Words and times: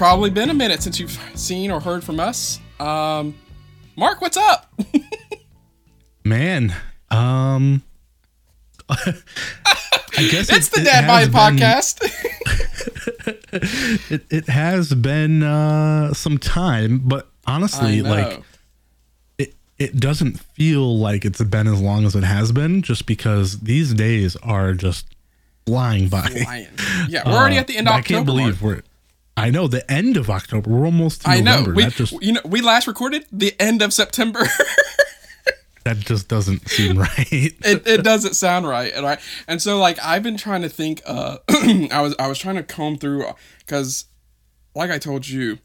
welcome 0.00 0.30
back. 0.30 0.30
It's 0.30 0.30
probably 0.30 0.30
been 0.30 0.50
a 0.50 0.54
minute 0.54 0.82
since 0.82 0.98
you've 0.98 1.18
seen 1.34 1.70
or 1.70 1.80
heard 1.80 2.02
from 2.04 2.20
us. 2.20 2.60
Um, 2.78 3.34
Mark, 3.96 4.20
what's 4.20 4.36
up? 4.36 4.72
Man, 6.24 6.74
um, 7.10 7.82
I 8.88 8.96
guess 10.30 10.50
it's 10.50 10.68
it- 10.68 10.72
the 10.74 10.80
it 10.80 10.84
Dad 10.84 11.06
Body 11.06 11.26
Podcast. 11.26 12.02
It, 13.52 14.24
it 14.30 14.48
has 14.48 14.94
been 14.94 15.42
uh, 15.42 16.14
some 16.14 16.38
time, 16.38 17.00
but 17.04 17.28
honestly, 17.46 18.00
like 18.00 18.40
it, 19.38 19.54
it 19.78 19.96
doesn't 19.98 20.38
feel 20.40 20.96
like 20.98 21.24
it's 21.24 21.42
been 21.42 21.66
as 21.66 21.80
long 21.80 22.06
as 22.06 22.14
it 22.14 22.22
has 22.22 22.52
been, 22.52 22.82
just 22.82 23.06
because 23.06 23.60
these 23.60 23.92
days 23.92 24.36
are 24.36 24.72
just 24.74 25.06
flying 25.66 26.08
by. 26.08 26.22
Flying. 26.22 26.68
Yeah, 27.08 27.22
we're 27.28 27.36
already 27.36 27.56
Uh, 27.56 27.60
at 27.60 27.66
the 27.66 27.76
end 27.76 27.88
of 27.88 27.94
October. 27.94 28.14
I 28.14 28.16
can't 28.16 28.26
believe 28.26 28.62
Mark. 28.62 28.76
we're. 28.76 28.82
I 29.36 29.50
know 29.50 29.68
the 29.68 29.90
end 29.90 30.16
of 30.16 30.28
October. 30.28 30.70
We're 30.70 30.84
almost. 30.84 31.26
I 31.26 31.40
know. 31.40 31.60
November. 31.60 31.74
We, 31.74 31.84
that 31.84 31.92
just 31.94 32.22
you 32.22 32.32
know, 32.32 32.40
we 32.44 32.60
last 32.60 32.86
recorded 32.86 33.26
the 33.32 33.54
end 33.60 33.82
of 33.82 33.92
September. 33.92 34.40
that 35.84 35.98
just 35.98 36.28
doesn't 36.28 36.68
seem 36.68 36.98
right. 36.98 37.32
it, 37.32 37.86
it 37.86 38.04
doesn't 38.04 38.34
sound 38.34 38.66
right 38.66 38.92
and 38.94 39.06
I, 39.06 39.18
and 39.48 39.60
so 39.60 39.78
like 39.78 39.98
i've 40.02 40.22
been 40.22 40.36
trying 40.36 40.62
to 40.62 40.68
think 40.68 41.02
uh 41.06 41.38
i 41.48 42.00
was 42.00 42.14
i 42.18 42.26
was 42.26 42.38
trying 42.38 42.56
to 42.56 42.62
comb 42.62 42.96
through 42.96 43.24
because 43.60 44.06
like 44.74 44.90
i 44.90 44.98
told 44.98 45.28
you 45.28 45.58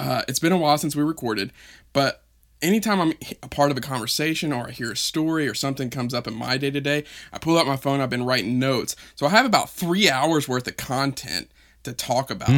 uh 0.00 0.22
it's 0.28 0.38
been 0.38 0.52
a 0.52 0.56
while 0.56 0.78
since 0.78 0.96
we 0.96 1.02
recorded 1.02 1.52
but 1.92 2.24
anytime 2.62 3.00
i'm 3.00 3.12
a 3.42 3.48
part 3.48 3.70
of 3.70 3.76
a 3.76 3.80
conversation 3.80 4.52
or 4.52 4.68
i 4.68 4.70
hear 4.70 4.92
a 4.92 4.96
story 4.96 5.46
or 5.46 5.54
something 5.54 5.90
comes 5.90 6.14
up 6.14 6.26
in 6.26 6.34
my 6.34 6.56
day 6.56 6.70
to 6.70 6.80
day 6.80 7.04
i 7.32 7.38
pull 7.38 7.58
out 7.58 7.66
my 7.66 7.76
phone 7.76 8.00
i've 8.00 8.10
been 8.10 8.24
writing 8.24 8.58
notes 8.58 8.96
so 9.14 9.26
i 9.26 9.28
have 9.28 9.46
about 9.46 9.68
three 9.70 10.08
hours 10.08 10.48
worth 10.48 10.66
of 10.66 10.76
content 10.76 11.50
to 11.84 11.92
talk 11.92 12.30
about 12.30 12.50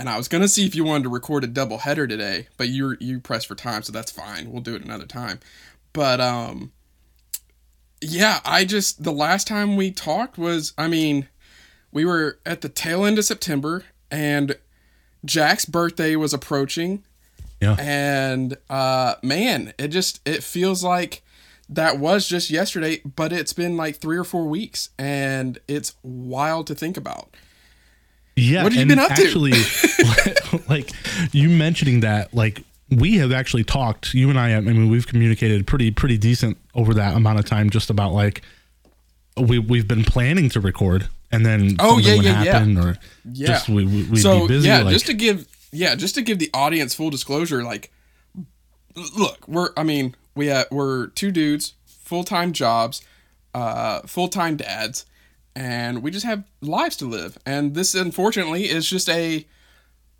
and 0.00 0.08
I 0.08 0.16
was 0.16 0.28
gonna 0.28 0.48
see 0.48 0.64
if 0.66 0.74
you 0.74 0.84
wanted 0.84 1.04
to 1.04 1.08
record 1.10 1.44
a 1.44 1.48
double 1.48 1.78
header 1.78 2.06
today, 2.06 2.48
but 2.56 2.68
you 2.68 2.96
you 3.00 3.20
pressed 3.20 3.46
for 3.48 3.54
time, 3.54 3.82
so 3.82 3.92
that's 3.92 4.10
fine. 4.12 4.50
We'll 4.52 4.62
do 4.62 4.74
it 4.74 4.84
another 4.84 5.06
time. 5.06 5.40
But 5.92 6.20
um, 6.20 6.72
yeah, 8.00 8.40
I 8.44 8.64
just 8.64 9.02
the 9.02 9.12
last 9.12 9.46
time 9.46 9.76
we 9.76 9.90
talked 9.90 10.38
was 10.38 10.72
I 10.78 10.86
mean, 10.88 11.28
we 11.92 12.04
were 12.04 12.38
at 12.46 12.60
the 12.60 12.68
tail 12.68 13.04
end 13.04 13.18
of 13.18 13.24
September 13.24 13.84
and 14.10 14.56
Jack's 15.24 15.64
birthday 15.64 16.14
was 16.14 16.32
approaching 16.32 17.02
Yeah. 17.60 17.74
and 17.78 18.56
uh 18.70 19.16
man, 19.22 19.72
it 19.78 19.88
just 19.88 20.20
it 20.26 20.44
feels 20.44 20.84
like 20.84 21.22
that 21.68 21.98
was 21.98 22.26
just 22.28 22.50
yesterday, 22.50 23.00
but 23.04 23.32
it's 23.32 23.52
been 23.52 23.76
like 23.76 23.96
3 23.96 24.16
or 24.16 24.24
4 24.24 24.46
weeks 24.46 24.88
and 24.98 25.58
it's 25.68 25.96
wild 26.02 26.66
to 26.68 26.74
think 26.74 26.96
about. 26.96 27.36
Yeah. 28.38 28.62
What 28.64 28.72
have 28.72 28.80
you 28.80 28.86
been 28.88 28.98
up 28.98 29.14
to? 29.14 29.22
actually, 29.22 29.52
like 30.68 30.90
you 31.32 31.48
mentioning 31.48 32.00
that, 32.00 32.32
like 32.34 32.62
we 32.90 33.16
have 33.18 33.32
actually 33.32 33.64
talked. 33.64 34.14
You 34.14 34.30
and 34.30 34.38
I, 34.38 34.54
I 34.56 34.60
mean, 34.60 34.88
we've 34.88 35.06
communicated 35.06 35.66
pretty 35.66 35.90
pretty 35.90 36.18
decent 36.18 36.56
over 36.74 36.94
that 36.94 37.14
amount 37.16 37.38
of 37.38 37.44
time, 37.44 37.70
just 37.70 37.90
about 37.90 38.12
like 38.12 38.42
we 39.36 39.58
we've 39.58 39.86
been 39.88 40.04
planning 40.04 40.48
to 40.50 40.60
record, 40.60 41.08
and 41.30 41.44
then 41.44 41.76
Oh, 41.78 42.00
something 42.00 42.06
yeah, 42.06 42.16
would 42.16 42.24
yeah, 42.24 42.42
yeah. 42.44 42.52
happen, 42.54 42.78
or 42.78 42.96
Yeah. 43.30 43.46
just 43.48 43.68
we, 43.68 43.84
we, 43.84 44.02
we'd 44.04 44.18
so 44.22 44.42
be 44.42 44.48
busy. 44.48 44.68
yeah, 44.68 44.82
like, 44.82 44.92
just 44.92 45.06
to 45.06 45.14
give 45.14 45.46
yeah, 45.72 45.94
just 45.94 46.14
to 46.14 46.22
give 46.22 46.38
the 46.38 46.50
audience 46.54 46.94
full 46.94 47.10
disclosure, 47.10 47.62
like, 47.62 47.90
look, 49.16 49.46
we're 49.46 49.70
I 49.76 49.82
mean 49.82 50.14
we 50.34 50.46
have, 50.46 50.66
we're 50.70 51.08
two 51.08 51.30
dudes, 51.30 51.74
full 51.86 52.24
time 52.24 52.52
jobs, 52.52 53.02
uh, 53.54 54.00
full 54.02 54.28
time 54.28 54.56
dads, 54.56 55.04
and 55.58 56.04
we 56.04 56.12
just 56.12 56.24
have 56.24 56.44
lives 56.60 56.94
to 56.98 57.04
live, 57.04 57.36
and 57.44 57.74
this 57.74 57.92
unfortunately 57.92 58.68
is 58.68 58.88
just 58.88 59.08
a 59.08 59.44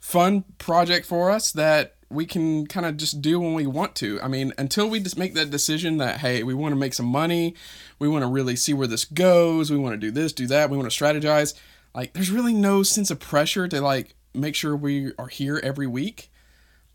fun 0.00 0.44
project 0.58 1.06
for 1.06 1.30
us 1.30 1.52
that 1.52 1.94
we 2.10 2.26
can 2.26 2.66
kind 2.66 2.84
of 2.84 2.96
just 2.96 3.22
do 3.22 3.38
when 3.38 3.54
we 3.54 3.64
want 3.64 3.94
to. 3.94 4.20
I 4.20 4.26
mean, 4.26 4.52
until 4.58 4.90
we 4.90 4.98
just 4.98 5.16
make 5.16 5.34
that 5.34 5.50
decision 5.50 5.98
that 5.98 6.18
hey, 6.18 6.42
we 6.42 6.54
want 6.54 6.72
to 6.72 6.76
make 6.76 6.92
some 6.92 7.06
money, 7.06 7.54
we 8.00 8.08
want 8.08 8.24
to 8.24 8.28
really 8.28 8.56
see 8.56 8.74
where 8.74 8.88
this 8.88 9.04
goes, 9.04 9.70
we 9.70 9.76
want 9.76 9.92
to 9.92 9.98
do 9.98 10.10
this, 10.10 10.32
do 10.32 10.48
that, 10.48 10.70
we 10.70 10.76
want 10.76 10.90
to 10.90 11.04
strategize. 11.04 11.54
Like 11.94 12.14
there's 12.14 12.32
really 12.32 12.54
no 12.54 12.82
sense 12.82 13.08
of 13.08 13.20
pressure 13.20 13.68
to 13.68 13.80
like 13.80 14.16
make 14.34 14.56
sure 14.56 14.74
we 14.74 15.12
are 15.20 15.28
here 15.28 15.60
every 15.62 15.86
week. 15.86 16.32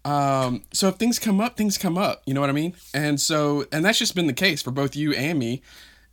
Um, 0.03 0.63
so 0.73 0.89
if 0.89 0.95
things 0.95 1.17
come 1.17 1.39
up, 1.39 1.55
things 1.55 1.77
come 1.77 1.97
up, 1.97 2.23
you 2.25 2.33
know 2.33 2.41
what 2.41 2.49
I 2.49 2.53
mean? 2.53 2.75
And 2.93 3.21
so 3.21 3.67
and 3.71 3.85
that's 3.85 3.99
just 3.99 4.15
been 4.15 4.27
the 4.27 4.33
case 4.33 4.61
for 4.61 4.71
both 4.71 4.97
you 4.97 5.13
and 5.13 5.39
me. 5.39 5.61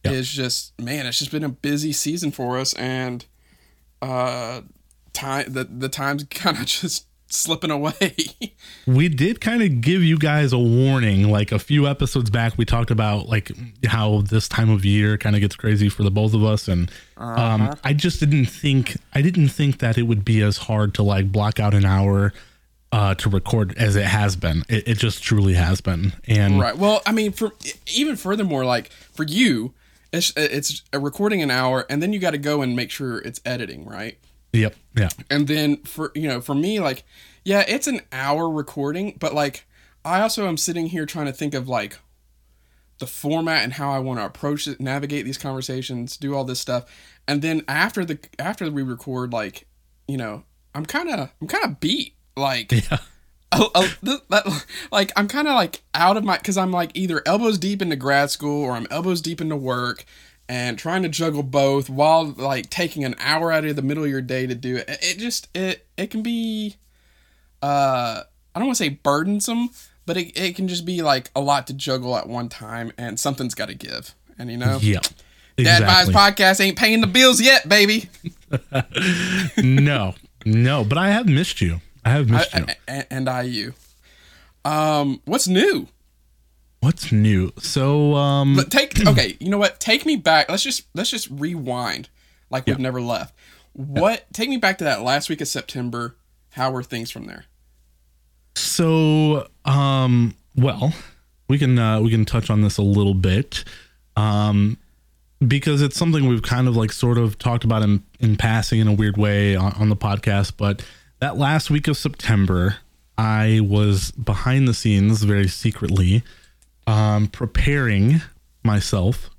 Is 0.05 0.29
just 0.29 0.81
man, 0.81 1.07
it's 1.07 1.19
just 1.19 1.31
been 1.31 1.45
a 1.45 1.49
busy 1.49 1.93
season 1.93 2.31
for 2.31 2.59
us 2.59 2.73
and 2.75 3.25
uh 4.01 4.63
time 5.13 5.53
the 5.53 5.65
the 5.65 5.89
time's 5.89 6.25
kind 6.31 6.59
of 6.59 6.67
just 6.67 7.07
slipping 7.33 7.71
away. 7.71 8.15
we 8.87 9.09
did 9.09 9.41
kind 9.41 9.63
of 9.63 9.81
give 9.81 10.03
you 10.03 10.19
guys 10.19 10.53
a 10.53 10.59
warning 10.59 11.31
like 11.31 11.53
a 11.53 11.59
few 11.59 11.87
episodes 11.87 12.29
back 12.29 12.57
we 12.59 12.65
talked 12.65 12.91
about 12.91 13.29
like 13.29 13.53
how 13.87 14.23
this 14.23 14.49
time 14.49 14.69
of 14.69 14.85
year 14.85 15.17
kind 15.17 15.37
of 15.37 15.41
gets 15.41 15.55
crazy 15.55 15.89
for 15.89 16.03
the 16.03 16.11
both 16.11 16.35
of 16.35 16.43
us 16.43 16.67
and 16.67 16.91
um 17.19 17.73
i 17.85 17.93
just 17.93 18.19
didn't 18.19 18.47
think 18.47 18.97
i 19.15 19.23
didn't 19.23 19.49
think 19.49 19.79
that 19.79 19.97
it 19.97 20.03
would 20.03 20.25
be 20.25 20.43
as 20.43 20.57
hard 20.57 20.93
to 20.93 21.05
like 21.05 21.31
block 21.31 21.61
out 21.61 21.73
an 21.73 21.85
hour 21.85 22.33
uh 22.91 23.15
to 23.15 23.29
record 23.29 23.77
as 23.79 23.95
it 23.95 24.07
has 24.07 24.35
been 24.35 24.65
it, 24.69 24.89
it 24.89 24.99
just 24.99 25.23
truly 25.23 25.55
has 25.55 25.81
been 25.81 26.13
and 26.27 26.59
right. 26.59 26.77
Well, 26.77 27.01
I 27.07 27.13
mean, 27.13 27.33
for 27.33 27.53
even 27.87 28.17
furthermore, 28.17 28.65
like 28.65 28.91
for 29.13 29.25
you, 29.25 29.73
it's 30.13 30.31
uh, 30.37 30.49
it's 30.51 30.83
a 30.93 30.99
recording 30.99 31.43
an 31.43 31.51
hour, 31.51 31.87
and 31.89 32.03
then 32.03 32.13
you 32.13 32.19
got 32.19 32.33
to 32.33 32.39
go 32.39 32.63
and 32.63 32.75
make 32.75 32.91
sure 32.91 33.19
it's 33.19 33.41
editing, 33.45 33.85
right? 33.87 34.19
yep 34.53 34.75
yeah 34.97 35.09
And 35.31 35.47
then 35.47 35.77
for 35.79 36.11
you 36.15 36.27
know, 36.27 36.41
for 36.41 36.55
me, 36.55 36.81
like, 36.81 37.05
yeah, 37.45 37.65
it's 37.69 37.87
an 37.87 38.01
hour 38.11 38.51
recording, 38.51 39.17
but 39.21 39.35
like, 39.35 39.67
I 40.05 40.21
also 40.21 40.49
am 40.49 40.57
sitting 40.57 40.87
here 40.87 41.07
trying 41.07 41.27
to 41.27 41.33
think 41.33 41.55
of 41.55 41.69
like 41.69 41.99
the 42.99 43.07
format 43.07 43.63
and 43.63 43.75
how 43.75 43.93
I 43.93 43.99
want 44.01 44.19
to 44.19 44.27
approach 44.27 44.67
it, 44.67 44.81
navigate 44.81 45.25
these 45.25 45.39
conversations, 45.39 46.17
do 46.17 46.35
all 46.35 46.45
this 46.45 46.61
stuff, 46.61 46.85
and 47.29 47.43
then 47.43 47.63
after 47.69 48.05
the 48.05 48.19
after 48.39 48.71
we 48.71 48.83
record, 48.83 49.33
like, 49.33 49.67
you 50.09 50.17
know, 50.17 50.45
I'm 50.75 50.87
kind 50.87 51.09
of 51.09 51.33
I'm 51.41 51.47
kind 51.47 51.65
of 51.65 51.81
beat, 51.81 52.15
like. 52.37 52.73
yeah 52.91 52.99
a- 53.53 53.89
th- 54.05 54.21
that- 54.29 54.65
like 54.93 55.13
I'm 55.17 55.29
kind 55.29 55.49
of 55.49 55.55
like 55.55 55.83
out 55.95 56.17
of 56.17 56.25
my 56.25 56.37
because 56.39 56.57
I'm 56.57 56.71
like 56.73 56.91
either 56.95 57.23
elbows 57.27 57.59
deep 57.59 57.83
into 57.83 57.97
grad 57.97 58.31
school 58.31 58.63
or 58.65 58.73
I'm 58.73 58.87
elbows 58.91 59.21
deep 59.21 59.41
into 59.41 59.57
work 59.57 60.05
and 60.49 60.79
trying 60.79 61.03
to 61.03 61.09
juggle 61.09 61.43
both 61.43 61.89
while 61.89 62.25
like 62.27 62.71
taking 62.71 63.05
an 63.05 63.15
hour 63.21 63.53
out 63.53 63.65
of 63.65 63.77
the 63.77 63.83
middle 63.83 64.05
of 64.05 64.11
your 64.11 64.23
day 64.23 64.47
to 64.47 64.55
do 64.55 64.77
it. 64.77 64.89
It 64.89 64.99
it 65.03 65.19
just 65.19 65.49
it 65.55 65.87
it 65.97 66.11
can 66.11 66.23
be 66.23 66.77
uh 67.63 68.23
I 68.55 68.59
don't 68.59 68.67
want 68.67 68.79
to 68.79 68.85
say 68.85 68.89
burdensome, 68.91 69.71
but 70.07 70.17
it 70.17 70.37
it 70.37 70.57
can 70.57 70.67
just 70.69 70.85
be 70.85 71.03
like 71.03 71.31
a 71.37 71.41
lot 71.41 71.67
to 71.69 71.73
juggle 71.75 72.17
at 72.17 72.29
one 72.29 72.49
time 72.49 72.93
and 72.99 73.19
something's 73.21 73.55
got 73.55 73.69
to 73.69 73.75
give. 73.75 74.15
And 74.39 74.51
you 74.51 74.57
know, 74.57 74.79
yeah 74.81 75.01
Dad 75.57 75.83
Buys. 75.87 76.09
Podcast 76.09 76.61
ain't 76.65 76.79
paying 76.79 77.01
the 77.01 77.07
bills 77.07 77.41
yet, 77.41 77.69
baby. 77.69 78.09
no 79.63 80.15
no 80.45 80.85
but 80.85 80.99
i 80.99 81.11
have 81.11 81.27
missed 81.29 81.61
you 81.61 81.81
i 82.05 82.11
have 82.11 82.29
missed 82.29 82.55
you 82.55 82.67
and, 82.89 83.07
and 83.11 83.29
I 83.29 83.43
you. 83.43 83.75
Um, 84.65 85.21
what's 85.25 85.49
new? 85.49 85.89
what's 86.81 87.13
new 87.13 87.53
so 87.59 88.15
um 88.15 88.57
But 88.57 88.71
take 88.71 88.99
okay, 89.07 89.37
you 89.39 89.51
know 89.51 89.59
what? 89.59 89.81
Take 89.81 90.07
me 90.07 90.17
back. 90.17 90.51
Let's 90.51 90.63
just 90.63 90.85
let's 90.95 91.11
just 91.11 91.29
rewind 91.31 92.09
like 92.51 92.67
we've 92.67 92.79
never 92.79 93.01
left. 93.01 93.35
What 93.73 94.25
take 94.33 94.49
me 94.49 94.57
back 94.57 94.79
to 94.79 94.85
that 94.85 95.03
last 95.03 95.29
week 95.29 95.41
of 95.41 95.49
September. 95.49 96.17
How 96.51 96.71
were 96.71 96.83
things 96.83 97.11
from 97.11 97.27
there? 97.27 97.45
So, 98.57 99.49
um, 99.65 100.35
well, 100.57 100.93
we 101.49 101.59
can 101.59 101.79
uh, 101.79 102.01
we 102.01 102.11
can 102.11 102.25
touch 102.25 102.51
on 102.51 102.63
this 102.63 102.77
a 102.79 102.83
little 102.83 103.15
bit, 103.15 103.65
um, 104.17 104.77
because 105.47 105.83
it's 105.83 105.97
something 105.97 106.27
we've 106.27 106.43
kind 106.43 106.67
of 106.67 106.77
like 106.77 106.93
sort 106.93 107.19
of 107.19 107.39
talked 107.39 107.63
about 107.65 107.83
in 107.83 108.03
in 108.19 108.37
passing 108.37 108.81
in 108.81 108.89
a 108.89 108.93
weird 108.93 109.17
way 109.17 109.55
on, 109.55 109.73
on 109.75 109.89
the 109.89 109.97
podcast. 109.97 110.55
But 110.57 110.85
that 111.21 111.37
last 111.37 111.71
week 111.71 111.89
of 111.89 111.97
September, 111.97 112.77
I 113.17 113.61
was 113.63 114.11
behind 114.13 114.67
the 114.67 114.75
scenes, 114.75 115.23
very 115.23 115.49
secretly, 115.49 116.23
um, 116.87 117.29
preparing 117.29 118.23
myself 118.63 119.31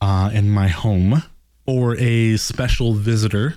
uh, 0.00 0.30
in 0.32 0.50
my 0.50 0.68
home 0.68 1.22
for 1.66 1.96
a 1.96 2.36
special 2.36 2.94
visitor 2.94 3.56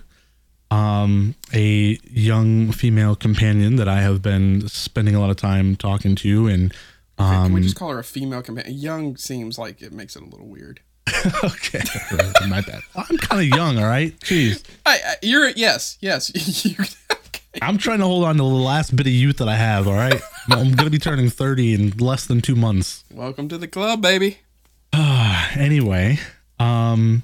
um, 0.72 1.36
a 1.54 1.98
young 2.10 2.72
female 2.72 3.16
companion 3.16 3.76
that 3.78 3.88
I 3.88 4.02
have 4.02 4.22
been 4.22 4.68
spending 4.68 5.16
a 5.16 5.20
lot 5.20 5.30
of 5.30 5.38
time 5.38 5.76
talking 5.76 6.16
to, 6.16 6.48
and 6.48 6.74
Can 7.18 7.46
um, 7.46 7.54
we 7.54 7.62
just 7.62 7.76
call 7.76 7.92
her 7.92 8.00
a 8.00 8.04
female 8.04 8.42
companion? 8.42 8.76
Young 8.78 9.18
seems 9.18 9.58
like 9.58 9.82
it 9.82 9.94
makes 9.94 10.16
it 10.16 10.24
a 10.24 10.26
little 10.26 10.48
weird. 10.48 10.82
okay, 11.44 11.82
my 12.50 12.62
bad. 12.62 12.82
I'm 12.96 13.18
kind 13.18 13.42
of 13.42 13.58
young, 13.58 13.78
all 13.78 13.86
right. 13.86 14.18
Jeez, 14.22 14.64
I, 14.86 15.00
I, 15.06 15.16
you're 15.22 15.50
yes, 15.50 15.98
yes. 16.02 16.66
you. 16.66 16.76
I'm 17.62 17.78
trying 17.78 18.00
to 18.00 18.06
hold 18.06 18.26
on 18.26 18.36
to 18.36 18.44
the 18.44 18.50
last 18.50 18.96
bit 18.96 19.08
of 19.08 19.14
youth 19.14 19.38
that 19.38 19.48
I 19.48 19.56
have. 19.56 19.88
All 19.88 19.94
right, 19.94 20.22
I'm 20.50 20.72
gonna 20.72 20.90
be 20.90 21.00
turning 21.00 21.30
30 21.30 21.74
in 21.74 21.90
less 21.98 22.26
than 22.26 22.42
two 22.42 22.56
months. 22.56 23.04
Welcome 23.12 23.48
to 23.50 23.58
the 23.58 23.68
club, 23.68 24.02
baby. 24.02 24.40
Anyway, 25.58 26.20
um, 26.60 27.24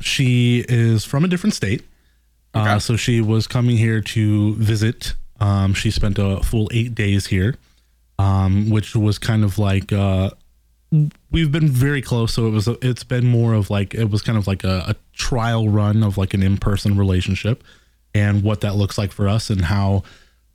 she 0.00 0.62
is 0.68 1.06
from 1.06 1.24
a 1.24 1.28
different 1.28 1.54
state. 1.54 1.82
Uh, 2.52 2.78
so 2.78 2.96
she 2.96 3.22
was 3.22 3.46
coming 3.46 3.78
here 3.78 4.02
to 4.02 4.54
visit. 4.56 5.14
Um, 5.40 5.72
she 5.72 5.90
spent 5.90 6.18
a 6.18 6.42
full 6.42 6.68
eight 6.70 6.94
days 6.94 7.26
here, 7.28 7.54
um, 8.18 8.68
which 8.68 8.94
was 8.94 9.18
kind 9.18 9.42
of 9.42 9.58
like 9.58 9.90
uh, 9.90 10.30
we've 11.30 11.50
been 11.50 11.68
very 11.68 12.02
close. 12.02 12.34
So 12.34 12.46
it 12.46 12.50
was 12.50 12.68
it's 12.82 13.04
been 13.04 13.26
more 13.26 13.54
of 13.54 13.70
like 13.70 13.94
it 13.94 14.10
was 14.10 14.20
kind 14.20 14.36
of 14.36 14.46
like 14.46 14.64
a, 14.64 14.84
a 14.88 14.96
trial 15.14 15.70
run 15.70 16.02
of 16.02 16.18
like 16.18 16.34
an 16.34 16.42
in 16.42 16.58
person 16.58 16.98
relationship 16.98 17.64
and 18.14 18.42
what 18.42 18.60
that 18.60 18.74
looks 18.76 18.98
like 18.98 19.12
for 19.12 19.28
us 19.28 19.50
and 19.50 19.62
how 19.62 20.02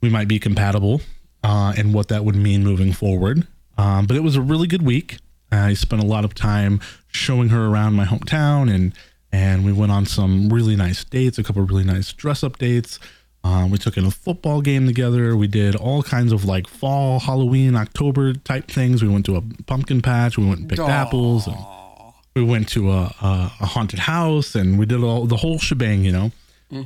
we 0.00 0.08
might 0.08 0.28
be 0.28 0.38
compatible 0.38 1.00
uh, 1.42 1.72
and 1.76 1.92
what 1.92 2.08
that 2.08 2.24
would 2.24 2.36
mean 2.36 2.62
moving 2.62 2.92
forward. 2.92 3.46
Um, 3.76 4.06
but 4.06 4.16
it 4.16 4.22
was 4.22 4.36
a 4.36 4.40
really 4.42 4.66
good 4.66 4.82
week. 4.82 5.18
I 5.50 5.74
spent 5.74 6.02
a 6.02 6.06
lot 6.06 6.24
of 6.24 6.34
time 6.34 6.80
showing 7.08 7.48
her 7.48 7.66
around 7.66 7.94
my 7.94 8.04
hometown 8.04 8.72
and 8.72 8.92
and 9.30 9.62
we 9.64 9.72
went 9.72 9.92
on 9.92 10.06
some 10.06 10.48
really 10.48 10.74
nice 10.74 11.04
dates, 11.04 11.36
a 11.36 11.42
couple 11.42 11.62
of 11.62 11.68
really 11.68 11.84
nice 11.84 12.14
dress 12.14 12.42
up 12.42 12.56
dates. 12.56 12.98
Um, 13.44 13.70
we 13.70 13.78
took 13.78 13.96
in 13.96 14.04
a 14.04 14.10
football 14.10 14.62
game 14.62 14.86
together. 14.86 15.36
We 15.36 15.46
did 15.46 15.76
all 15.76 16.02
kinds 16.02 16.32
of 16.32 16.44
like 16.44 16.66
fall, 16.66 17.20
Halloween, 17.20 17.76
October 17.76 18.32
type 18.32 18.68
things. 18.68 19.02
We 19.02 19.08
went 19.08 19.26
to 19.26 19.36
a 19.36 19.42
pumpkin 19.66 20.00
patch. 20.00 20.38
We 20.38 20.46
went 20.46 20.60
and 20.60 20.68
picked 20.68 20.80
Aw. 20.80 20.88
apples. 20.88 21.46
And 21.46 21.56
we 22.34 22.42
went 22.42 22.68
to 22.70 22.90
a, 22.90 23.14
a, 23.20 23.52
a 23.60 23.66
haunted 23.66 24.00
house 24.00 24.54
and 24.54 24.78
we 24.78 24.86
did 24.86 25.02
all 25.02 25.26
the 25.26 25.36
whole 25.36 25.58
shebang, 25.58 26.04
you 26.04 26.12
know, 26.12 26.32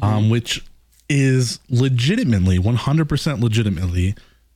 um, 0.00 0.30
which 0.30 0.64
is 1.08 1.58
legitimately 1.68 2.58
100% 2.58 3.40
legitimately 3.40 4.14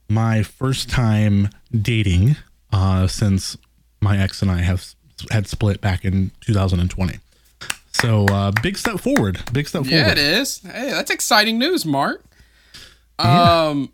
my 0.09 0.43
first 0.43 0.89
time 0.89 1.49
dating 1.73 2.37
uh, 2.73 3.07
since 3.07 3.57
my 4.01 4.19
ex 4.19 4.41
and 4.43 4.51
I 4.51 4.59
have 4.59 4.95
had 5.31 5.47
split 5.47 5.81
back 5.81 6.05
in 6.05 6.31
2020. 6.41 7.19
So 7.93 8.27
uh, 8.27 8.53
big 8.63 8.77
step 8.77 9.01
forward. 9.01 9.41
Big 9.53 9.67
step 9.69 9.85
Yeah, 9.87 10.03
forward. 10.03 10.19
Yeah, 10.19 10.25
it 10.25 10.39
is. 10.41 10.59
Hey, 10.61 10.91
that's 10.91 11.11
exciting 11.11 11.59
news, 11.59 11.85
Mark. 11.87 12.23
Yeah. 13.19 13.67
Um, 13.69 13.93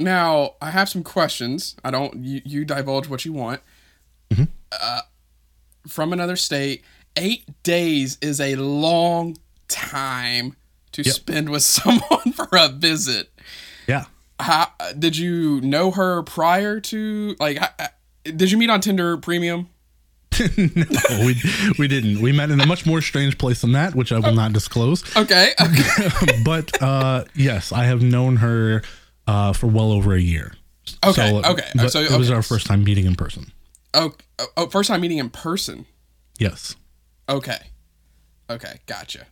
now 0.00 0.54
I 0.62 0.70
have 0.70 0.88
some 0.88 1.02
questions. 1.02 1.76
I 1.84 1.90
don't. 1.90 2.16
You, 2.24 2.40
you 2.44 2.64
divulge 2.64 3.08
what 3.08 3.24
you 3.24 3.32
want. 3.34 3.60
Mm-hmm. 4.30 4.44
Uh, 4.72 5.00
from 5.86 6.12
another 6.12 6.36
state, 6.36 6.82
eight 7.16 7.44
days 7.62 8.16
is 8.22 8.40
a 8.40 8.56
long 8.56 9.36
time 9.68 10.56
to 10.92 11.02
Yep. 11.02 11.14
spend 11.14 11.48
with 11.50 11.62
someone 11.78 12.32
for 12.32 12.48
a 12.52 12.68
visit. 12.68 13.30
Yeah. 13.86 14.04
How 14.40 14.70
did 14.98 15.16
you 15.16 15.60
know 15.62 15.90
her 15.90 16.22
prior 16.22 16.80
to 16.80 17.36
like? 17.40 17.58
Did 18.24 18.50
you 18.50 18.58
meet 18.58 18.68
on 18.70 18.80
Tinder 18.80 19.16
Premium? 19.16 19.68
no, 20.56 21.24
we 21.24 21.40
we 21.78 21.88
didn't. 21.88 22.20
We 22.20 22.32
met 22.32 22.50
in 22.50 22.60
a 22.60 22.66
much 22.66 22.84
more 22.84 23.00
strange 23.00 23.38
place 23.38 23.62
than 23.62 23.72
that, 23.72 23.94
which 23.94 24.12
I 24.12 24.18
will 24.18 24.34
not 24.34 24.52
disclose. 24.52 25.02
Okay. 25.16 25.52
Okay. 25.60 26.42
but 26.44 26.82
uh, 26.82 27.24
yes, 27.34 27.72
I 27.72 27.84
have 27.84 28.02
known 28.02 28.36
her 28.36 28.82
uh, 29.26 29.54
for 29.54 29.68
well 29.68 29.92
over 29.92 30.14
a 30.14 30.20
year. 30.20 30.52
Okay, 31.04 31.30
So, 31.30 31.50
okay, 31.50 31.88
so, 31.88 32.00
it 32.00 32.18
was 32.18 32.30
our 32.30 32.42
first 32.42 32.66
time 32.66 32.84
meeting 32.84 33.06
in 33.06 33.14
person. 33.16 33.50
oh, 33.94 34.12
oh, 34.58 34.66
first 34.68 34.88
time 34.88 35.00
meeting 35.00 35.18
in 35.18 35.30
person. 35.30 35.86
Yes. 36.38 36.76
Okay. 37.28 37.58
Okay, 38.50 38.80
gotcha. 38.86 39.26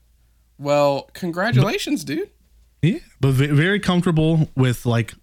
Well, 0.59 1.11
congratulations, 1.15 2.05
dude. 2.05 2.31
Yeah, 2.83 2.99
but 3.21 3.33
very 3.33 3.81
comfortable 3.81 4.51
with 4.57 4.85
like 4.87 5.15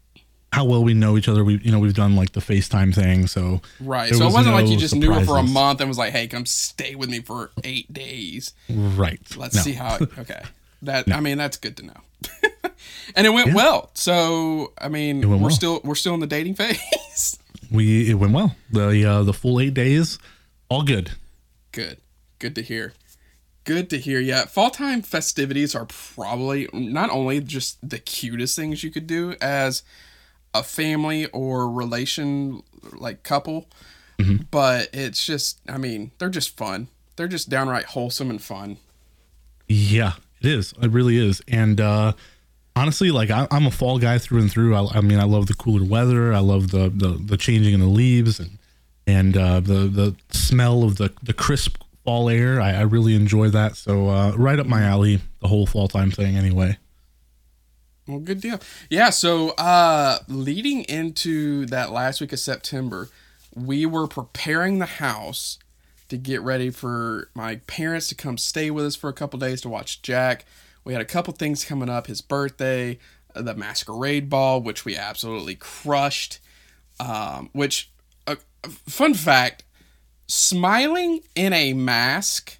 how 0.52 0.66
well 0.66 0.84
we 0.84 0.94
know 0.94 1.16
each 1.18 1.30
other. 1.30 1.44
We 1.44 1.60
you 1.64 1.72
know 1.72 1.80
we've 1.80 1.94
done 1.94 2.16
like 2.16 2.32
the 2.34 2.40
FaceTime 2.42 2.94
thing, 2.94 3.28
so 3.28 3.62
Right. 3.80 4.10
so 4.14 4.22
it 4.24 4.26
was 4.26 4.34
wasn't 4.34 4.56
like 4.56 4.68
you 4.68 4.78
just 4.78 4.96
knew 4.96 5.12
her 5.14 5.24
for 5.24 5.38
a 5.38 5.44
month 5.44 5.80
and 5.80 5.88
was 5.88 5.98
like, 5.98 6.12
"Hey, 6.12 6.28
come 6.28 6.46
stay 6.46 6.96
with 6.96 7.10
me 7.10 7.20
for 7.22 7.52
8 7.64 7.94
days. 7.94 8.54
right. 8.70 9.20
Let's 9.38 9.56
No. 9.56 9.62
see 9.62 9.74
how 9.74 9.96
it, 9.98 10.10
okay." 10.20 10.42
That 10.82 11.12
I 11.14 11.20
mean, 11.20 11.38
that's 11.38 11.58
good 11.58 11.78
to 11.78 11.86
know. 11.86 12.02
and 13.16 13.28
it 13.28 13.30
went 13.30 13.54
well. 13.54 13.92
So, 13.94 14.74
I 14.80 14.90
mean, 14.90 15.22
we're 15.30 15.38
well. 15.38 15.50
still 15.52 15.82
we're 15.84 15.96
still 15.96 16.16
in 16.16 16.20
the 16.20 16.28
dating 16.28 16.56
phase. 16.62 17.38
we 17.72 18.10
it 18.10 18.16
went 18.16 18.34
well. 18.34 18.56
The 18.72 19.06
uh, 19.06 19.24
the 19.24 19.34
full 19.34 19.60
eight 19.62 19.76
days, 19.76 20.18
all 20.70 20.82
good. 20.84 21.12
good. 21.72 21.98
Good 22.40 22.56
to 22.56 22.64
hear. 22.64 22.94
Good 23.72 23.90
to 23.92 23.98
hear. 23.98 24.20
Yeah, 24.20 24.48
fall 24.48 24.70
time 24.70 25.02
festivities 25.02 25.76
are 25.76 25.86
probably 25.86 26.68
not 26.74 27.10
only 27.10 27.40
just 27.40 27.78
the 27.90 28.00
cutest 28.00 28.54
things 28.54 28.84
you 28.84 28.92
could 28.92 29.08
do 29.08 29.34
as 29.40 29.82
a 30.54 30.62
family 30.62 31.28
or 31.28 31.72
relation 31.72 32.64
like 32.92 33.24
couple, 33.24 33.70
but 34.52 34.90
it's 34.92 35.26
just 35.26 35.62
I 35.70 35.78
mean, 35.78 36.12
they're 36.18 36.28
just 36.28 36.58
fun. 36.58 36.90
They're 37.16 37.30
just 37.30 37.48
downright 37.48 37.86
wholesome 37.86 38.30
and 38.30 38.42
fun. 38.42 38.76
Yeah, 39.70 40.16
it 40.42 40.48
is. 40.48 40.74
It 40.82 40.92
really 40.92 41.18
is. 41.18 41.42
And 41.48 41.80
uh, 41.80 42.12
honestly, 42.76 43.10
like 43.10 43.30
I, 43.30 43.48
I'm 43.52 43.68
a 43.68 43.72
fall 43.72 44.00
guy 44.00 44.18
through 44.18 44.42
and 44.42 44.52
through. 44.52 44.76
I, 44.76 44.98
I 44.98 45.00
mean, 45.00 45.18
I 45.18 45.24
love 45.24 45.48
the 45.48 45.54
cooler 45.54 45.86
weather. 45.86 46.34
I 46.34 46.40
love 46.40 46.72
the 46.72 46.90
the, 46.90 47.12
the 47.12 47.38
changing 47.38 47.74
in 47.74 47.80
the 47.80 47.86
leaves 47.86 48.38
and 48.38 48.58
and 49.08 49.38
uh, 49.38 49.62
the 49.62 49.88
the 49.88 50.16
smell 50.32 50.84
of 50.84 50.98
the 50.98 51.14
the 51.24 51.34
crisp 51.34 51.81
fall 52.04 52.30
air. 52.30 52.62
I, 52.62 52.74
I 52.74 52.82
really 52.82 53.16
enjoy 53.16 53.50
that. 53.50 53.76
So 53.76 54.10
uh, 54.10 54.32
right 54.36 54.60
up 54.60 54.68
my 54.68 54.82
alley, 54.82 55.22
the 55.40 55.48
whole 55.48 55.66
fall 55.66 55.88
time 55.88 56.12
thing. 56.12 56.36
Anyway. 56.36 56.78
Well, 58.08 58.20
good 58.20 58.42
deal. 58.42 58.60
Yeah, 58.90 59.10
so 59.12 59.52
uh 59.52 60.20
leading 60.28 60.84
into 60.84 61.66
that 61.68 61.92
last 61.92 62.20
week 62.20 62.34
of 62.34 62.40
September, 62.40 63.10
we 63.56 63.86
were 63.86 64.08
preparing 64.08 64.80
the 64.80 64.86
house 64.86 65.60
to 66.10 66.18
get 66.18 66.42
ready 66.42 66.70
for 66.70 67.30
my 67.34 67.58
parents 67.68 68.10
to 68.10 68.16
come 68.16 68.38
stay 68.38 68.70
with 68.70 68.86
us 68.86 68.96
for 68.96 69.10
a 69.10 69.14
couple 69.14 69.40
days 69.40 69.62
to 69.62 69.70
watch 69.70 70.02
Jack. 70.02 70.46
We 70.84 70.94
had 70.94 71.02
a 71.02 71.06
couple 71.06 71.34
things 71.34 71.64
coming 71.64 71.90
up, 71.90 72.08
his 72.08 72.22
birthday, 72.22 72.98
uh, 73.34 73.44
the 73.44 73.56
masquerade 73.56 74.30
ball, 74.30 74.62
which 74.62 74.84
we 74.84 74.98
absolutely 74.98 75.56
crushed. 75.56 76.40
Um, 77.00 77.50
which 77.54 77.92
uh, 78.28 78.36
fun 78.64 79.14
fact, 79.14 79.64
smiling 80.32 81.20
in 81.36 81.52
a 81.52 81.74
mask 81.74 82.58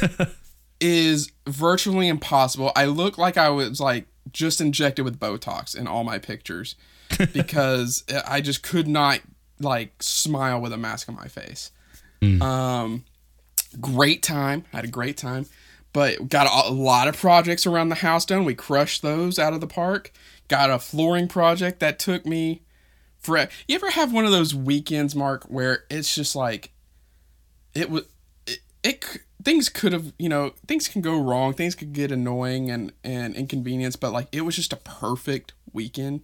is 0.80 1.30
virtually 1.46 2.08
impossible. 2.08 2.72
I 2.74 2.86
look 2.86 3.18
like 3.18 3.36
I 3.36 3.50
was 3.50 3.80
like 3.80 4.06
just 4.32 4.60
injected 4.60 5.04
with 5.04 5.20
Botox 5.20 5.76
in 5.76 5.86
all 5.86 6.04
my 6.04 6.18
pictures 6.18 6.74
because 7.32 8.04
I 8.26 8.40
just 8.40 8.62
could 8.62 8.88
not 8.88 9.20
like 9.60 10.02
smile 10.02 10.60
with 10.60 10.72
a 10.72 10.78
mask 10.78 11.08
on 11.08 11.14
my 11.14 11.28
face. 11.28 11.70
Um, 12.40 13.04
great 13.80 14.22
time, 14.22 14.64
had 14.72 14.84
a 14.84 14.88
great 14.88 15.16
time, 15.16 15.46
but 15.92 16.28
got 16.28 16.46
a, 16.46 16.70
a 16.70 16.72
lot 16.72 17.08
of 17.08 17.16
projects 17.16 17.66
around 17.66 17.90
the 17.90 17.96
house 17.96 18.24
done. 18.24 18.44
We 18.44 18.54
crushed 18.54 19.02
those 19.02 19.38
out 19.38 19.52
of 19.52 19.60
the 19.60 19.66
park. 19.66 20.12
Got 20.48 20.70
a 20.70 20.78
flooring 20.78 21.28
project 21.28 21.80
that 21.80 21.98
took 21.98 22.24
me 22.24 22.62
for. 23.18 23.48
You 23.68 23.74
ever 23.74 23.90
have 23.90 24.12
one 24.12 24.24
of 24.24 24.30
those 24.30 24.54
weekends, 24.54 25.14
Mark, 25.14 25.44
where 25.44 25.84
it's 25.90 26.14
just 26.14 26.34
like 26.36 26.72
it 27.74 27.90
was 27.90 28.04
it, 28.46 28.60
it 28.82 29.04
things 29.42 29.68
could 29.68 29.92
have 29.92 30.12
you 30.18 30.28
know 30.28 30.52
things 30.66 30.88
can 30.88 31.02
go 31.02 31.20
wrong 31.20 31.52
things 31.52 31.74
could 31.74 31.92
get 31.92 32.12
annoying 32.12 32.70
and 32.70 32.92
and 33.02 33.34
inconvenience 33.34 33.96
but 33.96 34.12
like 34.12 34.28
it 34.32 34.42
was 34.42 34.56
just 34.56 34.72
a 34.72 34.76
perfect 34.76 35.52
weekend. 35.72 36.22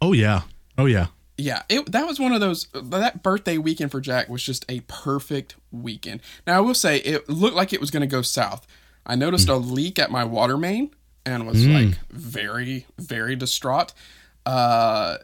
Oh 0.00 0.12
yeah. 0.12 0.42
Oh 0.76 0.86
yeah. 0.86 1.06
yeah 1.36 1.62
it 1.68 1.90
that 1.92 2.06
was 2.06 2.20
one 2.20 2.32
of 2.32 2.40
those 2.40 2.68
uh, 2.74 2.80
that 2.84 3.22
birthday 3.22 3.58
weekend 3.58 3.90
for 3.90 4.00
jack 4.00 4.28
was 4.28 4.42
just 4.42 4.64
a 4.68 4.80
perfect 4.80 5.56
weekend. 5.70 6.20
Now 6.46 6.58
i 6.58 6.60
will 6.60 6.74
say 6.74 6.98
it 6.98 7.28
looked 7.28 7.56
like 7.56 7.72
it 7.72 7.80
was 7.80 7.90
going 7.90 8.02
to 8.02 8.06
go 8.06 8.22
south. 8.22 8.66
I 9.06 9.14
noticed 9.14 9.48
mm. 9.48 9.54
a 9.54 9.56
leak 9.56 9.98
at 9.98 10.10
my 10.10 10.24
water 10.24 10.56
main 10.56 10.90
and 11.24 11.46
was 11.46 11.64
mm. 11.64 11.88
like 11.90 11.98
very 12.10 12.86
very 12.98 13.36
distraught. 13.36 13.92
Uh 14.46 15.18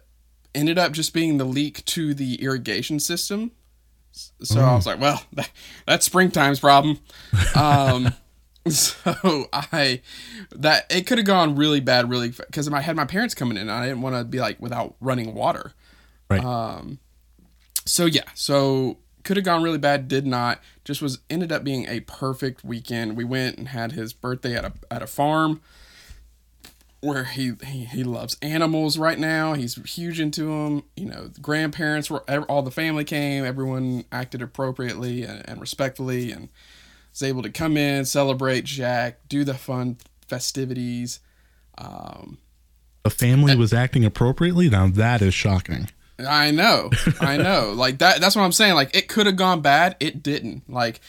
ended 0.55 0.79
up 0.79 0.93
just 0.93 1.13
being 1.13 1.39
the 1.39 1.45
leak 1.45 1.85
to 1.85 2.15
the 2.15 2.41
irrigation 2.43 3.01
system 3.01 3.51
so 4.43 4.61
I 4.61 4.75
was 4.75 4.87
like, 4.87 5.01
well, 5.01 5.23
that, 5.33 5.51
that's 5.87 6.07
springtime's 6.07 6.61
problem. 6.61 6.99
Um, 7.55 8.15
so 8.69 9.49
I 9.53 10.01
that 10.53 10.87
it 10.91 11.07
could 11.07 11.19
have 11.19 11.27
gone 11.27 11.57
really 11.57 11.81
bad, 11.81 12.09
really 12.09 12.31
because 12.31 12.69
I 12.69 12.81
had 12.81 12.97
my 12.97 13.05
parents 13.05 13.35
coming 13.35 13.57
in. 13.57 13.63
And 13.63 13.73
I 13.73 13.87
didn't 13.87 14.03
want 14.03 14.17
to 14.17 14.25
be 14.25 14.41
like 14.41 14.61
without 14.61 14.95
running 15.01 15.35
water. 15.35 15.73
Right. 16.31 16.43
So 17.87 18.07
yeah, 18.07 18.25
so 18.35 18.99
could 19.25 19.37
have 19.37 19.45
gone 19.45 19.63
really 19.63 19.79
bad, 19.79 20.09
did 20.09 20.27
not. 20.27 20.61
Just 20.85 21.03
was 21.03 21.19
ended 21.29 21.53
up 21.53 21.65
being 21.65 21.87
a 21.87 22.01
perfect 22.01 22.65
weekend. 22.65 23.17
We 23.17 23.25
went 23.25 23.59
and 23.59 23.69
had 23.69 23.93
his 23.93 24.13
birthday 24.13 24.55
at 24.55 24.65
a 24.65 24.73
at 24.91 25.03
a 25.03 25.07
farm 25.07 25.61
where 27.05 27.25
he 27.25 27.53
he, 27.67 27.85
he 27.85 28.03
loves 28.03 28.37
animals 28.41 28.99
right 28.99 29.19
now. 29.19 29.53
He's 29.53 29.75
huge 29.95 30.19
into 30.19 30.45
them. 30.45 30.85
You 30.97 31.07
know, 31.07 31.29
the 31.29 31.41
grandparents 31.41 32.11
were 32.11 32.21
all 32.49 32.63
the 32.63 32.71
family 32.71 33.05
came. 33.05 33.45
Everyone 33.45 34.05
acted 34.11 34.43
appropriately 34.43 35.23
and, 35.23 35.49
and 35.49 35.61
respectfully, 35.61 36.33
and 36.33 36.49
was 37.13 37.23
able 37.23 37.43
to 37.43 37.51
come 37.51 37.77
in, 37.77 38.05
celebrate 38.05 38.65
Jack, 38.65 39.21
do 39.29 39.45
the 39.45 39.55
fun 39.55 39.99
festivities. 40.27 41.21
Um, 41.77 42.39
the 43.03 43.11
family 43.11 43.55
was 43.55 43.73
acting 43.73 44.05
appropriately. 44.05 44.71
Now 44.71 44.89
that 44.89 45.21
is 45.21 45.35
shocking. 45.35 45.91
I 46.19 46.53
know, 46.53 46.91
I 47.21 47.37
know. 47.39 47.73
like 47.73 47.99
that. 47.99 48.21
That's 48.21 48.35
what 48.35 48.43
I'm 48.43 48.53
saying. 48.53 48.75
Like 48.75 48.97
it 48.97 49.09
could 49.09 49.27
have 49.27 49.37
gone 49.37 49.61
bad. 49.61 49.97
It 50.01 50.23
didn't. 50.23 50.71
Like, 50.71 51.01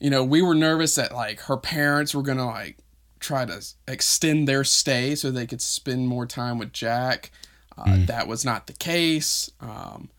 you 0.00 0.10
know, 0.10 0.24
we 0.24 0.40
were 0.42 0.54
nervous 0.54 0.94
that 0.94 1.12
like 1.12 1.40
her 1.42 1.56
parents 1.56 2.14
were 2.14 2.22
gonna 2.22 2.46
like 2.46 2.78
try 3.20 3.44
to 3.44 3.64
extend 3.86 4.48
their 4.48 4.64
stay 4.64 5.14
so 5.14 5.30
they 5.30 5.46
could 5.46 5.60
spend 5.62 6.08
more 6.08 6.26
time 6.26 6.58
with 6.58 6.72
Jack. 6.72 7.30
Uh, 7.76 7.98
That 8.06 8.26
was 8.26 8.44
not 8.44 8.66
the 8.66 8.72
case. 8.72 9.50
Um, 9.60 10.10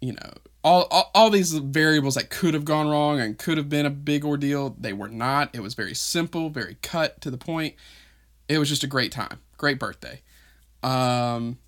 you 0.00 0.12
know, 0.12 0.32
all, 0.64 0.86
all 0.90 1.10
all 1.14 1.30
these 1.30 1.52
variables 1.52 2.14
that 2.14 2.30
could 2.30 2.54
have 2.54 2.64
gone 2.64 2.88
wrong 2.88 3.20
and 3.20 3.38
could 3.38 3.58
have 3.58 3.68
been 3.68 3.86
a 3.86 3.90
big 3.90 4.24
ordeal, 4.24 4.74
they 4.78 4.92
were 4.92 5.08
not. 5.08 5.54
It 5.54 5.60
was 5.60 5.74
very 5.74 5.94
simple, 5.94 6.50
very 6.50 6.76
cut 6.82 7.20
to 7.22 7.30
the 7.30 7.38
point. 7.38 7.74
It 8.48 8.58
was 8.58 8.68
just 8.68 8.82
a 8.82 8.86
great 8.86 9.12
time, 9.12 9.40
great 9.56 9.78
birthday. 9.78 10.22
Um, 10.82 11.58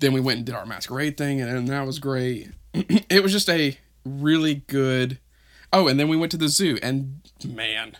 then 0.00 0.12
we 0.12 0.20
went 0.20 0.38
and 0.38 0.46
did 0.46 0.54
our 0.54 0.66
masquerade 0.66 1.16
thing, 1.16 1.40
and, 1.40 1.50
and 1.50 1.68
that 1.68 1.86
was 1.86 1.98
great. 1.98 2.50
it 2.74 3.22
was 3.22 3.32
just 3.32 3.48
a 3.48 3.78
really 4.04 4.56
good. 4.66 5.18
Oh, 5.72 5.88
and 5.88 5.98
then 5.98 6.08
we 6.08 6.16
went 6.16 6.30
to 6.32 6.38
the 6.38 6.48
zoo, 6.48 6.78
and 6.82 7.20
man, 7.46 7.96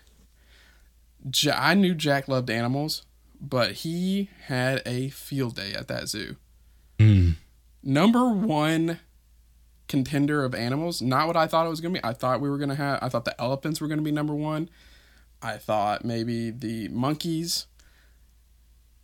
I 1.52 1.74
knew 1.74 1.94
Jack 1.94 2.28
loved 2.28 2.50
animals, 2.50 3.04
but 3.40 3.72
he 3.72 4.30
had 4.46 4.82
a 4.86 5.08
field 5.10 5.56
day 5.56 5.72
at 5.74 5.88
that 5.88 6.08
zoo. 6.08 6.36
Mm. 6.98 7.36
Number 7.82 8.30
one 8.30 9.00
contender 9.88 10.44
of 10.44 10.54
animals, 10.54 11.00
not 11.02 11.26
what 11.26 11.36
I 11.36 11.46
thought 11.46 11.66
it 11.66 11.70
was 11.70 11.80
gonna 11.80 11.94
be. 11.94 12.04
I 12.04 12.12
thought 12.12 12.40
we 12.40 12.48
were 12.50 12.58
gonna 12.58 12.74
have. 12.74 12.98
I 13.02 13.08
thought 13.08 13.24
the 13.24 13.40
elephants 13.40 13.80
were 13.80 13.88
gonna 13.88 14.02
be 14.02 14.10
number 14.12 14.34
one. 14.34 14.68
I 15.42 15.58
thought 15.58 16.04
maybe 16.04 16.50
the 16.50 16.88
monkeys, 16.88 17.66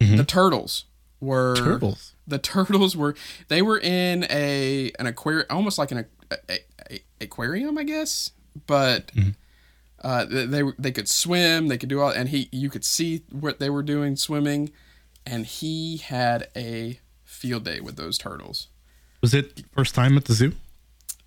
Mhm. 0.00 0.16
the 0.16 0.24
turtles 0.24 0.86
were 1.20 1.54
Turtles. 1.54 2.14
the 2.26 2.38
turtles 2.38 2.96
were 2.96 3.14
they 3.48 3.62
were 3.62 3.78
in 3.78 4.24
a 4.30 4.90
an 4.98 5.06
aquarium 5.06 5.46
almost 5.50 5.78
like 5.78 5.92
an 5.92 5.98
a, 5.98 6.36
a, 6.48 6.58
a- 6.90 7.04
aquarium 7.20 7.78
i 7.78 7.84
guess 7.84 8.32
but 8.66 9.12
Mhm. 9.14 9.36
Uh, 10.02 10.24
they 10.24 10.62
they 10.78 10.92
could 10.92 11.08
swim 11.08 11.68
they 11.68 11.78
could 11.78 11.88
do 11.88 12.00
all 12.00 12.10
and 12.10 12.28
he 12.30 12.48
you 12.52 12.68
could 12.68 12.84
see 12.84 13.22
what 13.30 13.58
they 13.58 13.70
were 13.70 13.82
doing 13.82 14.16
swimming 14.16 14.70
and 15.24 15.46
he 15.46 15.98
had 15.98 16.48
a 16.56 16.98
field 17.24 17.64
day 17.64 17.80
with 17.80 17.96
those 17.96 18.18
turtles 18.18 18.68
Was 19.20 19.32
it 19.34 19.64
first 19.74 19.94
time 19.94 20.16
at 20.16 20.24
the 20.26 20.34
zoo? 20.34 20.52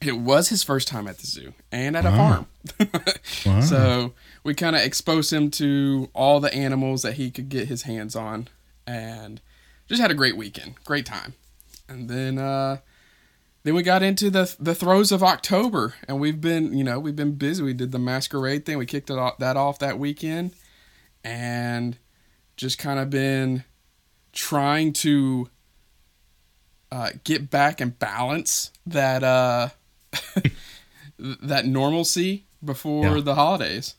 it 0.01 0.17
was 0.19 0.49
his 0.49 0.61
first 0.61 0.87
time 0.89 1.07
at 1.07 1.17
the 1.19 1.25
zoo 1.25 1.53
and 1.71 1.95
at 1.95 2.05
a 2.05 2.11
farm 2.11 2.47
Wow. 3.45 3.61
so 3.61 4.13
we 4.43 4.53
kind 4.53 4.75
of 4.75 4.81
exposed 4.81 5.31
him 5.31 5.49
to 5.51 6.09
all 6.13 6.39
the 6.41 6.53
animals 6.53 7.01
that 7.03 7.13
he 7.13 7.31
could 7.31 7.47
get 7.49 7.67
his 7.69 7.83
hands 7.83 8.15
on 8.15 8.49
and 8.85 9.39
just 9.87 10.01
had 10.01 10.11
a 10.11 10.15
great 10.15 10.35
weekend 10.35 10.75
great 10.83 11.05
time 11.05 11.33
and 11.87 12.09
then 12.09 12.37
uh 12.37 12.77
then 13.65 13.73
we 13.75 13.83
got 13.83 14.01
into 14.01 14.29
the 14.29 14.55
the 14.59 14.73
throes 14.73 15.11
of 15.11 15.21
october 15.21 15.93
and 16.07 16.19
we've 16.19 16.39
been 16.39 16.71
you 16.77 16.83
know 16.83 16.99
we've 16.99 17.15
been 17.17 17.33
busy 17.35 17.61
we 17.63 17.73
did 17.73 17.91
the 17.91 17.99
masquerade 17.99 18.65
thing 18.65 18.77
we 18.77 18.85
kicked 18.85 19.09
it 19.09 19.17
off, 19.17 19.37
that 19.39 19.57
off 19.57 19.79
that 19.79 19.99
weekend 19.99 20.51
and 21.23 21.97
just 22.55 22.77
kind 22.77 22.99
of 22.99 23.09
been 23.09 23.63
trying 24.31 24.93
to 24.93 25.49
uh, 26.91 27.09
get 27.23 27.49
back 27.49 27.81
and 27.81 27.99
balance 27.99 28.71
that 28.85 29.23
uh 29.23 29.69
that 31.19 31.65
normalcy 31.65 32.45
before 32.63 33.03
Yeah. 33.17 33.21
the 33.21 33.35
holidays. 33.35 33.95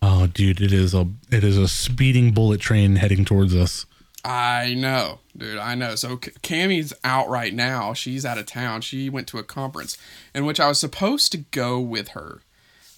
oh, 0.00 0.26
dude, 0.26 0.60
it 0.60 0.72
is 0.72 0.94
a 0.94 1.08
it 1.30 1.44
is 1.44 1.56
a 1.58 1.68
speeding 1.68 2.32
bullet 2.32 2.60
train 2.60 2.96
heading 2.96 3.24
towards 3.24 3.54
us. 3.54 3.86
I 4.24 4.74
know, 4.74 5.18
dude. 5.36 5.58
I 5.58 5.74
know. 5.74 5.96
So 5.96 6.16
Cammy's 6.16 6.92
out 7.02 7.28
right 7.28 7.52
now. 7.52 7.92
She's 7.92 8.24
out 8.24 8.38
of 8.38 8.46
town. 8.46 8.80
She 8.80 9.10
went 9.10 9.26
to 9.28 9.38
a 9.38 9.42
conference 9.42 9.98
in 10.34 10.44
which 10.44 10.60
I 10.60 10.68
was 10.68 10.78
supposed 10.78 11.32
to 11.32 11.38
go 11.38 11.80
with 11.80 12.08
her. 12.08 12.40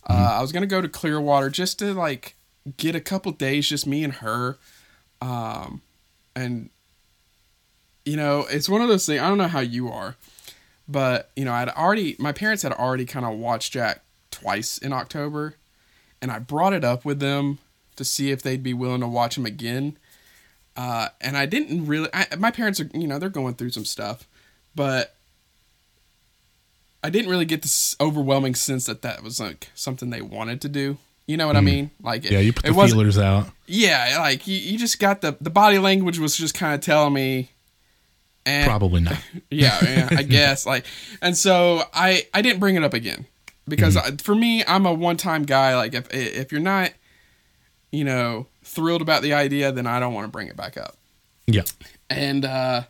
Uh, 0.08 0.36
I 0.38 0.42
was 0.42 0.52
gonna 0.52 0.66
go 0.66 0.82
to 0.82 0.88
Clearwater 0.88 1.48
just 1.48 1.78
to 1.78 1.94
like 1.94 2.34
get 2.76 2.94
a 2.94 3.00
couple 3.00 3.32
days, 3.32 3.68
just 3.68 3.86
me 3.86 4.04
and 4.04 4.14
her. 4.14 4.58
Um, 5.22 5.80
and 6.36 6.68
you 8.04 8.16
know, 8.16 8.40
it's 8.50 8.68
one 8.68 8.82
of 8.82 8.88
those 8.88 9.06
things. 9.06 9.20
I 9.20 9.28
don't 9.28 9.38
know 9.38 9.48
how 9.48 9.60
you 9.60 9.88
are, 9.88 10.16
but 10.86 11.30
you 11.36 11.44
know, 11.46 11.52
I'd 11.52 11.70
already 11.70 12.16
my 12.18 12.32
parents 12.32 12.62
had 12.62 12.72
already 12.72 13.06
kind 13.06 13.24
of 13.24 13.38
watched 13.38 13.72
Jack 13.72 14.02
twice 14.30 14.76
in 14.76 14.92
October, 14.92 15.54
and 16.20 16.30
I 16.30 16.38
brought 16.38 16.74
it 16.74 16.84
up 16.84 17.06
with 17.06 17.20
them 17.20 17.58
to 17.96 18.04
see 18.04 18.30
if 18.30 18.42
they'd 18.42 18.62
be 18.62 18.74
willing 18.74 19.00
to 19.00 19.08
watch 19.08 19.38
him 19.38 19.46
again. 19.46 19.96
Uh, 20.76 21.08
and 21.20 21.36
I 21.36 21.46
didn't 21.46 21.86
really. 21.86 22.08
I, 22.12 22.26
my 22.38 22.50
parents 22.50 22.80
are, 22.80 22.90
you 22.92 23.06
know, 23.06 23.18
they're 23.18 23.28
going 23.28 23.54
through 23.54 23.70
some 23.70 23.84
stuff, 23.84 24.26
but 24.74 25.14
I 27.02 27.10
didn't 27.10 27.30
really 27.30 27.44
get 27.44 27.62
this 27.62 27.94
overwhelming 28.00 28.54
sense 28.54 28.86
that 28.86 29.02
that 29.02 29.22
was 29.22 29.38
like 29.38 29.70
something 29.74 30.10
they 30.10 30.22
wanted 30.22 30.60
to 30.62 30.68
do. 30.68 30.96
You 31.26 31.36
know 31.36 31.46
what 31.46 31.56
I 31.56 31.60
mean? 31.62 31.90
Like, 32.02 32.26
Hmm. 32.26 32.32
Yeah, 32.34 32.40
you 32.40 32.52
put 32.52 32.66
it 32.66 32.74
the 32.74 32.86
feelers 32.86 33.18
out. 33.18 33.48
Yeah, 33.66 34.16
like 34.20 34.46
you, 34.46 34.56
you 34.56 34.78
just 34.78 34.98
got 34.98 35.20
the 35.20 35.36
the 35.40 35.50
body 35.50 35.78
language 35.78 36.18
was 36.18 36.36
just 36.36 36.54
kind 36.54 36.74
of 36.74 36.80
telling 36.80 37.14
me, 37.14 37.50
and 38.44 38.66
Probably 38.66 39.00
not. 39.00 39.16
yeah, 39.50 39.78
yeah, 39.82 40.08
I 40.10 40.22
guess 40.22 40.66
like, 40.72 40.84
and 41.22 41.36
so 41.36 41.82
I 41.94 42.26
I 42.34 42.42
didn't 42.42 42.60
bring 42.60 42.74
it 42.74 42.84
up 42.84 42.92
again 42.92 43.26
because 43.66 43.96
I, 43.96 44.10
for 44.16 44.34
me 44.34 44.64
I'm 44.66 44.84
a 44.84 44.92
one 44.92 45.16
time 45.16 45.44
guy. 45.44 45.76
Like 45.76 45.94
if 45.94 46.12
if 46.12 46.52
you're 46.52 46.60
not, 46.60 46.92
you 47.90 48.04
know, 48.04 48.46
thrilled 48.64 49.02
about 49.02 49.22
the 49.22 49.32
idea, 49.32 49.70
then 49.70 49.86
I 49.86 50.00
don't 50.00 50.14
want 50.14 50.24
to 50.24 50.30
bring 50.30 50.48
it 50.48 50.56
back 50.56 50.76
up. 50.76 50.96
Yeah. 51.46 51.62
And 52.10 52.44
uh, 52.44 52.82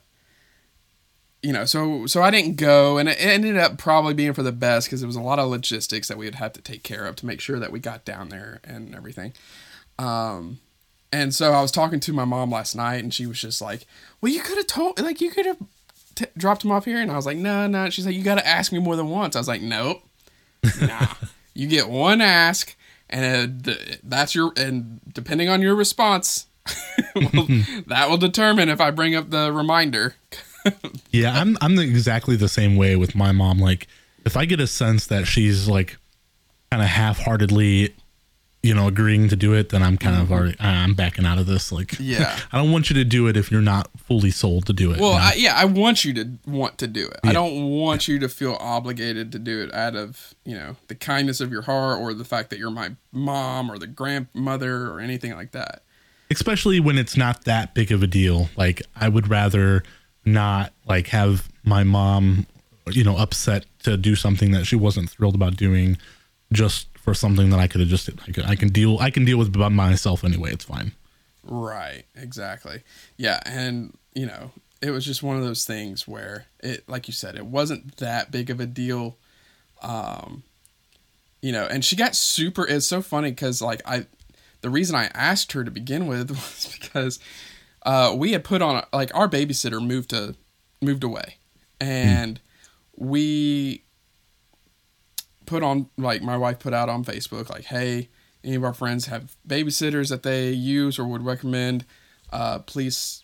you 1.43 1.53
know, 1.53 1.67
so 1.67 2.07
so 2.07 2.23
I 2.23 2.31
didn't 2.31 2.57
go, 2.57 2.97
and 2.97 3.09
it 3.09 3.19
ended 3.21 3.59
up 3.59 3.77
probably 3.77 4.15
being 4.15 4.33
for 4.33 4.43
the 4.43 4.53
best 4.53 4.87
because 4.87 5.03
it 5.03 5.07
was 5.07 5.17
a 5.17 5.21
lot 5.21 5.39
of 5.39 5.51
logistics 5.51 6.09
that 6.09 6.17
we 6.17 6.25
would 6.25 6.37
have 6.37 6.55
to 6.55 6.63
take 6.63 6.83
care 6.83 7.05
of 7.05 7.17
to 7.17 7.27
make 7.27 7.41
sure 7.41 7.59
that 7.59 7.71
we 7.71 7.81
got 7.81 8.05
down 8.05 8.31
there 8.31 8.61
and 8.65 8.95
everything. 8.95 9.35
Um, 9.99 10.61
and 11.13 11.35
so 11.35 11.53
I 11.53 11.61
was 11.61 11.71
talking 11.71 12.01
to 12.01 12.13
my 12.13 12.25
mom 12.25 12.51
last 12.51 12.75
night, 12.75 13.03
and 13.03 13.13
she 13.13 13.27
was 13.27 13.41
just 13.41 13.61
like, 13.61 13.87
"Well, 14.21 14.33
you 14.33 14.41
could 14.41 14.57
have 14.57 14.67
told, 14.67 14.99
like, 15.01 15.21
you 15.21 15.31
could 15.31 15.45
have 15.45 15.59
t- 16.15 16.27
dropped 16.37 16.65
him 16.65 16.71
off 16.71 16.87
here." 16.87 17.01
And 17.01 17.11
I 17.11 17.17
was 17.17 17.27
like, 17.27 17.37
"No, 17.37 17.67
no." 17.67 17.91
She's 17.91 18.07
like, 18.07 18.17
"You 18.17 18.25
got 18.25 18.37
to 18.37 18.47
ask 18.47 18.73
me 18.73 18.79
more 18.79 18.97
than 18.97 19.11
once." 19.11 19.37
I 19.37 19.41
was 19.41 19.49
like, 19.49 19.61
"Nope, 19.61 20.03
nah. 20.81 21.09
you 21.53 21.69
get 21.69 21.91
one 21.91 22.23
ask, 22.23 22.75
and 23.15 23.69
uh, 23.69 23.75
that's 24.03 24.35
your, 24.35 24.53
and 24.57 25.01
depending 25.13 25.49
on 25.49 25.63
your 25.63 25.75
response, 25.75 26.47
well, 27.15 27.47
that 27.87 28.07
will 28.09 28.17
determine 28.17 28.69
if 28.69 28.81
I 28.81 28.91
bring 28.91 29.15
up 29.15 29.31
the 29.31 29.53
reminder." 29.53 30.15
Yeah, 31.11 31.39
I'm 31.39 31.59
I'm 31.61 31.79
exactly 31.79 32.37
the 32.37 32.49
same 32.49 32.77
way 32.77 32.97
with 32.97 33.15
my 33.15 33.33
mom. 33.33 33.59
Like, 33.59 33.87
if 34.25 34.35
I 34.35 34.47
get 34.47 34.61
a 34.61 34.67
sense 34.67 35.09
that 35.09 35.27
she's 35.27 35.69
like 35.69 35.99
kind 36.71 36.83
of 36.83 36.89
half-heartedly, 36.89 37.95
you 38.65 38.73
know, 38.73 38.89
agreeing 38.89 39.29
to 39.29 39.37
do 39.37 39.53
it, 39.53 39.69
then 39.69 39.83
I'm 39.83 39.99
kind 39.99 40.17
of 40.21 40.33
already 40.33 40.57
I'm 40.59 40.95
backing 40.95 41.27
out 41.27 41.37
of 41.39 41.45
this. 41.47 41.71
Like, 41.71 41.89
Mm-hmm. 41.89 42.03
Yeah. 42.15 42.39
I 42.51 42.57
don't 42.59 42.73
want 42.73 42.89
you 42.89 42.95
to 42.95 43.05
do 43.05 43.27
it 43.29 43.37
if 43.37 43.51
you're 43.51 43.61
not 43.61 43.91
fully 43.99 44.31
sold 44.31 44.65
to 44.67 44.73
do 44.73 44.91
it. 44.93 44.99
Well, 45.01 45.13
you 45.13 45.19
know? 45.19 45.25
I, 45.25 45.33
yeah, 45.37 45.55
I 45.57 45.67
want 45.67 46.05
you 46.05 46.15
to 46.15 46.31
want 46.47 46.79
to 46.79 46.87
do 46.87 47.07
it. 47.07 47.21
I 47.23 47.33
don't 47.35 47.69
want 47.71 48.09
you 48.09 48.19
to 48.21 48.29
feel 48.29 48.57
obligated 48.61 49.33
to 49.33 49.39
do 49.39 49.63
it 49.63 49.73
out 49.75 49.95
of, 49.97 50.35
you 50.47 50.55
know, 50.55 50.77
the 50.89 50.95
kindness 50.95 51.41
of 51.43 51.53
your 51.53 51.63
heart 51.63 52.01
or 52.01 52.15
the 52.15 52.25
fact 52.25 52.49
that 52.51 52.59
you're 52.59 52.71
my 52.71 52.93
mom 53.13 53.71
or 53.71 53.79
the 53.79 53.87
grandmother 53.87 54.87
or 54.89 54.99
anything 55.01 55.35
like 55.35 55.51
that. 55.53 55.83
especially 56.31 56.81
when 56.81 56.97
it's 56.97 57.17
not 57.19 57.45
that 57.45 57.75
big 57.75 57.93
of 57.93 58.03
a 58.03 58.07
deal. 58.07 58.49
Like, 58.57 58.81
I 58.97 59.09
would 59.11 59.29
rather 59.29 59.83
not 60.25 60.73
like 60.87 61.09
have 61.09 61.49
my 61.65 61.85
mom, 61.85 62.47
you 62.91 63.05
know, 63.05 63.19
upset 63.19 63.67
to 63.83 63.97
do 63.99 64.17
something 64.17 64.53
that 64.53 64.65
she 64.65 64.75
wasn't 64.77 65.11
thrilled 65.11 65.35
about 65.35 65.57
doing, 65.57 65.99
just 66.53 66.89
for 67.05 67.13
something 67.13 67.51
that 67.51 67.61
I 67.61 67.67
could 67.67 67.83
have 67.83 67.91
just 67.91 68.09
I 68.27 68.33
can, 68.33 68.45
I 68.45 68.55
can 68.57 68.71
deal 68.71 68.97
I 68.99 69.11
can 69.11 69.27
deal 69.27 69.37
with 69.37 69.53
by 69.53 69.69
myself 69.69 70.25
anyway. 70.25 70.53
It's 70.53 70.65
fine. 70.65 70.93
Right, 71.43 72.05
exactly. 72.17 72.83
Yeah, 73.19 73.41
and 73.45 73.95
you 74.15 74.25
know, 74.25 74.53
it 74.81 74.91
was 74.91 75.05
just 75.05 75.23
one 75.23 75.37
of 75.37 75.43
those 75.43 75.67
things 75.67 76.09
where 76.09 76.47
it 76.61 76.89
like 76.89 77.07
you 77.07 77.13
said, 77.13 77.37
it 77.37 77.45
wasn't 77.45 77.99
that 77.99 78.31
big 78.31 78.49
of 78.49 78.59
a 78.59 78.65
deal. 78.65 79.19
Um 79.83 80.45
you 81.43 81.53
know, 81.53 81.67
and 81.67 81.85
she 81.85 81.95
got 81.95 82.17
super 82.17 82.67
it's 82.67 82.87
so 82.87 83.03
funny 83.03 83.33
cuz 83.33 83.61
like 83.61 83.83
I 83.85 84.07
the 84.63 84.71
reason 84.71 84.97
I 84.97 85.11
asked 85.13 85.53
her 85.53 85.63
to 85.63 85.71
begin 85.71 86.07
with 86.07 86.31
was 86.31 86.75
because 86.81 87.19
uh 87.83 88.15
we 88.17 88.33
had 88.33 88.45
put 88.45 88.63
on 88.63 88.83
like 88.95 89.15
our 89.15 89.29
babysitter 89.29 89.87
moved 89.87 90.09
to 90.11 90.37
moved 90.81 91.05
away. 91.05 91.37
And 91.79 92.41
we 92.97 93.84
put 95.47 95.63
on 95.63 95.89
like 95.97 96.23
my 96.23 96.37
wife 96.37 96.59
put 96.59 96.75
out 96.75 96.89
on 96.89 97.05
Facebook 97.05 97.51
like, 97.51 97.65
hey, 97.65 98.09
any 98.43 98.57
of 98.57 98.65
our 98.65 98.75
friends 98.75 99.07
have 99.07 99.35
babysitters 99.47 100.11
that 100.11 100.23
they 100.23 100.51
use 100.51 100.99
or 100.99 101.05
would 101.07 101.25
recommend, 101.25 101.85
uh, 102.33 102.59
please, 102.61 103.23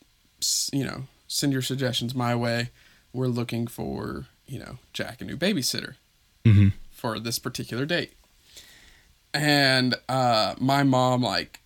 you 0.73 0.85
know, 0.85 1.05
send 1.29 1.53
your 1.53 1.63
suggestions 1.63 2.15
my 2.15 2.35
way. 2.35 2.71
We're 3.13 3.27
looking 3.27 3.67
for 3.67 4.27
you 4.47 4.59
know 4.59 4.79
Jack 4.93 5.21
a 5.21 5.25
new 5.25 5.37
babysitter 5.37 5.95
hmm 6.45 6.69
for 6.91 7.19
this 7.19 7.39
particular 7.39 7.87
date. 7.87 8.13
And 9.33 9.95
uh, 10.09 10.55
my 10.59 10.83
mom 10.83 11.23
like 11.23 11.61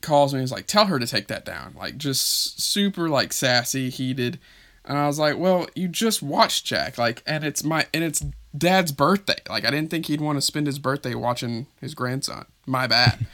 calls 0.00 0.32
me 0.32 0.38
and 0.38 0.44
is 0.44 0.52
like, 0.52 0.66
tell 0.66 0.86
her 0.86 0.98
to 0.98 1.06
take 1.06 1.28
that 1.28 1.44
down. 1.44 1.74
Like 1.78 1.98
just 1.98 2.60
super 2.60 3.08
like 3.08 3.32
sassy, 3.32 3.90
heated. 3.90 4.38
And 4.84 4.96
I 4.96 5.06
was 5.06 5.18
like, 5.18 5.36
well, 5.36 5.66
you 5.74 5.88
just 5.88 6.22
watched 6.22 6.64
Jack, 6.64 6.96
like, 6.96 7.22
and 7.26 7.44
it's 7.44 7.62
my 7.62 7.86
and 7.92 8.02
it's 8.02 8.24
dad's 8.56 8.92
birthday. 8.92 9.40
Like, 9.48 9.64
I 9.64 9.70
didn't 9.70 9.90
think 9.90 10.06
he'd 10.06 10.20
want 10.20 10.36
to 10.36 10.42
spend 10.42 10.66
his 10.66 10.78
birthday 10.78 11.14
watching 11.14 11.66
his 11.80 11.94
grandson. 11.94 12.46
My 12.66 12.86
bad. 12.86 13.26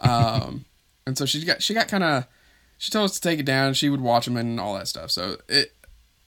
um, 0.00 0.64
and 1.06 1.16
so 1.18 1.26
she 1.26 1.44
got 1.44 1.62
she 1.62 1.74
got 1.74 1.88
kind 1.88 2.04
of 2.04 2.26
she 2.78 2.90
told 2.90 3.06
us 3.06 3.18
to 3.18 3.20
take 3.20 3.38
it 3.40 3.46
down. 3.46 3.74
She 3.74 3.88
would 3.90 4.00
watch 4.00 4.24
them 4.26 4.36
and 4.36 4.58
all 4.60 4.74
that 4.74 4.88
stuff. 4.88 5.10
So 5.10 5.36
it 5.48 5.74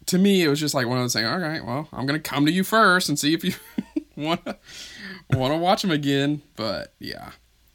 to 0.07 0.17
me 0.17 0.43
it 0.43 0.49
was 0.49 0.59
just 0.59 0.73
like 0.73 0.87
one 0.87 0.97
of 0.97 1.03
those 1.03 1.13
things. 1.13 1.27
All 1.27 1.39
right, 1.39 1.63
well 1.65 1.87
I'm 1.93 2.05
gonna 2.05 2.19
come 2.19 2.45
to 2.45 2.51
you 2.51 2.63
first 2.63 3.09
and 3.09 3.17
see 3.17 3.33
if 3.33 3.43
you 3.43 3.53
want 4.15 4.45
to 4.45 4.57
want 5.31 5.53
to 5.53 5.57
watch 5.57 5.81
them 5.81 5.91
again. 5.91 6.41
But 6.55 6.93
yeah, 6.99 7.31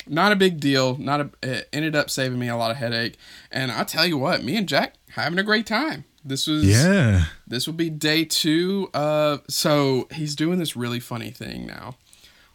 not 0.06 0.32
a 0.32 0.36
big 0.36 0.60
deal. 0.60 0.96
Not 0.98 1.20
a. 1.20 1.30
It 1.42 1.68
ended 1.72 1.96
up 1.96 2.10
saving 2.10 2.38
me 2.38 2.48
a 2.48 2.56
lot 2.56 2.70
of 2.70 2.76
headache. 2.76 3.16
And 3.50 3.72
I 3.72 3.84
tell 3.84 4.06
you 4.06 4.18
what, 4.18 4.44
me 4.44 4.56
and 4.56 4.68
Jack 4.68 4.94
having 5.10 5.38
a 5.38 5.42
great 5.42 5.66
time. 5.66 6.04
This 6.24 6.46
was 6.46 6.64
Yeah. 6.64 7.26
this 7.46 7.66
will 7.66 7.74
be 7.74 7.90
day 7.90 8.24
two. 8.24 8.90
Uh, 8.92 9.38
so 9.48 10.08
he's 10.12 10.34
doing 10.34 10.58
this 10.58 10.76
really 10.76 11.00
funny 11.00 11.30
thing 11.30 11.66
now, 11.66 11.96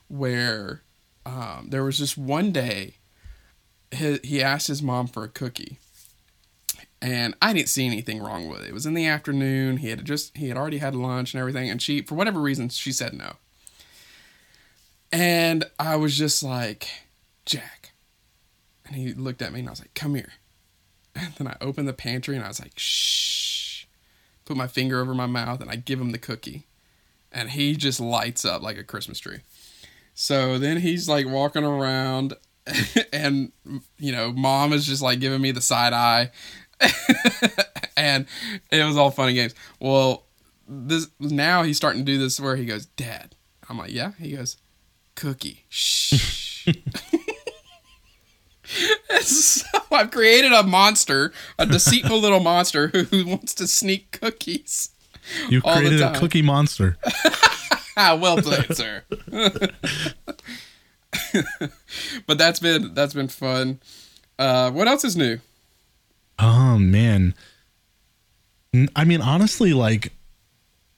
where 0.07 0.81
um, 1.25 1.67
there 1.69 1.83
was 1.83 1.97
just 1.97 2.17
one 2.17 2.51
day 2.51 2.95
he, 3.91 4.19
he 4.23 4.43
asked 4.43 4.67
his 4.67 4.81
mom 4.81 5.07
for 5.07 5.23
a 5.23 5.29
cookie, 5.29 5.77
and 7.01 7.35
I 7.41 7.53
didn't 7.53 7.69
see 7.69 7.85
anything 7.85 8.21
wrong 8.21 8.47
with 8.49 8.61
it. 8.63 8.69
It 8.69 8.73
was 8.73 8.85
in 8.85 8.93
the 8.93 9.07
afternoon. 9.07 9.77
He 9.77 9.89
had 9.89 10.03
just 10.05 10.35
he 10.37 10.49
had 10.49 10.57
already 10.57 10.79
had 10.79 10.93
lunch 10.95 11.33
and 11.33 11.39
everything, 11.39 11.69
and 11.69 11.81
she 11.81 12.01
for 12.01 12.15
whatever 12.15 12.39
reason 12.41 12.69
she 12.69 12.91
said 12.91 13.13
no. 13.13 13.33
And 15.11 15.65
I 15.79 15.95
was 15.95 16.17
just 16.17 16.41
like, 16.41 16.89
Jack, 17.45 17.91
and 18.85 18.95
he 18.95 19.13
looked 19.13 19.41
at 19.43 19.53
me 19.53 19.59
and 19.59 19.69
I 19.69 19.71
was 19.71 19.79
like, 19.79 19.93
come 19.93 20.15
here. 20.15 20.33
And 21.15 21.33
then 21.37 21.47
I 21.47 21.57
opened 21.61 21.87
the 21.87 21.93
pantry 21.93 22.35
and 22.35 22.43
I 22.43 22.47
was 22.47 22.59
like, 22.59 22.73
shh. 22.75 23.85
Put 24.45 24.57
my 24.57 24.67
finger 24.67 24.99
over 24.99 25.13
my 25.13 25.25
mouth 25.25 25.61
and 25.61 25.69
I 25.69 25.77
give 25.77 26.01
him 26.01 26.11
the 26.11 26.17
cookie. 26.17 26.65
And 27.31 27.51
he 27.51 27.75
just 27.75 27.99
lights 27.99 28.45
up 28.45 28.61
like 28.61 28.77
a 28.77 28.83
Christmas 28.83 29.19
tree. 29.19 29.39
So 30.13 30.59
then 30.59 30.77
he's 30.77 31.09
like 31.09 31.27
walking 31.27 31.63
around 31.63 32.35
and, 33.13 33.51
you 33.97 34.11
know, 34.11 34.31
mom 34.31 34.73
is 34.73 34.85
just 34.85 35.01
like 35.01 35.19
giving 35.19 35.41
me 35.41 35.51
the 35.51 35.61
side 35.61 35.93
eye. 35.93 36.31
and 37.97 38.25
it 38.71 38.83
was 38.83 38.97
all 38.97 39.11
fun 39.11 39.29
and 39.29 39.35
games. 39.35 39.55
Well, 39.79 40.25
this 40.67 41.07
now 41.19 41.63
he's 41.63 41.77
starting 41.77 42.05
to 42.05 42.11
do 42.11 42.17
this 42.17 42.39
where 42.39 42.55
he 42.55 42.65
goes, 42.65 42.85
Dad. 42.85 43.35
I'm 43.69 43.77
like, 43.77 43.91
yeah. 43.91 44.11
He 44.19 44.35
goes, 44.35 44.57
cookie. 45.15 45.65
Shh. 45.69 46.67
so 49.21 49.65
I've 49.91 50.11
created 50.11 50.51
a 50.51 50.63
monster, 50.63 51.31
a 51.57 51.65
deceitful 51.65 52.19
little 52.19 52.39
monster 52.39 52.87
who, 52.87 53.03
who 53.03 53.25
wants 53.25 53.53
to 53.55 53.67
sneak 53.67 54.19
cookies. 54.19 54.89
You 55.49 55.61
created 55.61 56.01
a 56.01 56.17
cookie 56.19 56.41
monster. 56.41 56.97
Ah, 57.95 58.17
well 58.19 58.37
played, 58.37 58.75
sir. 58.75 59.03
but 62.25 62.39
that's 62.39 62.59
been 62.59 62.95
that's 62.95 63.13
been 63.13 63.27
fun. 63.27 63.79
Uh, 64.39 64.71
what 64.71 64.87
else 64.87 65.03
is 65.03 65.15
new? 65.15 65.39
Oh 66.39 66.79
man. 66.79 67.35
I 68.95 69.03
mean 69.03 69.21
honestly 69.21 69.73
like 69.73 70.11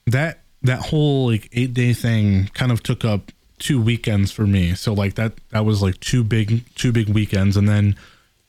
that 0.06 0.40
that 0.62 0.80
whole 0.80 1.26
like 1.26 1.50
8 1.52 1.74
day 1.74 1.92
thing 1.92 2.48
kind 2.54 2.72
of 2.72 2.82
took 2.82 3.04
up 3.04 3.30
two 3.58 3.80
weekends 3.80 4.30
for 4.30 4.46
me. 4.46 4.74
So 4.74 4.92
like 4.92 5.14
that 5.14 5.34
that 5.50 5.64
was 5.64 5.82
like 5.82 6.00
two 6.00 6.24
big 6.24 6.64
two 6.74 6.92
big 6.92 7.08
weekends 7.08 7.56
and 7.56 7.68
then 7.68 7.96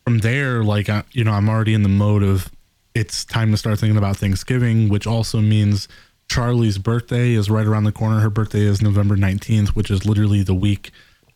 from 0.04 0.20
there 0.20 0.64
like 0.64 0.90
I, 0.90 1.04
you 1.12 1.24
know 1.24 1.32
I'm 1.32 1.50
already 1.50 1.74
in 1.74 1.84
the 1.84 1.90
mode 1.90 2.24
of 2.24 2.52
it's 2.94 3.24
time 3.24 3.52
to 3.52 3.58
start 3.58 3.80
thinking 3.80 3.98
about 3.98 4.18
Thanksgiving, 4.18 4.90
which 4.90 5.06
also 5.06 5.40
means 5.40 5.88
Charlie's 6.30 6.78
birthday 6.78 7.34
is 7.34 7.50
right 7.50 7.66
around 7.66 7.84
the 7.84 7.92
corner. 7.92 8.20
Her 8.20 8.30
birthday 8.30 8.62
is 8.62 8.82
November 8.82 9.16
19th, 9.16 9.70
which 9.70 9.92
is 9.92 10.06
literally 10.06 10.42
the 10.42 10.56
week 10.56 10.92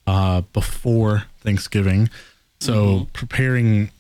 uh, 0.07 0.41
before 0.53 1.25
Thanksgiving. 1.41 2.09
So 2.59 3.07
preparing 3.13 3.91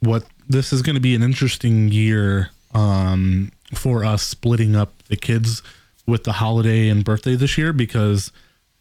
what 0.00 0.24
this 0.48 0.72
is 0.72 0.82
going 0.82 0.94
to 0.94 1.00
be 1.00 1.14
an 1.14 1.22
interesting 1.22 1.88
year 1.88 2.50
um, 2.74 3.52
for 3.74 4.04
us 4.04 4.22
splitting 4.22 4.76
up 4.76 4.92
the 5.04 5.16
kids 5.16 5.62
with 6.06 6.24
the 6.24 6.32
holiday 6.32 6.88
and 6.88 7.04
birthday 7.04 7.36
this 7.36 7.56
year 7.56 7.72
because 7.72 8.32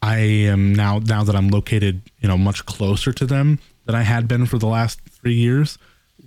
I 0.02 0.18
am 0.18 0.74
now 0.74 1.00
now 1.00 1.24
that 1.24 1.36
I'm 1.36 1.50
located 1.50 2.02
you 2.20 2.28
know 2.28 2.38
much 2.38 2.66
closer 2.66 3.12
to 3.14 3.26
them 3.26 3.60
than 3.86 3.96
I 3.96 4.02
had 4.02 4.28
been 4.28 4.46
for 4.46 4.58
the 4.58 4.68
last 4.68 5.00
three 5.10 5.36
years. 5.36 5.78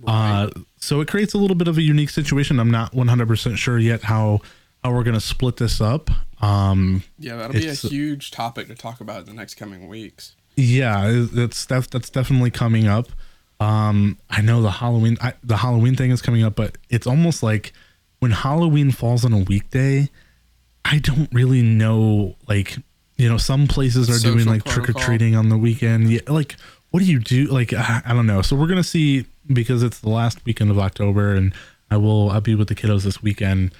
Uh, 0.05 0.49
so 0.77 1.01
it 1.01 1.07
creates 1.07 1.33
a 1.33 1.37
little 1.37 1.55
bit 1.55 1.67
of 1.67 1.77
a 1.77 1.81
unique 1.81 2.09
situation. 2.09 2.59
I'm 2.59 2.69
not 2.69 2.91
100% 2.91 3.57
sure 3.57 3.79
yet 3.79 4.03
how 4.03 4.41
how 4.83 4.93
we're 4.93 5.03
going 5.03 5.15
to 5.15 5.21
split 5.21 5.57
this 5.57 5.81
up. 5.81 6.11
Um, 6.41 7.03
Yeah, 7.17 7.37
that'll 7.37 7.53
be 7.53 7.67
a 7.67 7.73
huge 7.73 8.29
topic 8.31 8.67
to 8.67 8.75
talk 8.75 9.01
about 9.01 9.21
in 9.21 9.25
the 9.25 9.33
next 9.33 9.55
coming 9.55 9.87
weeks. 9.87 10.35
yeah, 10.57 11.25
that's 11.33 11.65
that's 11.65 11.87
that's 11.87 12.09
definitely 12.09 12.51
coming 12.51 12.87
up. 12.87 13.07
Um, 13.59 14.19
I 14.29 14.41
know 14.41 14.61
the 14.61 14.71
Halloween 14.71 15.17
I, 15.21 15.33
the 15.43 15.57
Halloween 15.57 15.95
thing 15.95 16.11
is 16.11 16.21
coming 16.21 16.43
up, 16.43 16.55
but 16.55 16.77
it's 16.89 17.07
almost 17.07 17.41
like 17.41 17.73
when 18.19 18.31
Halloween 18.31 18.91
falls 18.91 19.25
on 19.25 19.33
a 19.33 19.39
weekday, 19.39 20.09
I 20.83 20.99
don't 20.99 21.29
really 21.33 21.61
know. 21.61 22.35
Like, 22.47 22.77
you 23.17 23.29
know, 23.29 23.37
some 23.37 23.67
places 23.67 24.09
are 24.09 24.19
doing 24.19 24.45
like 24.45 24.63
trick 24.63 24.89
or 24.89 24.93
treating 24.93 25.35
on 25.35 25.49
the 25.49 25.57
weekend. 25.57 26.09
Yeah, 26.09 26.19
like, 26.27 26.55
what 26.91 26.99
do 26.99 27.05
you 27.05 27.19
do? 27.19 27.45
Like, 27.45 27.73
I, 27.73 28.01
I 28.05 28.13
don't 28.13 28.27
know. 28.27 28.41
So 28.41 28.55
we're 28.55 28.67
gonna 28.67 28.83
see 28.83 29.25
because 29.47 29.83
it's 29.83 29.99
the 29.99 30.09
last 30.09 30.43
weekend 30.45 30.71
of 30.71 30.79
October, 30.79 31.33
and 31.33 31.53
I 31.89 31.97
will 31.97 32.29
I'll 32.31 32.41
be 32.41 32.55
with 32.55 32.67
the 32.67 32.75
kiddos 32.75 33.03
this 33.03 33.21
weekend. 33.21 33.73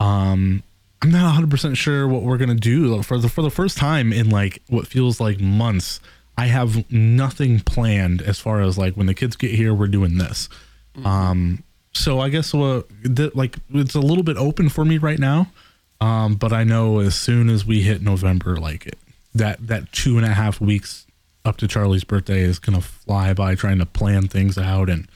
Um, 0.00 0.62
I'm 1.02 1.10
not 1.10 1.24
100 1.24 1.50
percent 1.50 1.76
sure 1.76 2.08
what 2.08 2.22
we're 2.22 2.38
gonna 2.38 2.54
do 2.54 3.02
for 3.02 3.18
the 3.18 3.28
for 3.28 3.42
the 3.42 3.50
first 3.50 3.78
time 3.78 4.12
in 4.12 4.28
like 4.30 4.62
what 4.68 4.86
feels 4.86 5.20
like 5.20 5.40
months. 5.40 6.00
I 6.36 6.46
have 6.46 6.90
nothing 6.90 7.60
planned 7.60 8.22
as 8.22 8.38
far 8.38 8.60
as 8.60 8.78
like 8.78 8.96
when 8.96 9.06
the 9.06 9.14
kids 9.14 9.36
get 9.36 9.50
here, 9.50 9.74
we're 9.74 9.88
doing 9.88 10.16
this. 10.18 10.48
Um, 11.04 11.62
so 11.92 12.20
I 12.20 12.28
guess 12.28 12.52
what 12.54 12.88
th- 13.04 13.34
like 13.34 13.56
it's 13.70 13.94
a 13.94 14.00
little 14.00 14.24
bit 14.24 14.36
open 14.36 14.68
for 14.68 14.84
me 14.84 14.98
right 14.98 15.18
now. 15.18 15.48
Um, 16.00 16.34
but 16.34 16.52
I 16.52 16.64
know 16.64 17.00
as 17.00 17.14
soon 17.14 17.50
as 17.50 17.66
we 17.66 17.82
hit 17.82 18.00
November, 18.00 18.56
like 18.56 18.86
it, 18.86 18.98
that 19.34 19.66
that 19.66 19.92
two 19.92 20.16
and 20.16 20.26
a 20.26 20.30
half 20.30 20.60
weeks 20.60 21.06
up 21.44 21.56
to 21.58 21.68
Charlie's 21.68 22.04
birthday 22.04 22.40
is 22.40 22.58
gonna 22.58 22.80
fly 22.80 23.34
by 23.34 23.54
trying 23.54 23.78
to 23.78 23.86
plan 23.86 24.28
things 24.28 24.56
out 24.58 24.88
and 24.88 25.08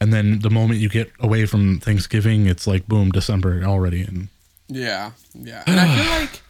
and 0.00 0.12
then 0.12 0.40
the 0.40 0.50
moment 0.50 0.80
you 0.80 0.88
get 0.88 1.10
away 1.20 1.46
from 1.46 1.80
Thanksgiving, 1.80 2.46
it's 2.46 2.66
like 2.66 2.86
boom, 2.86 3.10
December 3.10 3.62
already 3.64 4.02
and 4.02 4.28
Yeah, 4.68 5.12
yeah, 5.34 5.62
and 5.66 5.80
I 5.80 5.96
feel 5.96 6.20
like 6.20 6.42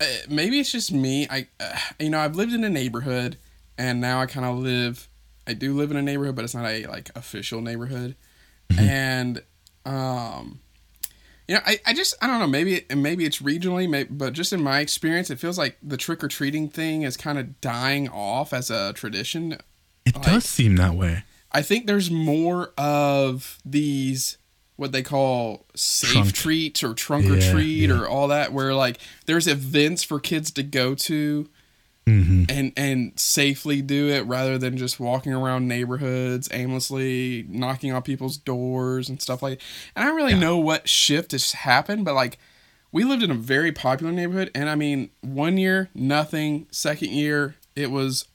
uh, 0.00 0.26
maybe 0.28 0.60
it's 0.60 0.72
just 0.72 0.92
me. 0.92 1.26
I, 1.28 1.46
uh, 1.58 1.76
you 1.98 2.10
know, 2.10 2.20
I've 2.20 2.36
lived 2.36 2.52
in 2.52 2.64
a 2.64 2.70
neighborhood, 2.70 3.36
and 3.76 4.00
now 4.00 4.20
I 4.20 4.26
kind 4.26 4.46
of 4.46 4.58
live. 4.58 5.08
I 5.46 5.52
do 5.54 5.74
live 5.74 5.90
in 5.90 5.96
a 5.96 6.02
neighborhood, 6.02 6.36
but 6.36 6.44
it's 6.44 6.54
not 6.54 6.66
a 6.66 6.86
like 6.86 7.10
official 7.14 7.60
neighborhood, 7.60 8.14
and 8.78 9.42
um, 9.84 10.60
you 11.48 11.54
know, 11.54 11.60
I, 11.64 11.78
I 11.86 11.92
just 11.94 12.14
I 12.20 12.26
don't 12.26 12.38
know. 12.40 12.46
Maybe 12.46 12.84
and 12.90 13.02
maybe 13.02 13.24
it's 13.24 13.40
regionally, 13.40 13.88
maybe, 13.88 14.08
but 14.12 14.32
just 14.32 14.52
in 14.52 14.62
my 14.62 14.80
experience, 14.80 15.30
it 15.30 15.38
feels 15.38 15.58
like 15.58 15.76
the 15.82 15.96
trick 15.96 16.22
or 16.24 16.28
treating 16.28 16.68
thing 16.68 17.02
is 17.02 17.16
kind 17.16 17.38
of 17.38 17.60
dying 17.60 18.08
off 18.08 18.52
as 18.52 18.70
a 18.70 18.92
tradition. 18.94 19.58
it 20.04 20.14
Like- 20.16 20.24
does 20.26 20.44
seem 20.44 20.76
that 20.76 20.94
way. 20.94 21.24
I 21.52 21.62
think 21.62 21.86
there's 21.86 22.10
more 22.10 22.72
of 22.76 23.58
these 23.64 24.38
what 24.76 24.92
they 24.92 25.02
call 25.02 25.64
safe 25.74 26.12
Trunk. 26.12 26.32
treats 26.34 26.82
or 26.82 26.92
trunk 26.92 27.26
or 27.30 27.40
treat 27.40 27.88
yeah. 27.88 27.98
or 27.98 28.06
all 28.06 28.28
that 28.28 28.52
where 28.52 28.74
like 28.74 28.98
there's 29.24 29.46
events 29.46 30.02
for 30.02 30.20
kids 30.20 30.50
to 30.50 30.62
go 30.62 30.94
to 30.94 31.48
hmm 32.06 32.44
and 32.48 32.72
and 32.76 33.18
safely 33.18 33.82
do 33.82 34.08
it 34.08 34.20
rather 34.26 34.56
than 34.58 34.76
just 34.76 35.00
walking 35.00 35.32
around 35.32 35.66
neighborhoods 35.66 36.48
aimlessly 36.52 37.44
knocking 37.48 37.90
on 37.92 38.02
people's 38.02 38.36
doors 38.36 39.08
and 39.08 39.20
stuff 39.20 39.42
like 39.42 39.60
and 39.96 40.04
I 40.04 40.06
don't 40.08 40.16
really 40.16 40.32
Yeah. 40.34 40.38
know 40.38 40.58
what 40.58 40.88
shift 40.88 41.32
has 41.32 41.52
happened 41.52 42.04
but 42.04 42.14
like 42.14 42.38
we 42.92 43.02
lived 43.02 43.24
in 43.24 43.30
a 43.32 43.34
very 43.34 43.72
popular 43.72 44.12
neighborhood 44.12 44.50
and 44.54 44.68
I 44.70 44.76
mean 44.76 45.10
one 45.20 45.58
year 45.58 45.90
nothing. 45.94 46.68
Second 46.70 47.10
year 47.10 47.56
it 47.74 47.90
was 47.90 48.26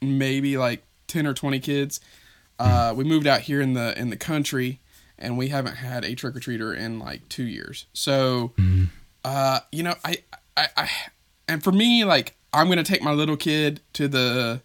maybe 0.00 0.56
like 0.56 0.82
10 1.06 1.26
or 1.26 1.34
20 1.34 1.60
kids. 1.60 2.00
Uh, 2.58 2.92
we 2.96 3.04
moved 3.04 3.26
out 3.26 3.42
here 3.42 3.60
in 3.60 3.74
the 3.74 3.96
in 4.00 4.08
the 4.10 4.16
country 4.16 4.80
and 5.18 5.36
we 5.36 5.48
haven't 5.48 5.76
had 5.76 6.04
a 6.04 6.14
trick-or-treater 6.14 6.74
in 6.76 6.98
like 6.98 7.28
two 7.28 7.44
years. 7.44 7.86
So 7.92 8.52
uh, 9.24 9.60
you 9.70 9.82
know 9.82 9.94
I, 10.04 10.16
I 10.56 10.68
i 10.76 10.90
and 11.46 11.62
for 11.62 11.72
me 11.72 12.04
like 12.04 12.34
i'm 12.52 12.68
gonna 12.68 12.82
take 12.82 13.02
my 13.02 13.12
little 13.12 13.36
kid 13.36 13.80
to 13.92 14.08
the 14.08 14.60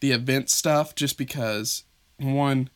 the 0.00 0.12
event 0.12 0.48
stuff 0.50 0.94
just 0.94 1.18
because 1.18 1.84
one 2.18 2.68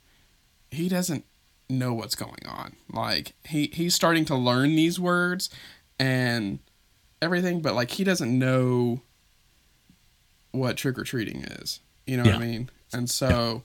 he 0.71 0.88
doesn't 0.88 1.25
know 1.68 1.92
what's 1.95 2.14
going 2.14 2.45
on. 2.47 2.77
Like 2.92 3.35
he 3.45 3.71
he's 3.73 3.95
starting 3.95 4.25
to 4.27 4.35
learn 4.35 4.75
these 4.75 4.99
words 5.01 5.49
and 5.99 6.59
everything 7.21 7.61
but 7.62 7.75
like 7.75 7.92
he 7.92 8.05
doesn't 8.05 8.37
know 8.38 9.01
what 10.51 10.77
trick-or-treating 10.77 11.42
is. 11.45 11.81
You 12.07 12.16
know 12.16 12.25
what 12.25 12.35
i 12.35 12.38
mean? 12.38 12.71
And 12.92 13.09
so 13.09 13.62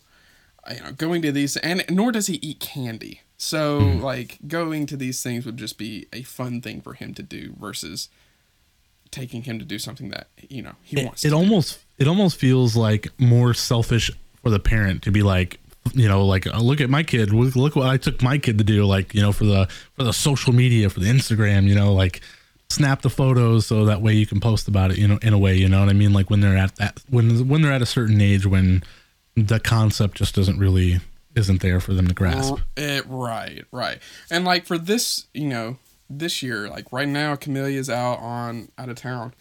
you 0.69 0.81
know 0.83 0.91
going 0.91 1.21
to 1.23 1.31
these 1.31 1.57
and 1.57 1.83
nor 1.89 2.11
does 2.11 2.27
he 2.27 2.35
eat 2.35 2.59
candy. 2.59 3.21
So 3.37 3.81
Mm-hmm. 3.81 4.03
like 4.03 4.37
going 4.47 4.85
to 4.87 4.97
these 4.97 5.21
things 5.23 5.45
would 5.45 5.57
just 5.57 5.77
be 5.77 6.07
a 6.13 6.23
fun 6.23 6.61
thing 6.61 6.81
for 6.81 6.93
him 6.93 7.13
to 7.15 7.23
do 7.23 7.53
versus 7.59 8.09
taking 9.11 9.43
him 9.43 9.59
to 9.59 9.65
do 9.65 9.79
something 9.79 10.09
that 10.09 10.27
you 10.49 10.61
know 10.61 10.73
he 10.83 10.99
It, 10.99 11.05
wants 11.05 11.25
it 11.25 11.33
almost 11.33 11.79
it 11.97 12.07
almost 12.07 12.37
feels 12.37 12.75
like 12.75 13.07
more 13.19 13.53
selfish 13.53 14.11
for 14.43 14.49
the 14.49 14.59
parent 14.59 15.03
to 15.03 15.11
be 15.11 15.23
like 15.23 15.59
you 15.93 16.07
know, 16.07 16.25
like 16.25 16.47
uh, 16.47 16.59
look 16.59 16.81
at 16.81 16.89
my 16.89 17.03
kid. 17.03 17.31
Look, 17.31 17.55
look 17.55 17.75
what 17.75 17.87
I 17.87 17.97
took 17.97 18.21
my 18.21 18.37
kid 18.37 18.57
to 18.57 18.63
do. 18.63 18.85
Like 18.85 19.13
you 19.13 19.21
know, 19.21 19.31
for 19.31 19.45
the 19.45 19.67
for 19.93 20.03
the 20.03 20.13
social 20.13 20.53
media, 20.53 20.89
for 20.89 20.99
the 20.99 21.07
Instagram. 21.07 21.65
You 21.65 21.75
know, 21.75 21.93
like 21.93 22.21
snap 22.69 23.01
the 23.01 23.09
photos 23.09 23.67
so 23.67 23.85
that 23.85 24.01
way 24.01 24.13
you 24.13 24.25
can 24.25 24.39
post 24.39 24.67
about 24.67 24.91
it. 24.91 24.97
You 24.97 25.07
know, 25.07 25.19
in 25.21 25.33
a 25.33 25.37
way, 25.37 25.55
you 25.55 25.69
know 25.69 25.79
what 25.79 25.89
I 25.89 25.93
mean. 25.93 26.13
Like 26.13 26.29
when 26.29 26.41
they're 26.41 26.57
at 26.57 26.75
that 26.75 27.01
when 27.09 27.47
when 27.47 27.61
they're 27.61 27.71
at 27.71 27.81
a 27.81 27.85
certain 27.85 28.21
age 28.21 28.45
when 28.45 28.83
the 29.35 29.59
concept 29.59 30.17
just 30.17 30.35
doesn't 30.35 30.59
really 30.59 30.99
isn't 31.35 31.61
there 31.61 31.79
for 31.79 31.93
them 31.93 32.07
to 32.07 32.13
grasp. 32.13 32.55
It, 32.75 33.05
right, 33.07 33.63
right. 33.71 33.99
And 34.31 34.43
like 34.43 34.65
for 34.65 34.77
this, 34.77 35.27
you 35.33 35.47
know, 35.47 35.77
this 36.09 36.41
year, 36.43 36.69
like 36.69 36.91
right 36.91 37.07
now, 37.07 37.35
Camelia's 37.35 37.89
out 37.89 38.19
on 38.19 38.69
out 38.77 38.89
of 38.89 38.95
town, 38.97 39.33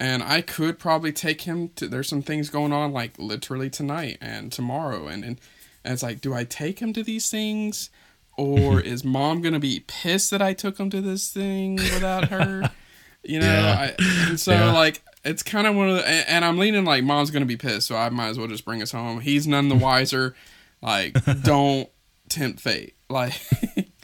and 0.00 0.22
I 0.22 0.40
could 0.40 0.78
probably 0.78 1.12
take 1.12 1.42
him 1.42 1.68
to. 1.76 1.88
There's 1.88 2.08
some 2.08 2.22
things 2.22 2.50
going 2.50 2.72
on, 2.72 2.92
like 2.92 3.18
literally 3.18 3.70
tonight 3.70 4.18
and 4.20 4.50
tomorrow, 4.52 5.06
and 5.06 5.24
and, 5.24 5.40
and 5.84 5.92
it's 5.94 6.02
like, 6.02 6.20
do 6.20 6.34
I 6.34 6.44
take 6.44 6.78
him 6.80 6.92
to 6.94 7.02
these 7.02 7.30
things, 7.30 7.90
or 8.36 8.80
is 8.92 9.04
mom 9.04 9.42
gonna 9.42 9.58
be 9.60 9.84
pissed 9.86 10.30
that 10.30 10.42
I 10.42 10.52
took 10.54 10.78
him 10.78 10.90
to 10.90 11.00
this 11.00 11.30
thing 11.32 11.76
without 11.76 12.28
her? 12.28 12.70
you 13.24 13.40
know, 13.40 13.46
Yeah. 13.46 13.90
I, 13.98 14.02
and 14.28 14.40
so 14.40 14.52
Yeah. 14.52 14.72
like 14.72 15.02
it's 15.24 15.42
kind 15.42 15.66
of 15.66 15.74
one 15.74 15.90
of 15.90 15.96
the, 15.96 16.08
and, 16.08 16.28
and 16.28 16.44
I'm 16.44 16.56
leaning 16.58 16.84
like 16.84 17.04
mom's 17.04 17.30
gonna 17.30 17.44
be 17.46 17.56
pissed, 17.56 17.86
so 17.88 17.96
I 17.96 18.08
might 18.08 18.28
as 18.28 18.38
well 18.38 18.48
just 18.48 18.64
bring 18.64 18.80
us 18.82 18.92
home. 18.92 19.20
He's 19.20 19.46
none 19.46 19.68
the 19.68 19.74
wiser. 19.76 20.34
Like, 20.80 21.16
don't 21.42 21.88
tempt 22.28 22.60
fate. 22.60 22.94
Like, 23.10 23.32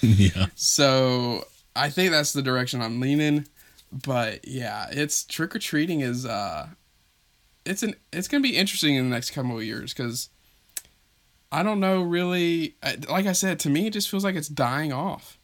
yeah. 0.00 0.46
so 0.54 1.46
I 1.76 1.90
think 1.90 2.10
that's 2.12 2.32
the 2.32 2.42
direction 2.42 2.80
I'm 2.82 3.00
leaning. 3.00 3.46
But 3.92 4.46
yeah, 4.46 4.86
it's 4.90 5.24
trick 5.24 5.54
or 5.54 5.58
treating 5.58 6.00
is 6.00 6.26
uh, 6.26 6.68
it's 7.64 7.82
an 7.82 7.94
it's 8.12 8.28
gonna 8.28 8.42
be 8.42 8.56
interesting 8.56 8.94
in 8.96 9.08
the 9.08 9.14
next 9.14 9.30
couple 9.30 9.56
of 9.56 9.62
years 9.64 9.92
because 9.94 10.28
I 11.52 11.62
don't 11.62 11.80
know 11.80 12.02
really. 12.02 12.74
Like 13.08 13.26
I 13.26 13.32
said, 13.32 13.60
to 13.60 13.70
me, 13.70 13.86
it 13.86 13.92
just 13.92 14.10
feels 14.10 14.24
like 14.24 14.34
it's 14.34 14.48
dying 14.48 14.92
off. 14.92 15.38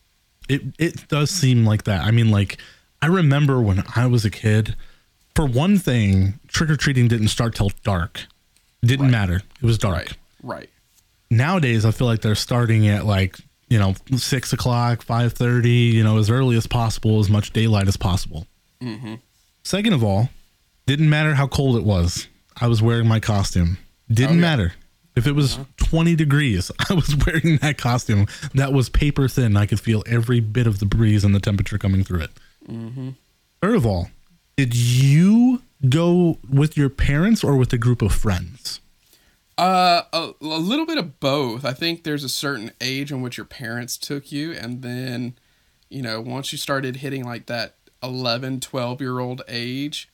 It 0.48 0.62
it 0.78 1.06
does 1.08 1.30
seem 1.30 1.64
like 1.64 1.84
that. 1.84 2.02
I 2.04 2.10
mean, 2.10 2.30
like 2.30 2.58
I 3.00 3.06
remember 3.06 3.60
when 3.60 3.84
I 3.94 4.06
was 4.06 4.24
a 4.24 4.30
kid. 4.30 4.74
For 5.36 5.46
one 5.46 5.78
thing, 5.78 6.40
trick 6.48 6.68
or 6.70 6.76
treating 6.76 7.06
didn't 7.06 7.28
start 7.28 7.54
till 7.54 7.70
dark. 7.84 8.26
Didn't 8.82 9.06
Right. 9.06 9.12
matter. 9.12 9.36
It 9.62 9.64
was 9.64 9.78
dark. 9.78 9.94
Right, 9.96 10.16
right. 10.42 10.70
Nowadays, 11.30 11.84
I 11.84 11.92
feel 11.92 12.08
like 12.08 12.20
they're 12.20 12.34
starting 12.34 12.88
at 12.88 13.06
like 13.06 13.38
you 13.70 13.78
know 13.78 13.94
six 14.16 14.52
o'clock, 14.52 15.00
five 15.02 15.32
thirty. 15.32 15.70
You 15.70 16.04
know, 16.04 16.18
as 16.18 16.28
early 16.28 16.56
as 16.56 16.66
possible, 16.66 17.18
as 17.20 17.30
much 17.30 17.52
daylight 17.52 17.88
as 17.88 17.96
possible. 17.96 18.46
Mm-hmm. 18.82 19.14
Second 19.62 19.92
of 19.94 20.04
all, 20.04 20.28
didn't 20.86 21.08
matter 21.08 21.34
how 21.34 21.46
cold 21.46 21.76
it 21.76 21.84
was. 21.84 22.28
I 22.60 22.66
was 22.66 22.82
wearing 22.82 23.06
my 23.08 23.20
costume. 23.20 23.78
Didn't 24.10 24.32
Oh, 24.32 24.34
yeah. 24.34 24.40
matter. 24.40 24.72
If 25.16 25.26
it 25.26 25.32
was 25.32 25.58
20 25.78 26.14
degrees, 26.16 26.70
I 26.90 26.94
was 26.94 27.14
wearing 27.26 27.56
that 27.58 27.78
costume. 27.78 28.26
That 28.54 28.72
was 28.72 28.88
paper 28.88 29.28
thin. 29.28 29.56
I 29.56 29.66
could 29.66 29.80
feel 29.80 30.02
every 30.06 30.40
bit 30.40 30.66
of 30.66 30.78
the 30.78 30.86
breeze 30.86 31.24
and 31.24 31.34
the 31.34 31.40
temperature 31.40 31.78
coming 31.78 32.04
through 32.04 32.20
it. 32.22 32.30
Mm-hmm. 32.68 33.10
Third 33.62 33.74
of 33.76 33.86
all, 33.86 34.10
did 34.56 34.74
you 34.74 35.62
go 35.88 36.38
with 36.48 36.76
your 36.76 36.88
parents 36.90 37.42
or 37.44 37.56
with 37.56 37.72
a 37.72 37.78
group 37.78 38.02
of 38.02 38.12
friends? 38.12 38.79
Uh, 39.60 40.04
a, 40.14 40.32
a 40.40 40.46
little 40.46 40.86
bit 40.86 40.96
of 40.96 41.20
both. 41.20 41.66
I 41.66 41.74
think 41.74 42.02
there's 42.02 42.24
a 42.24 42.30
certain 42.30 42.72
age 42.80 43.12
in 43.12 43.20
which 43.20 43.36
your 43.36 43.44
parents 43.44 43.98
took 43.98 44.32
you, 44.32 44.52
and 44.52 44.80
then, 44.80 45.34
you 45.90 46.00
know, 46.00 46.18
once 46.18 46.50
you 46.50 46.56
started 46.56 46.96
hitting 46.96 47.24
like 47.24 47.44
that 47.46 47.74
11, 48.02 48.60
12 48.60 49.02
year 49.02 49.18
old 49.18 49.42
age, 49.48 50.08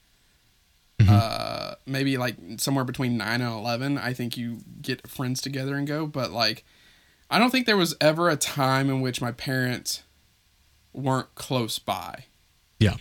uh, 1.07 1.75
maybe 1.85 2.17
like 2.17 2.35
somewhere 2.57 2.83
between 2.83 3.15
9 3.15 3.39
and 3.39 3.53
11, 3.53 3.97
I 3.97 4.11
think 4.11 4.35
you 4.35 4.57
get 4.81 5.07
friends 5.07 5.39
together 5.39 5.75
and 5.75 5.87
go. 5.87 6.05
But 6.05 6.31
like, 6.31 6.65
I 7.29 7.39
don't 7.39 7.49
think 7.49 7.67
there 7.67 7.77
was 7.77 7.95
ever 8.01 8.29
a 8.29 8.35
time 8.35 8.89
in 8.89 8.99
which 8.99 9.21
my 9.21 9.31
parents 9.31 10.03
weren't 10.91 11.33
close 11.35 11.79
by. 11.79 12.25
Yeah. 12.79 12.95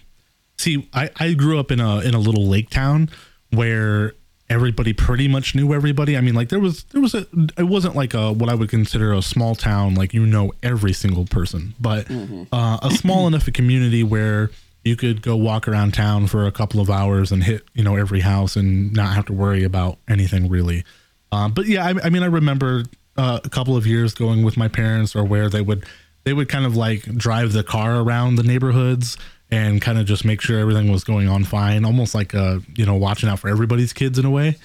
See, 0.59 0.88
I, 0.92 1.11
I 1.16 1.35
grew 1.35 1.59
up 1.59 1.72
in 1.72 1.80
a 1.80 1.98
in 2.00 2.14
a 2.14 2.20
little 2.20 2.46
lake 2.46 2.70
town 2.70 3.11
where 3.50 4.14
everybody 4.48 4.92
pretty 4.92 5.28
much 5.28 5.54
knew 5.54 5.74
everybody. 5.74 6.16
I 6.16 6.20
mean, 6.20 6.35
like 6.35 6.48
there 6.48 6.61
was 6.61 6.85
there 6.85 7.00
was 7.00 7.14
a 7.14 7.26
it 7.59 7.64
wasn't 7.64 7.96
like 7.96 8.14
a 8.14 8.32
what 8.32 8.48
I 8.48 8.54
would 8.54 8.68
consider 8.68 9.12
a 9.12 9.22
small 9.22 9.54
town 9.54 9.94
like 9.94 10.14
you 10.14 10.24
know 10.26 10.52
every 10.62 10.92
single 10.92 11.26
person, 11.26 11.74
but 11.80 12.11
uh, 12.52 12.78
a 12.82 12.90
small 12.90 13.26
enough 13.28 13.48
a 13.48 13.50
community 13.50 14.04
where 14.04 14.50
you 14.85 14.96
could 14.96 15.20
go 15.20 15.37
walk 15.37 15.66
around 15.66 15.94
town 15.94 16.28
for 16.28 16.46
a 16.46 16.52
couple 16.52 16.80
of 16.80 16.90
hours 16.90 17.32
and 17.32 17.42
hit 17.42 17.64
you 17.74 17.82
know 17.82 17.96
every 17.96 18.20
house 18.20 18.56
and 18.56 18.92
not 18.92 19.14
have 19.14 19.26
to 19.26 19.32
worry 19.32 19.64
about 19.64 19.98
anything 20.09 20.48
really. 20.48 20.85
Um, 21.32 21.52
but 21.52 21.66
yeah, 21.66 21.85
I, 21.85 21.94
I 22.04 22.11
mean, 22.11 22.22
I 22.22 22.26
remember 22.26 22.85
uh, 23.16 23.40
a 23.42 23.48
couple 23.48 23.76
of 23.76 23.87
years 23.87 24.14
going 24.14 24.44
with 24.44 24.56
my 24.56 24.68
parents 24.68 25.16
or 25.16 25.24
where 25.24 25.48
they 25.48 25.61
would 25.61 25.85
they 26.24 26.32
would 26.32 26.48
kind 26.48 26.66
of 26.66 26.76
like 26.76 27.02
drive 27.02 27.52
the 27.52 27.62
car 27.62 28.00
around 28.00 28.37
the 28.37 28.42
neighborhoods 28.42 29.16
and 29.50 29.80
kind 29.80 29.98
of 29.98 30.06
just 30.06 30.24
make 30.24 30.40
sure 30.40 30.59
everything 30.59 30.90
was 30.90 31.04
going 31.04 31.28
on 31.28 31.44
fine, 31.44 31.85
almost 31.85 32.14
like 32.14 32.35
uh 32.35 32.59
you 32.76 32.85
know 32.87 32.94
watching 32.94 33.28
out 33.28 33.38
for 33.38 33.48
everybody's 33.48 33.92
kids 33.92 34.18
in 34.18 34.24
a 34.24 34.30
way. 34.30 34.56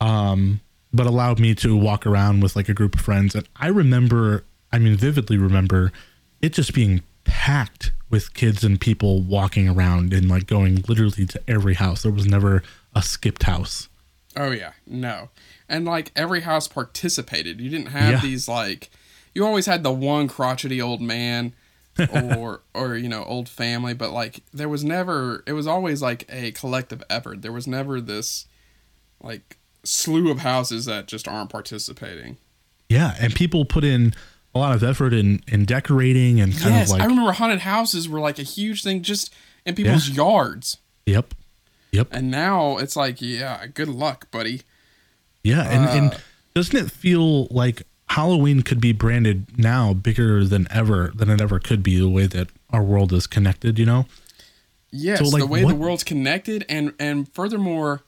Um, 0.00 0.60
but 0.92 1.06
allowed 1.06 1.38
me 1.38 1.54
to 1.56 1.76
walk 1.76 2.06
around 2.06 2.42
with 2.42 2.56
like 2.56 2.68
a 2.68 2.74
group 2.74 2.94
of 2.94 3.00
friends, 3.00 3.34
and 3.34 3.48
I 3.56 3.68
remember, 3.68 4.44
I 4.72 4.78
mean, 4.78 4.96
vividly 4.96 5.36
remember 5.36 5.92
it 6.42 6.52
just 6.52 6.74
being 6.74 7.02
packed 7.24 7.92
with 8.08 8.34
kids 8.34 8.64
and 8.64 8.80
people 8.80 9.22
walking 9.22 9.68
around 9.68 10.12
and 10.12 10.28
like 10.28 10.46
going 10.46 10.82
literally 10.88 11.26
to 11.26 11.40
every 11.46 11.74
house. 11.74 12.02
There 12.02 12.10
was 12.10 12.26
never 12.26 12.62
a 12.94 13.02
skipped 13.02 13.44
house. 13.44 13.88
Oh 14.36 14.50
yeah, 14.50 14.72
no. 14.86 15.28
And 15.68 15.84
like 15.84 16.10
every 16.16 16.40
house 16.40 16.66
participated. 16.66 17.60
You 17.60 17.68
didn't 17.70 17.88
have 17.88 18.10
Yeah. 18.14 18.20
these 18.20 18.48
like 18.48 18.90
you 19.34 19.44
always 19.44 19.66
had 19.66 19.82
the 19.84 19.92
one 19.92 20.26
crotchety 20.28 20.80
old 20.82 21.00
man 21.00 21.52
or 22.12 22.62
or 22.74 22.96
you 22.96 23.08
know, 23.08 23.24
old 23.24 23.48
family, 23.48 23.94
but 23.94 24.10
like 24.12 24.42
there 24.52 24.68
was 24.68 24.84
never 24.84 25.42
it 25.46 25.52
was 25.52 25.66
always 25.66 26.00
like 26.02 26.24
a 26.28 26.52
collective 26.52 27.02
effort. 27.10 27.42
There 27.42 27.52
was 27.52 27.66
never 27.66 28.00
this 28.00 28.46
like 29.22 29.56
slew 29.84 30.30
of 30.30 30.38
houses 30.40 30.84
that 30.86 31.06
just 31.06 31.26
aren't 31.28 31.50
participating. 31.50 32.36
Yeah, 32.88 33.14
and 33.20 33.34
people 33.34 33.64
put 33.64 33.84
in 33.84 34.14
a 34.54 34.58
lot 34.58 34.74
of 34.74 34.82
effort 34.82 35.12
in 35.12 35.42
in 35.46 35.64
decorating 35.64 36.40
and 36.40 36.52
kind 36.56 36.74
yes, 36.74 36.88
of 36.88 36.94
like 36.94 37.02
I 37.02 37.06
remember 37.06 37.32
haunted 37.32 37.60
houses 37.60 38.08
were 38.08 38.20
like 38.20 38.38
a 38.38 38.42
huge 38.42 38.82
thing 38.82 39.02
just 39.02 39.32
in 39.64 39.74
people's 39.74 40.08
yards. 40.08 40.78
yep, 41.06 41.34
yep, 41.92 42.08
And 42.10 42.30
now 42.30 42.78
it's 42.78 42.96
like, 42.96 43.20
yeah, 43.20 43.66
good 43.66 43.88
luck, 43.88 44.30
buddy. 44.30 44.62
yeah, 45.44 45.68
and 45.70 45.84
Uh, 45.86 45.92
and 46.12 46.20
doesn't 46.54 46.76
it 46.76 46.90
feel 46.90 47.46
like 47.46 47.82
Halloween 48.10 48.62
could 48.62 48.80
be 48.80 48.92
branded 48.92 49.58
now 49.58 49.92
bigger 49.94 50.44
than 50.44 50.66
ever 50.70 51.12
than 51.14 51.30
it 51.30 51.40
ever 51.40 51.58
could 51.58 51.82
be 51.82 51.98
the 51.98 52.08
way 52.08 52.26
that 52.26 52.48
our 52.70 52.82
world 52.82 53.12
is 53.12 53.26
connected? 53.26 53.78
You 53.78 53.86
know, 53.86 54.06
Yes, 54.92 55.18
So, 55.20 55.26
like, 55.26 55.38
the 55.40 55.46
way 55.46 55.64
what- 55.64 55.70
the 55.70 55.76
world's 55.76 56.02
connected, 56.04 56.64
and 56.68 56.92
and 56.98 57.32
furthermore, 57.32 58.02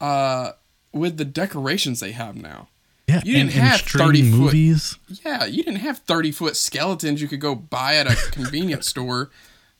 uh, 0.00 0.52
with 0.92 1.16
the 1.16 1.24
decorations 1.24 2.00
they 2.00 2.10
have 2.12 2.34
now. 2.34 2.68
yeah, 3.06 3.20
You 3.24 3.34
didn't 3.34 3.50
and, 3.52 3.60
and 3.60 3.68
have 3.68 3.80
30 3.82 4.22
foot- 4.28 4.36
movies. 4.38 4.96
Yeah, 5.24 5.44
you 5.44 5.62
didn't 5.62 5.80
have 5.80 5.98
thirty 5.98 6.32
foot 6.32 6.56
skeletons 6.56 7.20
you 7.22 7.28
could 7.28 7.40
go 7.40 7.54
buy 7.54 7.94
at 7.96 8.06
a 8.10 8.16
convenience 8.32 8.88
store 8.88 9.30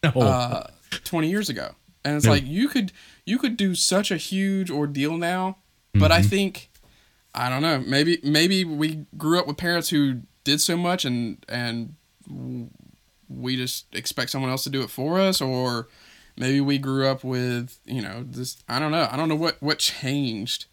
No, 0.04 0.10
uh, 0.10 0.66
twenty 1.04 1.28
years 1.30 1.48
ago, 1.48 1.74
and 2.04 2.16
it's 2.16 2.24
No. 2.26 2.30
like 2.32 2.46
you 2.46 2.68
could 2.68 2.92
you 3.26 3.38
could 3.38 3.56
do 3.56 3.74
such 3.74 4.10
a 4.12 4.16
huge 4.16 4.70
ordeal 4.70 5.16
now. 5.16 5.56
But 5.92 6.12
Mm-hmm. 6.12 6.12
I 6.12 6.22
think 6.22 6.69
I 7.34 7.48
don't 7.48 7.62
know. 7.62 7.78
Maybe 7.78 8.18
maybe 8.22 8.64
we 8.64 9.06
grew 9.16 9.38
up 9.38 9.46
with 9.46 9.56
parents 9.56 9.90
who 9.90 10.22
did 10.44 10.60
so 10.60 10.76
much, 10.76 11.04
and 11.04 11.44
and 11.48 11.94
we 13.28 13.56
just 13.56 13.86
expect 13.94 14.30
someone 14.30 14.50
else 14.50 14.64
to 14.64 14.70
do 14.70 14.82
it 14.82 14.90
for 14.90 15.20
us, 15.20 15.40
or 15.40 15.88
maybe 16.36 16.60
we 16.60 16.78
grew 16.78 17.06
up 17.06 17.22
with 17.22 17.78
you 17.84 18.02
know 18.02 18.24
this. 18.26 18.62
I 18.68 18.78
don't 18.78 18.90
know. 18.92 19.08
I 19.10 19.16
don't 19.16 19.28
know 19.28 19.36
what 19.36 19.62
what 19.62 19.78
changed, 19.78 20.66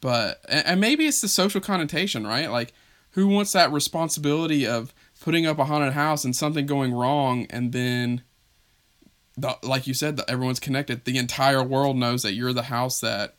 but 0.00 0.40
and, 0.48 0.66
and 0.66 0.80
maybe 0.80 1.06
it's 1.06 1.20
the 1.20 1.28
social 1.28 1.60
connotation, 1.60 2.26
right? 2.26 2.50
Like 2.50 2.72
who 3.10 3.28
wants 3.28 3.52
that 3.52 3.70
responsibility 3.70 4.66
of 4.66 4.92
putting 5.20 5.46
up 5.46 5.58
a 5.58 5.64
haunted 5.64 5.92
house 5.92 6.24
and 6.24 6.34
something 6.34 6.66
going 6.66 6.92
wrong, 6.92 7.46
and 7.50 7.72
then 7.72 8.22
the, 9.36 9.56
like 9.62 9.86
you 9.86 9.94
said, 9.94 10.16
the, 10.16 10.28
everyone's 10.28 10.60
connected. 10.60 11.04
The 11.04 11.18
entire 11.18 11.62
world 11.62 11.96
knows 11.96 12.22
that 12.22 12.34
you're 12.34 12.52
the 12.52 12.64
house 12.64 13.00
that 13.00 13.36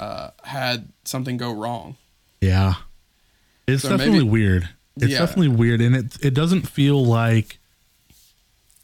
uh, 0.00 0.30
had 0.44 0.88
something 1.04 1.36
go 1.36 1.52
wrong. 1.52 1.96
Yeah. 2.40 2.74
It's 3.66 3.82
So 3.82 3.90
definitely 3.90 4.18
maybe- 4.20 4.30
weird. 4.30 4.68
It's 4.96 5.06
Yeah. 5.12 5.18
definitely 5.20 5.48
weird 5.48 5.80
and 5.80 5.96
it 5.96 6.16
it 6.24 6.34
doesn't 6.34 6.68
feel 6.68 7.04
like 7.04 7.58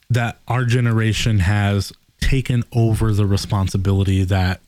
that 0.09 0.41
our 0.49 0.65
generation 0.65 1.39
has 1.41 1.93
taken 2.21 2.65
over 2.73 3.13
the 3.13 3.27
responsibility 3.27 4.25
that 4.25 4.61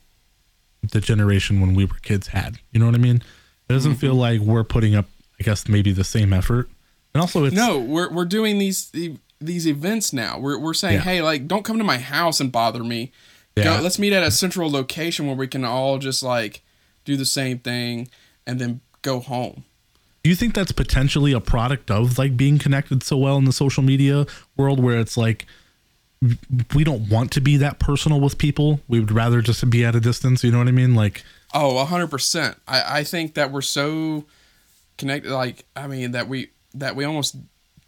the 0.82 1.00
generation 1.00 1.60
when 1.60 1.74
we 1.74 1.84
were 1.84 1.96
kids 2.02 2.28
had. 2.28 2.58
You 2.72 2.80
know 2.80 2.86
what 2.86 2.94
I 2.94 2.98
mean? 2.98 3.16
It 3.68 3.72
doesn't 3.72 3.96
feel 3.96 4.14
like 4.14 4.40
we're 4.40 4.64
putting 4.64 4.94
up 4.94 5.06
I 5.40 5.44
guess 5.44 5.66
maybe 5.68 5.90
the 5.92 6.04
same 6.04 6.32
effort. 6.32 6.68
And 7.14 7.20
also 7.20 7.44
it's 7.44 7.54
No, 7.56 7.78
we're 7.78 8.10
we're 8.10 8.24
doing 8.24 8.58
these 8.58 8.92
these 9.40 9.66
events 9.66 10.12
now. 10.12 10.38
We're 10.38 10.58
we're 10.58 10.74
saying, 10.74 10.94
Yeah. 10.98 11.00
hey, 11.00 11.22
like, 11.22 11.48
don't 11.48 11.64
come 11.64 11.78
to 11.78 11.84
my 11.84 11.98
house 11.98 12.38
and 12.40 12.52
bother 12.52 12.84
me. 12.84 13.10
Yeah. 13.56 13.76
Go, 13.78 13.82
let's 13.82 13.98
meet 13.98 14.12
at 14.12 14.22
a 14.22 14.30
central 14.30 14.70
location 14.70 15.26
where 15.26 15.36
we 15.36 15.46
can 15.46 15.64
all 15.64 15.98
just 15.98 16.22
like 16.22 16.62
do 17.04 17.16
the 17.16 17.26
same 17.26 17.58
thing 17.58 18.08
and 18.46 18.58
then 18.60 18.80
go 19.02 19.20
home. 19.20 19.64
do 20.24 20.30
you 20.30 20.36
think 20.36 20.54
that's 20.54 20.72
potentially 20.72 21.32
a 21.32 21.40
product 21.40 21.90
of 21.90 22.16
like 22.18 22.36
being 22.36 22.58
connected 22.58 23.02
so 23.02 23.16
well 23.16 23.36
in 23.36 23.44
the 23.44 23.52
social 23.52 23.82
media 23.82 24.24
world 24.56 24.80
where 24.82 24.98
it's 24.98 25.16
like 25.16 25.46
we 26.74 26.84
don't 26.84 27.08
want 27.08 27.32
to 27.32 27.40
be 27.40 27.56
that 27.56 27.80
personal 27.80 28.20
with 28.20 28.38
people 28.38 28.80
we 28.88 29.00
would 29.00 29.10
rather 29.10 29.42
just 29.42 29.68
be 29.68 29.84
at 29.84 29.94
a 29.96 30.00
distance 30.00 30.44
you 30.44 30.52
know 30.52 30.58
what 30.58 30.68
i 30.68 30.72
mean 30.72 30.94
like 30.94 31.24
Oh, 31.54 31.84
100%. 31.86 32.56
I 32.66 33.00
I 33.00 33.04
think 33.04 33.34
that 33.34 33.52
we're 33.52 33.60
so 33.60 34.24
connected. 34.96 35.30
Like 35.32 35.66
I 35.76 35.86
mean 35.86 36.12
that 36.12 36.26
we 36.26 36.48
that 36.72 36.96
we 36.96 37.04
almost 37.04 37.36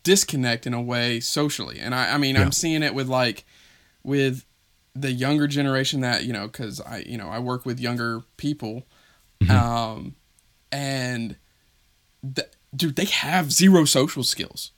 disconnect 0.03 0.67
in 0.67 0.75
a 0.75 0.83
way 0.83 1.19
socially, 1.21 1.79
and 1.81 1.95
I 1.95 2.13
I 2.13 2.19
mean 2.19 2.35
Yeah. 2.35 2.43
I'm 2.43 2.53
seeing 2.53 2.83
it 2.83 2.95
with 2.95 3.09
like 3.09 3.45
with 4.03 4.45
the 4.95 5.13
younger 5.13 5.47
generation 5.47 6.01
that 6.01 6.25
you 6.25 6.33
know 6.33 6.47
because 6.47 6.81
I 6.81 7.05
you 7.07 7.19
know 7.19 7.29
I 7.29 7.39
work 7.39 7.67
with 7.67 7.81
younger 7.81 8.23
people, 8.37 8.87
um, 9.51 10.15
and 10.71 11.37
th- 12.23 12.49
dude 12.75 12.97
they 12.97 13.07
have 13.07 13.53
zero 13.53 13.85
social 13.85 14.23
skills, 14.23 14.73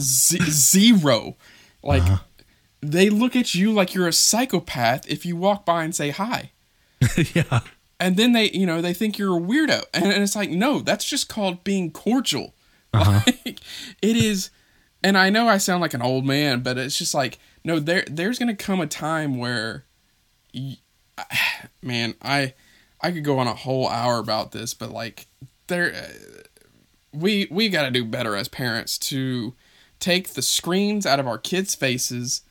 Z- 0.00 0.38
zero, 0.50 1.36
like. 1.82 2.02
They 2.80 3.10
look 3.10 3.34
at 3.34 3.56
you 3.56 3.72
like 3.72 3.92
you're 3.92 4.06
a 4.06 4.12
psychopath 4.12 5.04
if 5.10 5.26
you 5.26 5.34
walk 5.36 5.66
by 5.66 5.82
and 5.82 5.92
say 5.94 6.10
hi. 6.10 6.52
Yeah. 7.34 7.60
And 7.98 8.16
then 8.16 8.32
they 8.32 8.50
you 8.50 8.66
know 8.66 8.80
they 8.80 8.94
think 8.94 9.18
you're 9.18 9.36
a 9.36 9.40
weirdo. 9.40 9.82
And 9.92 10.22
it's 10.22 10.36
like 10.36 10.50
no 10.50 10.78
that's 10.78 11.04
just 11.04 11.28
called 11.28 11.64
being 11.64 11.90
cordial. 11.90 12.54
Uh-huh. 12.94 13.20
like 13.44 13.58
it 14.00 14.16
is 14.16 14.50
and 15.02 15.16
i 15.16 15.30
know 15.30 15.48
i 15.48 15.58
sound 15.58 15.80
like 15.80 15.94
an 15.94 16.02
old 16.02 16.24
man 16.24 16.60
but 16.60 16.76
it's 16.78 16.98
just 16.98 17.14
like 17.14 17.38
no 17.64 17.78
there 17.78 18.04
there's 18.10 18.38
gonna 18.38 18.54
come 18.56 18.80
a 18.80 18.86
time 18.86 19.38
where 19.38 19.84
y- 20.54 20.78
man 21.82 22.14
i 22.22 22.54
i 23.00 23.10
could 23.10 23.24
go 23.24 23.38
on 23.38 23.46
a 23.46 23.54
whole 23.54 23.88
hour 23.88 24.18
about 24.18 24.52
this 24.52 24.74
but 24.74 24.90
like 24.90 25.26
there 25.68 25.92
uh, 25.94 26.42
we 27.12 27.46
we 27.50 27.68
got 27.68 27.82
to 27.82 27.90
do 27.90 28.04
better 28.04 28.36
as 28.36 28.48
parents 28.48 28.98
to 28.98 29.54
take 30.00 30.30
the 30.34 30.42
screens 30.42 31.06
out 31.06 31.18
of 31.18 31.26
our 31.26 31.38
kids 31.38 31.74
faces 31.74 32.42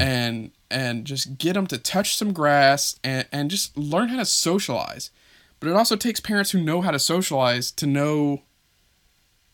and 0.00 0.50
and 0.70 1.04
just 1.04 1.36
get 1.36 1.52
them 1.54 1.66
to 1.66 1.76
touch 1.76 2.16
some 2.16 2.32
grass 2.32 2.98
and, 3.04 3.26
and 3.30 3.50
just 3.50 3.76
learn 3.76 4.08
how 4.08 4.16
to 4.16 4.24
socialize. 4.24 5.10
But 5.60 5.68
it 5.68 5.76
also 5.76 5.94
takes 5.94 6.20
parents 6.20 6.52
who 6.52 6.60
know 6.62 6.80
how 6.80 6.90
to 6.90 6.98
socialize 6.98 7.70
to 7.72 7.86
know 7.86 8.42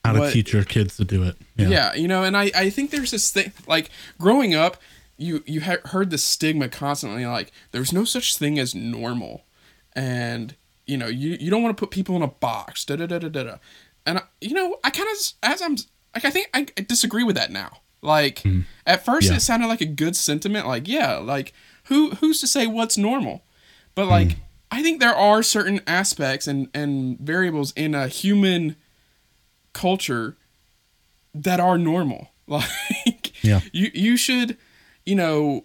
how 0.04 0.12
to 0.12 0.20
What- 0.20 0.32
teach 0.32 0.52
your 0.52 0.64
kids 0.64 0.96
to 0.96 1.04
do 1.04 1.22
it 1.22 1.36
yeah, 1.56 1.68
yeah, 1.68 1.94
you 1.94 2.08
know, 2.08 2.24
and 2.24 2.36
I, 2.36 2.50
I 2.54 2.70
think 2.70 2.90
there's 2.90 3.10
this 3.10 3.30
thing 3.30 3.52
like 3.66 3.90
growing 4.18 4.54
up, 4.54 4.78
you 5.16 5.42
you 5.46 5.60
ha- 5.60 5.86
heard 5.86 6.10
the 6.10 6.18
stigma 6.18 6.68
constantly 6.68 7.26
like 7.26 7.52
there's 7.72 7.92
no 7.92 8.04
such 8.04 8.36
thing 8.36 8.58
as 8.58 8.74
normal, 8.74 9.44
and 9.92 10.54
you 10.86 10.96
know 10.96 11.08
you, 11.08 11.36
you 11.38 11.50
don't 11.50 11.62
want 11.62 11.76
to 11.76 11.80
put 11.80 11.90
people 11.90 12.16
in 12.16 12.22
a 12.22 12.28
box. 12.28 12.84
Da 12.84 12.96
da 12.96 13.06
da 13.06 13.18
da 13.18 13.28
da. 13.28 13.56
And 14.06 14.18
I, 14.18 14.22
you 14.40 14.54
know, 14.54 14.78
I 14.82 14.90
kind 14.90 15.08
of 15.10 15.32
as 15.42 15.60
I'm 15.60 15.76
like 16.14 16.24
I 16.24 16.30
think 16.30 16.48
I 16.54 16.66
disagree 16.86 17.24
with 17.24 17.36
that 17.36 17.50
now. 17.50 17.78
Like 18.02 18.40
hmm. 18.40 18.60
at 18.86 19.04
first 19.04 19.28
Yeah. 19.28 19.36
it 19.36 19.40
sounded 19.40 19.66
like 19.66 19.82
a 19.82 19.86
good 19.86 20.16
sentiment. 20.16 20.66
Like 20.66 20.88
yeah, 20.88 21.18
like 21.18 21.52
who 21.84 22.10
who's 22.12 22.40
to 22.40 22.46
say 22.46 22.66
what's 22.66 22.96
normal, 22.96 23.42
but 23.94 24.04
hmm. 24.04 24.10
like 24.10 24.36
I 24.70 24.82
think 24.82 25.00
there 25.00 25.14
are 25.14 25.42
certain 25.42 25.82
aspects 25.86 26.46
and 26.46 26.68
and 26.72 27.18
variables 27.18 27.72
in 27.72 27.94
a 27.94 28.08
human 28.08 28.76
culture 29.72 30.36
that 31.34 31.60
are 31.60 31.78
normal. 31.78 32.28
Like 32.50 33.32
Yeah. 33.44 33.60
you 33.72 33.90
you 33.94 34.16
should, 34.16 34.56
you 35.06 35.14
know 35.14 35.64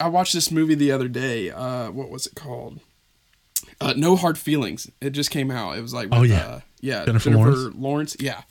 I 0.00 0.08
watched 0.08 0.32
this 0.32 0.50
movie 0.50 0.74
the 0.74 0.90
other 0.92 1.08
day. 1.08 1.50
Uh 1.50 1.90
what 1.90 2.08
was 2.10 2.26
it 2.26 2.34
called? 2.34 2.80
Uh 3.80 3.92
No 3.96 4.16
Hard 4.16 4.38
Feelings. 4.38 4.90
It 5.02 5.10
just 5.10 5.30
came 5.30 5.50
out. 5.50 5.76
It 5.76 5.82
was 5.82 5.92
like 5.92 6.08
Oh, 6.12 6.22
yeah. 6.22 6.38
uh, 6.46 6.60
yeah, 6.80 7.04
Jennifer 7.04 7.30
Jennifer, 7.30 7.50
Lawrence? 7.50 7.74
Lawrence. 7.76 8.16
Yeah. 8.20 8.42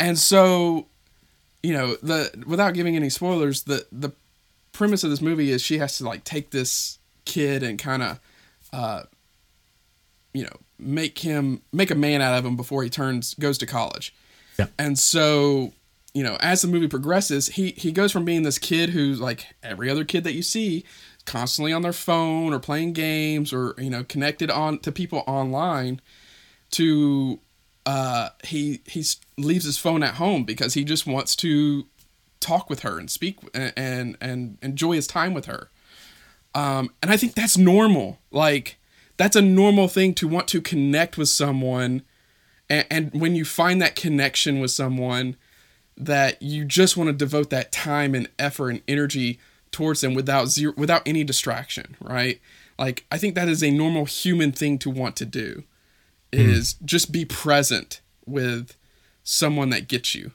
And 0.00 0.18
so, 0.18 0.86
you 1.62 1.72
know, 1.74 1.96
the 2.02 2.42
without 2.46 2.72
giving 2.72 2.96
any 2.96 3.10
spoilers, 3.10 3.64
the 3.64 3.86
the 3.92 4.12
premise 4.72 5.04
of 5.04 5.10
this 5.10 5.20
movie 5.20 5.50
is 5.50 5.60
she 5.60 5.76
has 5.78 5.98
to 5.98 6.04
like 6.04 6.24
take 6.24 6.50
this 6.52 6.98
kid 7.26 7.62
and 7.62 7.78
kind 7.78 8.02
of 8.02 8.20
uh 8.72 9.02
you 10.32 10.44
know, 10.44 10.56
make 10.78 11.18
him 11.18 11.62
make 11.72 11.90
a 11.90 11.94
man 11.94 12.22
out 12.22 12.38
of 12.38 12.44
him 12.44 12.56
before 12.56 12.82
he 12.82 12.90
turns 12.90 13.34
goes 13.34 13.58
to 13.58 13.66
college. 13.66 14.14
Yeah. 14.58 14.66
And 14.78 14.98
so, 14.98 15.72
you 16.14 16.22
know, 16.22 16.36
as 16.40 16.62
the 16.62 16.68
movie 16.68 16.88
progresses, 16.88 17.48
he 17.48 17.72
he 17.72 17.92
goes 17.92 18.12
from 18.12 18.24
being 18.24 18.42
this 18.42 18.58
kid 18.58 18.90
who's 18.90 19.20
like 19.20 19.46
every 19.62 19.90
other 19.90 20.04
kid 20.04 20.24
that 20.24 20.34
you 20.34 20.42
see, 20.42 20.84
constantly 21.24 21.72
on 21.72 21.82
their 21.82 21.92
phone 21.92 22.52
or 22.52 22.58
playing 22.58 22.92
games 22.92 23.52
or 23.52 23.74
you 23.78 23.90
know 23.90 24.04
connected 24.04 24.50
on 24.50 24.78
to 24.80 24.92
people 24.92 25.24
online, 25.26 26.00
to 26.72 27.40
uh 27.86 28.30
he 28.44 28.80
he 28.86 29.04
leaves 29.36 29.64
his 29.64 29.78
phone 29.78 30.02
at 30.02 30.14
home 30.14 30.44
because 30.44 30.74
he 30.74 30.84
just 30.84 31.06
wants 31.06 31.36
to 31.36 31.86
talk 32.40 32.70
with 32.70 32.80
her 32.80 32.98
and 32.98 33.10
speak 33.10 33.38
and 33.54 33.72
and, 33.76 34.16
and 34.20 34.58
enjoy 34.62 34.94
his 34.94 35.06
time 35.06 35.34
with 35.34 35.46
her. 35.46 35.70
Um, 36.54 36.90
and 37.02 37.10
I 37.10 37.16
think 37.16 37.34
that's 37.34 37.58
normal. 37.58 38.18
Like 38.30 38.78
that's 39.18 39.36
a 39.36 39.42
normal 39.42 39.88
thing 39.88 40.14
to 40.14 40.26
want 40.26 40.48
to 40.48 40.62
connect 40.62 41.18
with 41.18 41.28
someone 41.28 42.02
and, 42.70 42.86
and 42.90 43.20
when 43.20 43.34
you 43.34 43.44
find 43.44 43.82
that 43.82 43.96
connection 43.96 44.60
with 44.60 44.70
someone 44.70 45.36
that 45.96 46.40
you 46.40 46.64
just 46.64 46.96
want 46.96 47.08
to 47.08 47.12
devote 47.12 47.50
that 47.50 47.72
time 47.72 48.14
and 48.14 48.28
effort 48.38 48.70
and 48.70 48.82
energy 48.88 49.38
towards 49.70 50.00
them 50.00 50.14
without 50.14 50.48
zero 50.48 50.72
without 50.76 51.02
any 51.04 51.22
distraction 51.22 51.96
right? 52.00 52.40
Like 52.78 53.04
i 53.10 53.18
think 53.18 53.34
that 53.34 53.48
is 53.48 53.62
a 53.62 53.70
normal 53.70 54.06
human 54.06 54.52
thing 54.52 54.78
to 54.78 54.90
want 54.90 55.16
to 55.16 55.26
do 55.26 55.64
hmm. 56.32 56.40
is 56.40 56.74
just 56.84 57.12
be 57.12 57.24
present 57.24 58.00
with 58.24 58.76
someone 59.24 59.68
that 59.70 59.88
gets 59.88 60.14
you. 60.14 60.32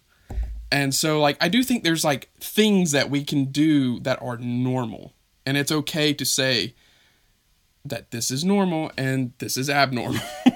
And 0.72 0.94
so 0.94 1.22
like 1.22 1.38
i 1.42 1.48
do 1.48 1.64
think 1.64 1.84
there's 1.84 2.04
like 2.04 2.30
things 2.40 2.92
that 2.92 3.10
we 3.10 3.24
can 3.24 3.46
do 3.46 4.00
that 4.02 4.22
are 4.22 4.38
normal 4.38 5.14
and 5.46 5.56
it's 5.56 5.72
okay 5.72 6.14
to 6.14 6.26
say 6.26 6.74
that 7.86 8.12
this 8.12 8.32
is 8.32 8.44
normal 8.46 8.92
and 8.98 9.34
this 9.40 9.58
is 9.58 9.70
abnormal. 9.70 10.20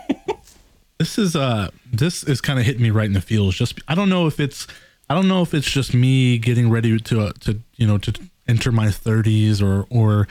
This 0.99 1.19
is 1.19 1.35
uh 1.35 1.69
this 1.93 2.23
is 2.23 2.41
kind 2.41 2.57
of 2.57 2.65
hitting 2.65 2.81
me 2.81 2.89
right 2.89 3.05
in 3.05 3.13
the 3.13 3.21
feels. 3.21 3.53
Just 3.55 3.79
i 3.87 3.93
don't 3.93 4.09
know 4.09 4.25
if 4.25 4.39
it's 4.39 4.65
i 5.11 5.13
don't 5.13 5.27
know 5.27 5.43
if 5.43 5.53
it's 5.53 5.69
just 5.69 5.93
me 5.93 6.39
getting 6.39 6.71
ready 6.71 6.97
to 6.99 7.21
uh, 7.21 7.33
to 7.41 7.59
you 7.75 7.85
know 7.85 7.99
to 7.99 8.11
enter 8.47 8.71
my 8.71 8.87
30s 8.87 9.61
or 9.61 9.85
or 9.91 10.27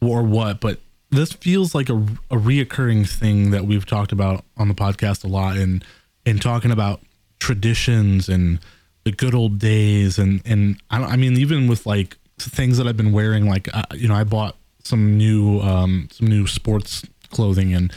or 0.00 0.24
what 0.24 0.60
but 0.60 0.80
this 1.10 1.32
feels 1.32 1.72
like 1.72 1.88
a, 1.88 1.94
a 2.32 2.36
reoccurring 2.36 3.08
thing 3.08 3.52
that 3.52 3.64
we've 3.64 3.86
talked 3.86 4.10
about 4.10 4.44
on 4.56 4.66
the 4.66 4.74
podcast 4.74 5.22
a 5.24 5.28
lot 5.28 5.56
and 5.56 5.84
and 6.26 6.42
talking 6.42 6.72
about 6.72 7.00
traditions 7.38 8.28
and 8.28 8.58
the 9.04 9.12
good 9.12 9.36
old 9.36 9.60
days 9.60 10.18
and 10.18 10.42
and 10.44 10.80
I, 10.90 10.98
don't- 10.98 11.10
I 11.12 11.16
mean 11.16 11.34
even 11.36 11.68
with 11.68 11.86
like 11.86 12.16
things 12.40 12.76
that 12.78 12.88
I've 12.88 12.96
been 12.96 13.12
wearing 13.12 13.48
like 13.48 13.72
uh, 13.72 13.84
you 13.94 14.08
know 14.08 14.14
I 14.16 14.24
bought 14.24 14.56
some 14.88 15.18
new 15.18 15.60
um 15.60 16.08
some 16.10 16.26
new 16.26 16.46
sports 16.46 17.04
clothing 17.30 17.74
and 17.74 17.92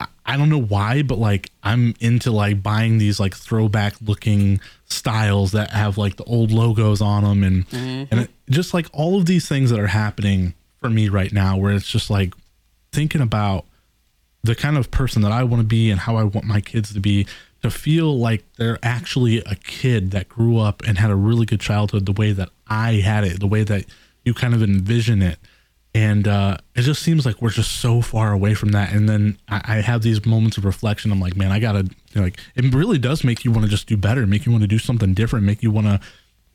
I, 0.00 0.06
I 0.26 0.36
don't 0.36 0.48
know 0.48 0.60
why 0.60 1.02
but 1.02 1.18
like 1.18 1.50
I'm 1.62 1.94
into 2.00 2.30
like 2.30 2.62
buying 2.62 2.98
these 2.98 3.20
like 3.20 3.34
throwback 3.34 3.94
looking 4.02 4.60
styles 4.86 5.52
that 5.52 5.70
have 5.70 5.96
like 5.98 6.16
the 6.16 6.24
old 6.24 6.50
logos 6.50 7.00
on 7.00 7.22
them 7.24 7.44
and 7.44 7.66
and 8.10 8.20
it, 8.20 8.30
just 8.50 8.74
like 8.74 8.86
all 8.92 9.18
of 9.18 9.26
these 9.26 9.48
things 9.48 9.70
that 9.70 9.78
are 9.78 9.86
happening 9.86 10.54
for 10.80 10.90
me 10.90 11.08
right 11.08 11.32
now 11.32 11.56
where 11.56 11.72
it's 11.72 11.88
just 11.88 12.10
like 12.10 12.34
thinking 12.92 13.20
about 13.20 13.64
the 14.42 14.54
kind 14.54 14.76
of 14.76 14.90
person 14.90 15.22
that 15.22 15.32
I 15.32 15.44
want 15.44 15.60
to 15.60 15.66
be 15.66 15.90
and 15.90 16.00
how 16.00 16.16
I 16.16 16.24
want 16.24 16.46
my 16.46 16.60
kids 16.60 16.92
to 16.92 17.00
be 17.00 17.26
to 17.62 17.70
feel 17.70 18.18
like 18.18 18.44
they're 18.56 18.78
actually 18.82 19.38
a 19.38 19.54
kid 19.54 20.10
that 20.10 20.28
grew 20.28 20.58
up 20.58 20.82
and 20.84 20.98
had 20.98 21.10
a 21.10 21.14
really 21.14 21.46
good 21.46 21.60
childhood 21.60 22.06
the 22.06 22.12
way 22.12 22.32
that 22.32 22.48
I 22.66 22.94
had 22.94 23.22
it, 23.22 23.38
the 23.38 23.46
way 23.46 23.62
that 23.62 23.84
you 24.24 24.34
kind 24.34 24.52
of 24.52 24.62
envision 24.62 25.22
it. 25.22 25.38
And 25.94 26.26
uh, 26.26 26.56
it 26.74 26.82
just 26.82 27.02
seems 27.02 27.26
like 27.26 27.42
we're 27.42 27.50
just 27.50 27.80
so 27.80 28.00
far 28.00 28.32
away 28.32 28.54
from 28.54 28.70
that. 28.70 28.92
And 28.92 29.08
then 29.08 29.38
I, 29.48 29.60
I 29.64 29.76
have 29.82 30.02
these 30.02 30.24
moments 30.24 30.56
of 30.56 30.64
reflection. 30.64 31.12
I'm 31.12 31.20
like, 31.20 31.36
man, 31.36 31.52
I 31.52 31.58
gotta 31.58 31.80
you 31.82 31.90
know, 32.14 32.22
like. 32.22 32.38
It 32.54 32.72
really 32.74 32.98
does 32.98 33.24
make 33.24 33.44
you 33.44 33.50
want 33.50 33.64
to 33.64 33.70
just 33.70 33.86
do 33.86 33.96
better, 33.96 34.26
make 34.26 34.46
you 34.46 34.52
want 34.52 34.62
to 34.62 34.68
do 34.68 34.78
something 34.78 35.12
different, 35.12 35.44
make 35.44 35.62
you 35.62 35.70
want 35.70 35.88
to 35.88 36.00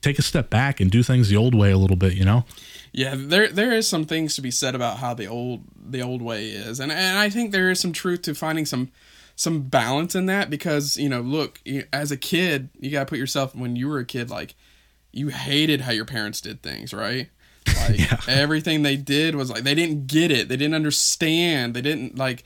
take 0.01 0.17
a 0.17 0.23
step 0.23 0.49
back 0.49 0.79
and 0.79 0.89
do 0.89 1.03
things 1.03 1.29
the 1.29 1.37
old 1.37 1.53
way 1.53 1.71
a 1.71 1.77
little 1.77 1.95
bit. 1.95 2.13
You 2.13 2.25
know? 2.25 2.45
Yeah, 2.91 3.13
there 3.15 3.47
there 3.49 3.73
is 3.73 3.87
some 3.87 4.05
things 4.05 4.35
to 4.35 4.41
be 4.41 4.51
said 4.51 4.73
about 4.73 4.97
how 4.97 5.13
the 5.13 5.27
old 5.27 5.63
the 5.75 6.01
old 6.01 6.23
way 6.23 6.49
is, 6.49 6.79
and 6.79 6.91
and 6.91 7.19
I 7.19 7.29
think 7.29 7.51
there 7.51 7.69
is 7.69 7.79
some 7.79 7.93
truth 7.93 8.23
to 8.23 8.33
finding 8.33 8.65
some 8.65 8.91
some 9.35 9.61
balance 9.61 10.15
in 10.15 10.25
that 10.25 10.49
because 10.49 10.97
you 10.97 11.09
know, 11.09 11.21
look, 11.21 11.61
as 11.93 12.11
a 12.11 12.17
kid, 12.17 12.69
you 12.79 12.89
got 12.89 13.01
to 13.01 13.05
put 13.05 13.19
yourself 13.19 13.55
when 13.55 13.75
you 13.75 13.87
were 13.87 13.99
a 13.99 14.05
kid, 14.05 14.31
like 14.31 14.55
you 15.11 15.27
hated 15.27 15.81
how 15.81 15.91
your 15.91 16.05
parents 16.05 16.41
did 16.41 16.63
things, 16.63 16.93
right? 16.93 17.29
Like 17.89 17.99
Yeah. 17.99 18.17
everything 18.27 18.83
they 18.83 18.95
did 18.97 19.35
was 19.35 19.49
like 19.49 19.63
they 19.63 19.75
didn't 19.75 20.07
get 20.07 20.31
it, 20.31 20.49
they 20.49 20.57
didn't 20.57 20.75
understand, 20.75 21.73
they 21.73 21.81
didn't 21.81 22.17
like 22.17 22.43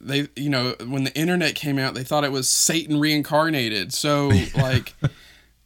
they 0.00 0.28
you 0.36 0.50
know 0.50 0.74
when 0.86 1.04
the 1.04 1.14
internet 1.16 1.54
came 1.54 1.78
out, 1.78 1.94
they 1.94 2.04
thought 2.04 2.24
it 2.24 2.32
was 2.32 2.48
Satan 2.48 2.98
reincarnated, 3.00 3.92
so 3.92 4.28
like. 4.56 4.94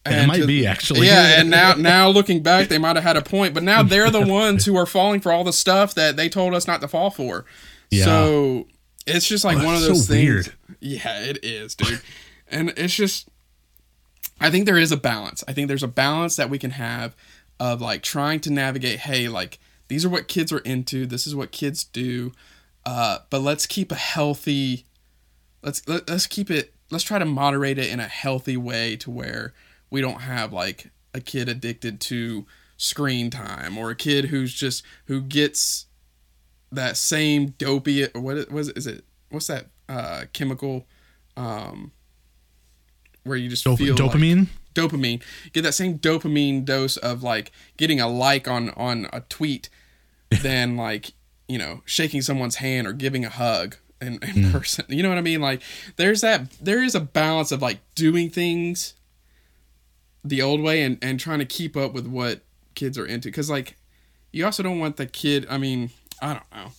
it 0.07 0.27
might 0.27 0.39
to- 0.39 0.47
be 0.47 0.67
actually. 0.67 1.07
yeah, 1.07 1.41
and 1.41 1.51
now 1.59 1.75
now 1.75 2.09
looking 2.09 2.43
back, 2.43 2.69
they 2.69 2.79
might 2.79 2.97
have 2.97 3.05
had 3.05 3.17
a 3.17 3.23
point, 3.23 3.53
but 3.55 3.63
now 3.63 3.83
they're 3.83 4.11
the 4.11 4.27
ones 4.27 4.65
who 4.65 4.77
are 4.77 4.87
falling 4.87 5.21
for 5.21 5.31
all 5.33 5.45
the 5.45 5.53
stuff 5.53 5.95
that 5.95 6.17
they 6.17 6.29
told 6.29 6.55
us 6.55 6.67
not 6.67 6.81
to 6.81 6.89
fall 6.89 7.11
for. 7.11 7.45
Yeah. 7.91 8.05
So 8.05 8.67
it's 9.07 9.27
just 9.29 9.45
like 9.45 9.59
Oh, 9.59 9.65
one 9.65 9.75
of 9.75 9.83
those 9.83 10.07
so 10.07 10.13
things. 10.15 10.25
weird. 10.47 10.53
Yeah, 10.81 11.21
it 11.25 11.45
is, 11.45 11.75
dude. 11.75 12.01
and 12.49 12.73
it's 12.77 12.95
just 12.95 13.29
I 14.41 14.51
think 14.51 14.65
there 14.65 14.79
is 14.79 14.91
a 14.93 14.97
balance. 14.97 15.45
I 15.47 15.53
think 15.53 15.69
there's 15.69 15.83
a 15.83 15.89
balance 15.89 16.37
that 16.37 16.49
we 16.49 16.59
can 16.59 16.71
have 16.71 17.15
of 17.61 17.81
like 17.81 18.03
trying 18.03 18.41
to 18.41 18.51
navigate, 18.51 19.01
hey, 19.01 19.29
like 19.29 19.61
these 19.87 20.05
are 20.05 20.09
what 20.09 20.27
kids 20.27 20.51
are 20.51 20.59
into, 20.59 21.07
this 21.07 21.27
is 21.27 21.35
what 21.37 21.53
kids 21.53 21.85
do. 21.85 22.33
Uh, 22.85 23.19
but 23.29 23.43
let's 23.43 23.67
keep 23.67 23.93
a 23.93 23.97
healthy 23.97 24.87
let's 25.63 25.87
let, 25.89 26.09
let's 26.09 26.27
keep 26.27 26.51
it 26.51 26.75
let's 26.91 27.05
try 27.05 27.19
to 27.19 27.25
moderate 27.25 27.79
it 27.79 27.91
in 27.91 28.01
a 28.01 28.09
healthy 28.09 28.57
way 28.57 28.97
to 28.97 29.11
where 29.11 29.53
we 29.91 30.01
don't 30.01 30.23
have 30.23 30.53
like 30.53 30.91
a 31.15 31.21
kid 31.21 31.49
addicted 31.49 32.01
to 32.01 32.47
screen 32.77 33.31
time 33.31 33.77
or 33.77 33.91
a 33.91 33.95
kid 33.95 34.27
who's 34.27 34.55
just 34.55 34.83
who 35.07 35.21
gets 35.21 35.87
that 36.73 36.97
same 36.97 37.49
dopey 37.59 38.07
what 38.15 38.51
was 38.51 38.69
it 38.69 38.79
is 38.79 38.87
it 38.87 39.05
what's 39.31 39.49
that 39.49 39.67
uh 39.89 40.25
chemical 40.33 40.87
um 41.37 41.93
where 43.25 43.37
you 43.37 43.49
just 43.49 43.65
Dop- 43.65 43.79
feel 43.79 43.95
like- 44.07 44.13
dopamine. 44.75 45.23
get 45.53 45.63
that 45.63 45.75
same 45.75 45.99
dopamine 45.99 46.65
dose 46.65 46.97
of 46.97 47.23
like 47.23 47.53
getting 47.77 48.01
a 48.01 48.09
like 48.09 48.49
on 48.49 48.71
on 48.71 49.09
a 49.13 49.21
tweet 49.23 49.69
than 50.43 50.77
like 50.77 51.13
you 51.49 51.59
know 51.59 51.83
shaking 51.85 52.23
someone's 52.23 52.57
hand 52.57 52.87
or 52.87 52.93
giving 52.93 53.25
a 53.25 53.29
hug 53.29 53.77
in, 54.01 54.15
in 54.15 54.19
mm. 54.21 54.53
person. 54.53 54.85
You 54.89 55.03
know 55.03 55.09
what 55.09 55.19
i 55.19 55.23
mean? 55.23 55.41
Like 55.41 55.63
there's 55.97 56.21
that 56.21 56.51
there 56.61 56.83
is 56.83 56.95
a 56.95 57.01
balance 57.01 57.53
of 57.53 57.63
like 57.63 57.81
doing 57.95 58.31
things 58.31 58.95
the 60.25 60.43
old 60.43 60.61
way 60.61 60.83
and 60.83 60.99
and 61.03 61.19
trying 61.19 61.39
to 61.39 61.45
keep 61.45 61.77
up 61.77 61.93
with 61.93 62.07
what 62.07 62.41
kids 62.75 62.99
are 62.99 63.07
into. 63.07 63.29
Because 63.29 63.51
like 63.51 63.77
you 64.33 64.45
also 64.45 64.63
don't 64.63 64.79
want 64.79 64.97
the 64.97 65.07
kid 65.07 65.45
i 65.51 65.59
mean 65.59 65.91
i 66.23 66.35
don't 66.35 66.53
know. 66.53 66.73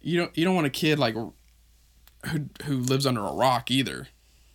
You 0.00 0.20
don't 0.20 0.36
you 0.36 0.44
don't 0.44 0.54
want 0.54 0.66
a 0.66 0.70
kid 0.70 0.98
like 0.98 1.14
who 1.14 1.34
who 2.64 2.76
lives 2.76 3.06
under 3.06 3.24
a 3.24 3.32
rock 3.32 3.70
either. 3.70 4.08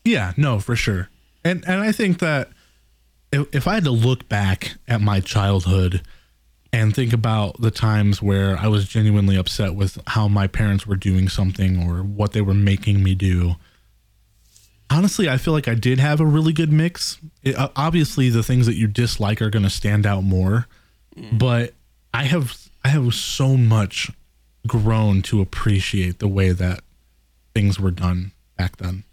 Yeah, 0.06 0.34
no, 0.36 0.60
for 0.60 0.76
sure. 0.76 1.10
And 1.44 1.64
and 1.68 1.82
I 1.82 1.92
think 1.92 2.20
that 2.20 2.50
if, 3.32 3.54
if 3.54 3.68
I 3.68 3.76
had 3.76 3.84
to 3.86 3.92
look 3.92 4.30
back 4.30 4.76
at 4.88 5.02
my 5.02 5.20
childhood 5.20 6.02
and 6.72 6.96
think 6.96 7.14
about 7.14 7.62
the 7.62 7.72
times 7.72 8.22
where 8.22 8.58
I 8.58 8.68
was 8.68 8.88
genuinely 8.88 9.36
upset 9.36 9.76
with 9.76 10.00
how 10.08 10.28
my 10.28 10.48
parents 10.48 10.88
were 10.88 10.96
doing 10.96 11.30
something 11.30 11.88
or 11.88 12.04
what 12.04 12.32
they 12.32 12.42
were 12.42 12.54
making 12.54 13.04
me 13.04 13.14
do, 13.16 13.56
honestly, 14.90 15.30
I 15.30 15.38
feel 15.38 15.54
like 15.54 15.68
I 15.68 15.76
did 15.76 16.00
have 16.00 16.20
a 16.20 16.26
really 16.26 16.54
good 16.54 16.72
mix. 16.72 17.20
It, 17.42 17.56
uh, 17.56 17.70
obviously, 17.76 18.30
the 18.30 18.44
things 18.44 18.66
that 18.66 18.76
you 18.76 18.88
dislike 18.88 19.42
are 19.42 19.50
going 19.50 19.64
to 19.64 19.70
stand 19.70 20.06
out 20.06 20.24
more, 20.24 20.68
but 21.32 21.74
I 22.14 22.24
have 22.24 22.58
I 22.84 22.90
have 22.90 23.14
so 23.14 23.58
much 23.58 24.12
grown 24.68 25.22
to 25.24 25.42
appreciate 25.42 26.20
the 26.20 26.28
way 26.28 26.52
that 26.52 26.82
things 27.54 27.80
were 27.80 27.92
done 27.92 28.32
back 28.58 28.78
then. 28.78 29.04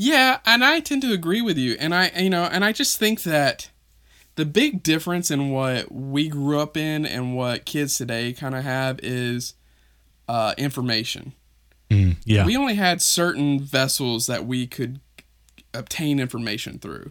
Yeah, 0.00 0.38
and 0.46 0.64
I 0.64 0.78
tend 0.78 1.02
to 1.02 1.12
agree 1.12 1.42
with 1.42 1.58
you. 1.58 1.76
And 1.80 1.92
I, 1.92 2.12
you 2.16 2.30
know, 2.30 2.44
and 2.44 2.64
I 2.64 2.70
just 2.70 3.00
think 3.00 3.24
that 3.24 3.68
the 4.36 4.44
big 4.44 4.84
difference 4.84 5.28
in 5.28 5.50
what 5.50 5.90
we 5.90 6.28
grew 6.28 6.60
up 6.60 6.76
in 6.76 7.04
and 7.04 7.34
what 7.34 7.64
kids 7.64 7.98
today 7.98 8.32
kind 8.32 8.54
of 8.54 8.62
have 8.62 9.00
is 9.02 9.54
uh, 10.28 10.54
information. 10.56 11.32
Mm, 11.90 12.14
yeah. 12.24 12.46
We 12.46 12.56
only 12.56 12.76
had 12.76 13.02
certain 13.02 13.58
vessels 13.58 14.28
that 14.28 14.46
we 14.46 14.68
could 14.68 15.00
obtain 15.74 16.20
information 16.20 16.78
through. 16.78 17.10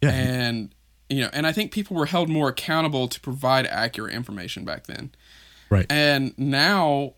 Yeah. 0.00 0.10
And, 0.10 0.72
you 1.08 1.22
know, 1.22 1.30
and 1.32 1.48
I 1.48 1.52
think 1.52 1.72
people 1.72 1.96
were 1.96 2.06
held 2.06 2.28
more 2.28 2.48
accountable 2.48 3.08
to 3.08 3.20
provide 3.20 3.66
accurate 3.66 4.14
information 4.14 4.64
back 4.64 4.86
then. 4.86 5.10
Right. 5.68 5.86
And 5.90 6.38
now 6.38 7.14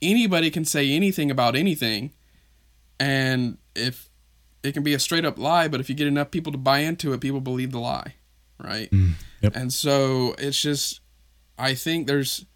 anybody 0.00 0.52
can 0.52 0.64
say 0.64 0.92
anything 0.92 1.28
about 1.32 1.56
anything. 1.56 2.12
And 3.00 3.58
if 3.74 4.10
it 4.64 4.72
can 4.72 4.82
be 4.82 4.94
a 4.94 4.98
straight 4.98 5.24
up 5.24 5.38
lie, 5.38 5.68
but 5.68 5.78
if 5.78 5.88
you 5.88 5.94
get 5.94 6.06
enough 6.06 6.30
people 6.30 6.50
to 6.50 6.58
buy 6.58 6.78
into 6.78 7.12
it, 7.12 7.20
people 7.20 7.40
believe 7.40 7.70
the 7.70 7.78
lie. 7.78 8.14
Right. 8.58 8.90
Mm, 8.90 9.12
yep. 9.42 9.54
And 9.54 9.72
so 9.72 10.34
it's 10.38 10.60
just, 10.60 11.00
I 11.58 11.74
think 11.74 12.06
there's, 12.06 12.46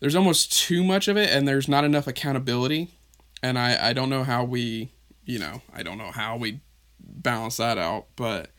there's 0.00 0.14
almost 0.14 0.52
too 0.52 0.84
much 0.84 1.08
of 1.08 1.16
it 1.16 1.30
and 1.30 1.48
there's 1.48 1.68
not 1.68 1.84
enough 1.84 2.06
accountability. 2.06 2.90
And 3.42 3.58
I, 3.58 3.88
I 3.88 3.92
don't 3.92 4.10
know 4.10 4.22
how 4.22 4.44
we, 4.44 4.92
you 5.24 5.40
know, 5.40 5.62
I 5.74 5.82
don't 5.82 5.98
know 5.98 6.12
how 6.12 6.36
we 6.36 6.60
balance 7.00 7.56
that 7.56 7.78
out, 7.78 8.06
but, 8.14 8.50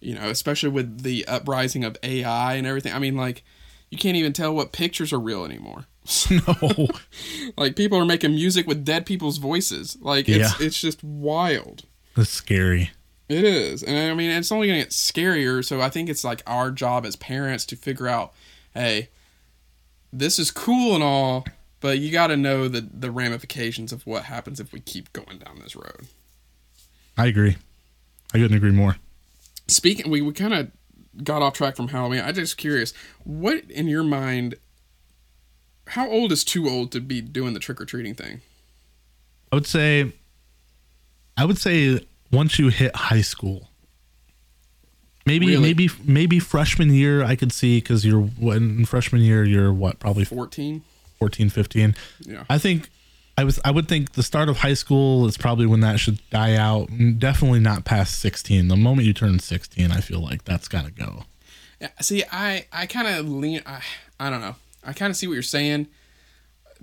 you 0.00 0.14
know, 0.14 0.28
especially 0.28 0.68
with 0.68 1.02
the 1.02 1.26
uprising 1.26 1.82
of 1.84 1.96
AI 2.02 2.54
and 2.54 2.66
everything. 2.66 2.92
I 2.92 3.00
mean, 3.00 3.16
like, 3.16 3.42
you 3.90 3.98
can't 3.98 4.16
even 4.16 4.32
tell 4.32 4.54
what 4.54 4.72
pictures 4.72 5.12
are 5.12 5.20
real 5.20 5.44
anymore. 5.44 5.86
no. 6.30 6.88
like 7.56 7.76
people 7.76 7.98
are 7.98 8.04
making 8.04 8.34
music 8.34 8.66
with 8.66 8.84
dead 8.84 9.06
people's 9.06 9.38
voices. 9.38 9.96
Like 10.00 10.28
it's 10.28 10.60
it's 10.60 10.78
just 10.78 11.02
wild. 11.02 11.86
That's 12.14 12.30
scary. 12.30 12.92
It 13.28 13.44
is. 13.44 13.82
And 13.82 13.96
I 13.96 14.14
mean 14.14 14.30
it's 14.30 14.52
only 14.52 14.66
gonna 14.66 14.80
get 14.80 14.90
scarier, 14.90 15.64
so 15.64 15.80
I 15.80 15.88
think 15.88 16.08
it's 16.08 16.24
like 16.24 16.42
our 16.46 16.70
job 16.70 17.06
as 17.06 17.16
parents 17.16 17.64
to 17.66 17.76
figure 17.76 18.08
out, 18.08 18.32
hey, 18.74 19.08
this 20.12 20.38
is 20.38 20.50
cool 20.50 20.94
and 20.94 21.02
all, 21.02 21.44
but 21.80 21.98
you 21.98 22.12
gotta 22.12 22.36
know 22.36 22.68
the 22.68 22.80
the 22.80 23.10
ramifications 23.10 23.92
of 23.92 24.06
what 24.06 24.24
happens 24.24 24.60
if 24.60 24.72
we 24.72 24.80
keep 24.80 25.12
going 25.12 25.38
down 25.38 25.58
this 25.60 25.74
road. 25.74 26.06
I 27.16 27.26
agree. 27.26 27.56
I 28.32 28.38
couldn't 28.38 28.56
agree 28.56 28.72
more. 28.72 28.96
Speaking 29.66 30.10
we, 30.10 30.20
we 30.20 30.32
kinda 30.32 30.70
got 31.22 31.42
off 31.42 31.54
track 31.54 31.76
from 31.76 31.88
Halloween. 31.88 32.20
I'm 32.20 32.34
just 32.34 32.56
curious, 32.56 32.92
what 33.24 33.70
in 33.70 33.88
your 33.88 34.04
mind 34.04 34.56
how 35.88 36.08
old 36.08 36.32
is 36.32 36.44
too 36.44 36.68
old 36.68 36.92
to 36.92 37.00
be 37.00 37.20
doing 37.20 37.52
the 37.54 37.60
trick 37.60 37.80
or 37.80 37.84
treating 37.84 38.14
thing? 38.14 38.40
I 39.52 39.56
would 39.56 39.66
say 39.66 40.12
I 41.36 41.44
would 41.44 41.58
say 41.58 42.00
once 42.30 42.58
you 42.58 42.68
hit 42.68 42.94
high 42.94 43.20
school. 43.22 43.68
Maybe 45.26 45.46
Really? 45.46 45.62
maybe 45.62 45.88
maybe 46.04 46.38
freshman 46.38 46.92
year 46.92 47.24
I 47.24 47.34
could 47.34 47.50
see 47.52 47.80
cuz 47.80 48.04
you're 48.04 48.20
when 48.20 48.78
in 48.78 48.84
freshman 48.84 49.22
year 49.22 49.42
you're 49.44 49.72
what 49.72 49.98
probably 49.98 50.24
14? 50.24 50.82
14 51.18 51.48
15. 51.50 51.94
Yeah. 52.20 52.44
I 52.50 52.58
think 52.58 52.90
I 53.38 53.44
was 53.44 53.58
I 53.64 53.70
would 53.70 53.88
think 53.88 54.12
the 54.12 54.22
start 54.22 54.50
of 54.50 54.58
high 54.58 54.74
school 54.74 55.26
is 55.26 55.38
probably 55.38 55.64
when 55.64 55.80
that 55.80 55.98
should 55.98 56.18
die 56.28 56.56
out. 56.56 56.88
Mm, 56.90 57.18
definitely 57.18 57.60
not 57.60 57.84
past 57.86 58.18
16. 58.20 58.68
The 58.68 58.76
moment 58.76 59.06
you 59.06 59.14
turn 59.14 59.38
16, 59.38 59.90
I 59.90 60.00
feel 60.00 60.20
like 60.20 60.44
that's 60.44 60.68
got 60.68 60.84
to 60.84 60.90
go. 60.90 61.24
Yeah, 61.80 61.88
see, 62.02 62.22
I 62.30 62.66
I 62.70 62.84
kind 62.86 63.08
of 63.08 63.26
lean. 63.28 63.62
I, 63.64 63.80
I 64.20 64.28
don't 64.30 64.40
know. 64.42 64.56
I 64.84 64.92
kind 64.92 65.10
of 65.10 65.16
see 65.16 65.26
what 65.26 65.32
you're 65.34 65.42
saying. 65.42 65.86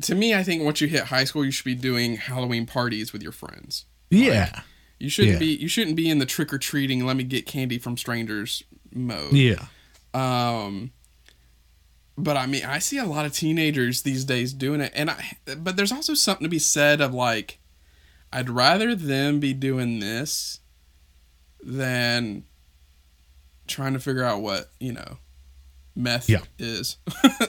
To 0.01 0.15
me, 0.15 0.33
I 0.33 0.41
think 0.43 0.63
once 0.63 0.81
you 0.81 0.87
hit 0.87 1.03
high 1.05 1.25
school, 1.25 1.45
you 1.45 1.51
should 1.51 1.65
be 1.65 1.75
doing 1.75 2.17
Halloween 2.17 2.65
parties 2.65 3.13
with 3.13 3.21
your 3.21 3.31
friends. 3.31 3.85
Yeah. 4.11 4.61
You 4.99 5.09
shouldn't 5.09 5.33
Yeah. 5.33 5.39
be. 5.39 5.55
You 5.55 5.67
shouldn't 5.67 5.95
be 5.95 6.09
in 6.09 6.19
the 6.19 6.25
trick 6.27 6.53
or 6.53 6.59
treating. 6.59 7.03
Let 7.05 7.15
me 7.17 7.23
get 7.23 7.47
candy 7.47 7.79
from 7.79 7.97
strangers 7.97 8.61
mode. 8.93 9.33
Yeah. 9.33 9.65
Um, 10.13 10.91
but 12.17 12.37
I 12.37 12.45
mean, 12.45 12.65
I 12.65 12.77
see 12.79 12.97
a 12.99 13.05
lot 13.05 13.25
of 13.25 13.33
teenagers 13.33 14.03
these 14.03 14.23
days 14.25 14.53
doing 14.53 14.79
it, 14.81 14.91
and 14.95 15.09
I. 15.09 15.37
But 15.57 15.75
there's 15.75 15.91
also 15.91 16.13
something 16.13 16.45
to 16.45 16.49
be 16.49 16.59
said 16.59 17.01
of 17.01 17.13
like, 17.15 17.57
I'd 18.31 18.49
rather 18.49 18.93
them 18.93 19.39
be 19.39 19.53
doing 19.53 19.99
this 19.99 20.59
than 21.63 22.43
trying 23.67 23.93
to 23.93 23.99
figure 23.99 24.23
out 24.23 24.41
what 24.41 24.69
you 24.79 24.91
know 24.91 25.17
meth 25.95 26.29
Yeah. 26.29 26.41
is. 26.59 26.97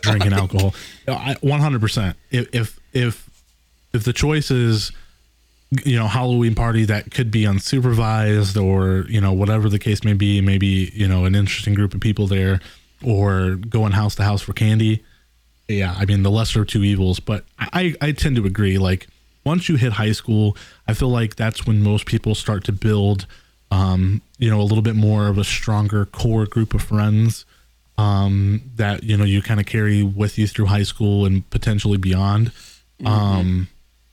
drinking 0.02 0.32
alcohol. 0.32 0.74
I, 1.08 1.34
100%. 1.42 2.14
If, 2.30 2.48
if 2.54 2.80
if 2.92 3.30
if 3.92 4.04
the 4.04 4.12
choice 4.12 4.50
is 4.50 4.92
you 5.84 5.98
know 5.98 6.06
Halloween 6.06 6.54
party 6.54 6.84
that 6.84 7.10
could 7.10 7.30
be 7.30 7.42
unsupervised 7.42 8.62
or 8.62 9.08
you 9.08 9.20
know 9.20 9.32
whatever 9.32 9.68
the 9.68 9.78
case 9.78 10.04
may 10.04 10.12
be, 10.12 10.40
maybe 10.40 10.90
you 10.94 11.08
know 11.08 11.24
an 11.24 11.34
interesting 11.34 11.74
group 11.74 11.94
of 11.94 12.00
people 12.00 12.26
there 12.26 12.60
or 13.04 13.56
going 13.56 13.92
house 13.92 14.14
to 14.16 14.22
house 14.22 14.42
for 14.42 14.52
candy. 14.52 15.02
Yeah, 15.68 15.94
I 15.96 16.04
mean 16.04 16.22
the 16.22 16.30
lesser 16.30 16.62
of 16.62 16.68
two 16.68 16.84
evils, 16.84 17.20
but 17.20 17.44
I 17.58 17.94
I 18.00 18.12
tend 18.12 18.36
to 18.36 18.46
agree 18.46 18.78
like 18.78 19.06
once 19.44 19.68
you 19.68 19.76
hit 19.76 19.94
high 19.94 20.12
school, 20.12 20.56
I 20.86 20.94
feel 20.94 21.08
like 21.08 21.36
that's 21.36 21.66
when 21.66 21.82
most 21.82 22.06
people 22.06 22.34
start 22.34 22.64
to 22.64 22.72
build 22.72 23.26
um, 23.72 24.20
you 24.38 24.50
know, 24.50 24.60
a 24.60 24.64
little 24.64 24.82
bit 24.82 24.96
more 24.96 25.28
of 25.28 25.38
a 25.38 25.44
stronger 25.44 26.04
core 26.04 26.44
group 26.44 26.74
of 26.74 26.82
friends 26.82 27.46
um, 27.96 28.60
that 28.76 29.02
you 29.02 29.16
know 29.16 29.24
you 29.24 29.40
kind 29.40 29.60
of 29.60 29.66
carry 29.66 30.02
with 30.02 30.36
you 30.36 30.46
through 30.46 30.66
high 30.66 30.82
school 30.82 31.24
and 31.24 31.48
potentially 31.48 31.96
beyond. 31.96 32.52
Um, 33.04 33.68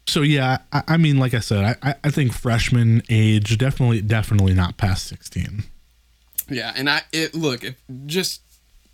so 0.09 0.21
yeah, 0.21 0.59
I, 0.73 0.83
I 0.89 0.97
mean, 0.97 1.17
like 1.17 1.33
I 1.33 1.39
said, 1.39 1.77
I, 1.83 1.95
I- 2.03 2.09
think 2.09 2.33
freshman 2.33 3.03
age 3.09 3.57
definitely 3.57 4.01
definitely 4.01 4.53
not 4.53 4.77
past 4.77 5.07
sixteen. 5.07 5.63
Yeah, 6.49 6.73
and 6.75 6.89
I 6.89 7.01
it 7.11 7.35
look 7.35 7.63
if 7.63 7.75
just 8.05 8.41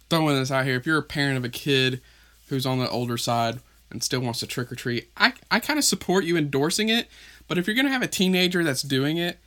throwing 0.09 0.35
this 0.35 0.51
out 0.51 0.65
here, 0.65 0.75
if 0.75 0.85
you're 0.85 0.97
a 0.99 1.03
parent 1.03 1.37
of 1.37 1.43
a 1.45 1.49
kid 1.49 2.01
who's 2.49 2.65
on 2.65 2.79
the 2.79 2.89
older 2.89 3.17
side 3.17 3.59
and 3.89 4.03
still 4.03 4.19
wants 4.19 4.39
to 4.41 4.47
trick 4.47 4.71
or 4.71 4.75
treat, 4.75 5.09
I 5.17 5.33
I 5.49 5.59
kind 5.59 5.79
of 5.79 5.85
support 5.85 6.25
you 6.25 6.37
endorsing 6.37 6.89
it. 6.89 7.07
But 7.47 7.57
if 7.57 7.65
you're 7.67 7.75
gonna 7.75 7.89
have 7.89 8.01
a 8.01 8.07
teenager 8.07 8.63
that's 8.63 8.81
doing 8.81 9.17
it, 9.17 9.37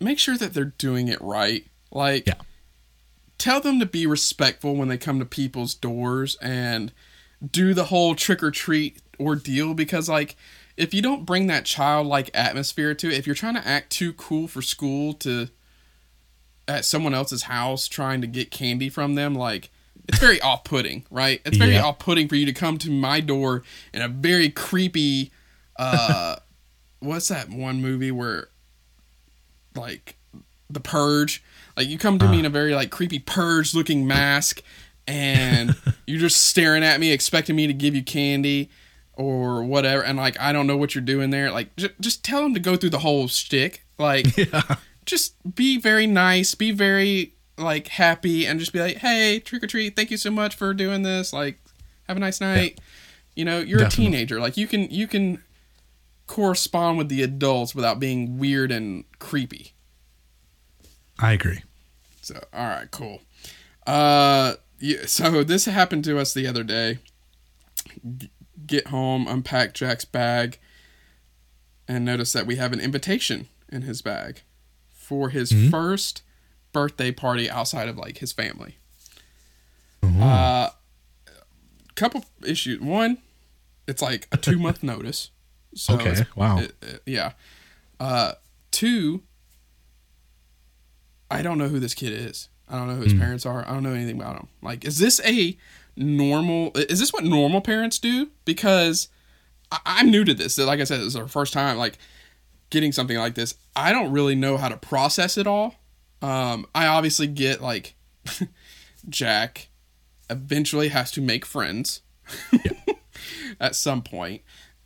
make 0.00 0.18
sure 0.18 0.36
that 0.38 0.54
they're 0.54 0.66
doing 0.78 1.08
it 1.08 1.20
right. 1.20 1.66
Like, 1.90 2.26
Yeah. 2.26 2.34
tell 3.38 3.60
them 3.60 3.80
to 3.80 3.86
be 3.86 4.06
respectful 4.06 4.76
when 4.76 4.88
they 4.88 4.98
come 4.98 5.18
to 5.18 5.24
people's 5.24 5.74
doors 5.74 6.36
and 6.42 6.92
do 7.52 7.72
the 7.74 7.84
whole 7.86 8.14
trick 8.14 8.42
or 8.42 8.50
treat 8.50 9.00
ordeal 9.20 9.72
because 9.74 10.08
like 10.08 10.36
if 10.78 10.94
you 10.94 11.02
don't 11.02 11.26
bring 11.26 11.48
that 11.48 11.64
childlike 11.64 12.30
atmosphere 12.32 12.94
to 12.94 13.08
it, 13.08 13.14
if 13.18 13.26
you're 13.26 13.34
trying 13.34 13.54
to 13.54 13.66
act 13.66 13.90
too 13.90 14.12
cool 14.14 14.46
for 14.48 14.62
school 14.62 15.12
to 15.14 15.48
at 16.68 16.84
someone 16.84 17.14
else's 17.14 17.42
house 17.44 17.88
trying 17.88 18.20
to 18.20 18.26
get 18.26 18.50
candy 18.50 18.88
from 18.88 19.14
them, 19.14 19.34
like 19.34 19.70
it's 20.08 20.18
very 20.18 20.40
off-putting, 20.40 21.04
right? 21.10 21.40
It's 21.44 21.56
very 21.58 21.72
Yeah. 21.74 21.82
off-putting 21.84 22.28
for 22.28 22.36
you 22.36 22.46
to 22.46 22.52
come 22.52 22.78
to 22.78 22.90
my 22.90 23.20
door 23.20 23.62
in 23.92 24.00
a 24.02 24.08
very 24.08 24.48
creepy. 24.50 25.32
uh 25.76 26.36
What's 27.00 27.28
that 27.28 27.48
one 27.48 27.80
movie 27.80 28.10
where, 28.10 28.48
like, 29.76 30.16
the 30.68 30.80
Purge? 30.80 31.42
Like 31.76 31.86
you 31.88 31.96
come 31.96 32.18
to 32.18 32.28
me 32.28 32.40
in 32.40 32.44
a 32.44 32.50
very 32.50 32.74
like 32.74 32.90
creepy 32.90 33.18
purge-looking 33.20 34.04
mask, 34.06 34.62
and 35.06 35.76
you're 36.06 36.18
just 36.20 36.40
staring 36.40 36.82
at 36.82 36.98
me, 37.00 37.12
expecting 37.12 37.54
me 37.56 37.66
to 37.68 37.72
give 37.72 37.94
you 37.94 38.02
candy 38.02 38.68
or 39.18 39.62
whatever, 39.64 40.02
and 40.02 40.16
like 40.16 40.40
I 40.40 40.52
don't 40.52 40.66
know 40.66 40.76
what 40.78 40.94
you're 40.94 41.04
doing 41.04 41.28
there. 41.28 41.50
Like 41.50 41.76
j- 41.76 41.90
just 42.00 42.24
tell 42.24 42.42
them 42.42 42.54
to 42.54 42.60
go 42.60 42.76
through 42.76 42.90
the 42.90 43.00
whole 43.00 43.28
shtick. 43.28 43.84
Like 43.98 44.34
Yeah. 44.36 44.76
just 45.04 45.34
be 45.54 45.78
very 45.78 46.06
nice, 46.06 46.54
be 46.54 46.70
very 46.70 47.34
like 47.58 47.88
happy, 47.88 48.46
and 48.46 48.58
just 48.60 48.72
be 48.72 48.78
like, 48.78 48.98
"Hey, 48.98 49.40
trick 49.40 49.62
or 49.64 49.66
treat! 49.66 49.96
Thank 49.96 50.10
you 50.10 50.16
so 50.16 50.30
much 50.30 50.54
for 50.54 50.72
doing 50.72 51.02
this. 51.02 51.32
Like, 51.32 51.58
have 52.06 52.16
a 52.16 52.20
nice 52.20 52.40
night." 52.40 52.80
You 53.34 53.44
know, 53.44 53.58
you're 53.58 53.78
Definitely. 53.80 54.06
a 54.06 54.10
teenager. 54.10 54.40
Like 54.40 54.56
you 54.56 54.66
can 54.66 54.88
you 54.90 55.06
can 55.08 55.42
correspond 56.28 56.98
with 56.98 57.08
the 57.08 57.22
adults 57.22 57.74
without 57.74 57.98
being 57.98 58.38
weird 58.38 58.70
and 58.70 59.04
creepy. 59.18 59.72
I 61.18 61.32
agree. 61.32 61.62
So, 62.20 62.38
all 62.52 62.68
right, 62.68 62.90
cool. 62.90 63.22
Uh, 63.86 64.54
yeah, 64.78 65.06
so 65.06 65.42
this 65.42 65.64
happened 65.64 66.04
to 66.04 66.18
us 66.18 66.32
the 66.34 66.46
other 66.46 66.62
day. 66.62 66.98
Get 68.66 68.88
home, 68.88 69.26
unpack 69.28 69.72
Jack's 69.74 70.04
bag, 70.04 70.58
and 71.86 72.04
notice 72.04 72.32
that 72.32 72.46
we 72.46 72.56
have 72.56 72.72
an 72.72 72.80
invitation 72.80 73.48
in 73.70 73.82
his 73.82 74.02
bag 74.02 74.42
for 74.92 75.30
his 75.30 75.52
first 75.70 76.22
birthday 76.72 77.10
party 77.12 77.48
outside 77.48 77.88
of 77.88 77.96
like 77.96 78.18
his 78.18 78.32
family. 78.32 78.76
Uh, 80.02 80.70
couple 81.94 82.24
issues. 82.44 82.80
One, 82.80 83.18
it's 83.86 84.02
like 84.02 84.26
a 84.32 84.36
two 84.36 84.58
month 84.58 84.82
notice. 84.82 85.30
So 85.74 85.94
Okay, 85.94 86.16
wow. 86.34 86.58
it- 86.58 86.74
it- 86.82 87.02
yeah. 87.06 87.32
Uh, 88.00 88.32
two, 88.70 89.22
I 91.30 91.42
don't 91.42 91.58
know 91.58 91.68
who 91.68 91.78
this 91.80 91.94
kid 91.94 92.12
is. 92.12 92.48
I 92.68 92.76
don't 92.78 92.88
know 92.88 92.96
who 92.96 93.02
his 93.02 93.14
parents 93.14 93.46
are. 93.46 93.66
I 93.66 93.72
don't 93.72 93.82
know 93.82 93.92
anything 93.94 94.20
about 94.20 94.36
him. 94.36 94.48
Like, 94.62 94.84
is 94.84 94.98
this 94.98 95.20
a 95.24 95.56
normal? 95.98 96.72
Is 96.74 97.00
this 97.00 97.12
what 97.12 97.24
normal 97.24 97.60
parents 97.60 97.98
do? 97.98 98.30
Because 98.44 99.08
I, 99.70 99.80
I'm 99.84 100.10
new 100.10 100.24
to 100.24 100.34
this. 100.34 100.58
Like 100.58 100.80
I 100.80 100.84
said, 100.84 101.00
this 101.00 101.08
is 101.08 101.16
our 101.16 101.28
first 101.28 101.52
time 101.52 101.76
like 101.76 101.98
getting 102.70 102.92
something 102.92 103.16
like 103.16 103.34
this. 103.34 103.54
I 103.74 103.92
don't 103.92 104.12
really 104.12 104.34
know 104.34 104.56
how 104.56 104.68
to 104.68 104.76
process 104.76 105.36
it 105.36 105.46
all. 105.46 105.76
Um, 106.22 106.66
I 106.74 106.86
obviously 106.86 107.26
get 107.26 107.60
like 107.60 107.94
Jack 109.08 109.68
eventually 110.30 110.88
has 110.88 111.10
to 111.12 111.20
make 111.20 111.44
friends 111.44 112.02
at 113.60 113.74
some 113.74 114.02
point, 114.02 114.42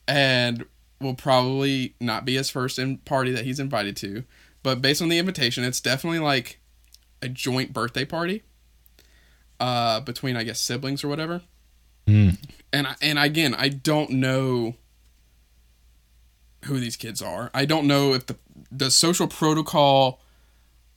and 0.06 0.66
will 1.00 1.14
probably 1.14 1.94
not 2.00 2.24
be 2.24 2.36
his 2.36 2.48
first 2.48 2.78
in 2.78 2.98
party 2.98 3.32
that 3.32 3.44
he's 3.44 3.58
invited 3.58 3.96
to. 3.96 4.24
But 4.62 4.80
based 4.80 5.02
on 5.02 5.08
the 5.08 5.18
invitation, 5.18 5.64
it's 5.64 5.80
definitely 5.80 6.20
like 6.20 6.60
a 7.20 7.28
joint 7.28 7.72
birthday 7.72 8.04
party 8.04 8.42
uh, 9.60 10.00
between 10.00 10.36
I 10.36 10.42
guess 10.44 10.60
siblings 10.60 11.04
or 11.04 11.08
whatever. 11.08 11.42
Mm. 12.06 12.36
And 12.72 12.86
I, 12.86 12.94
and 13.00 13.18
again, 13.18 13.54
I 13.54 13.68
don't 13.68 14.10
know 14.10 14.74
who 16.64 16.78
these 16.78 16.96
kids 16.96 17.20
are. 17.20 17.50
I 17.54 17.64
don't 17.64 17.86
know 17.86 18.14
if 18.14 18.26
the 18.26 18.36
does 18.74 18.94
social 18.94 19.26
protocol 19.26 20.20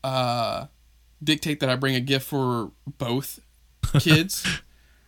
uh, 0.04 0.68
dictate 1.24 1.60
that 1.60 1.70
I 1.70 1.76
bring 1.76 1.96
a 1.96 2.00
gift 2.00 2.28
for 2.28 2.72
both 2.98 3.40
kids, 4.00 4.46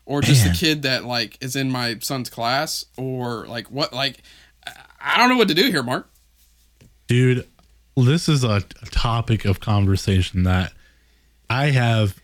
or 0.05 0.21
just 0.21 0.43
Man. 0.43 0.53
the 0.53 0.59
kid 0.59 0.81
that 0.83 1.05
like 1.05 1.37
is 1.41 1.55
in 1.55 1.71
my 1.71 1.97
son's 1.99 2.29
class, 2.29 2.85
or 2.97 3.45
like 3.47 3.71
what? 3.71 3.93
Like 3.93 4.21
I- 4.99 5.17
don't 5.17 5.29
know 5.29 5.37
what 5.37 5.47
to 5.47 5.53
do 5.53 5.69
here, 5.69 5.83
Mark. 5.83 6.09
Dude, 7.07 7.47
this 7.95 8.27
is 8.27 8.43
a 8.43 8.61
topic 8.91 9.45
of 9.45 9.59
conversation 9.59 10.43
that 10.43 10.73
I 11.49 11.67
have 11.67 12.19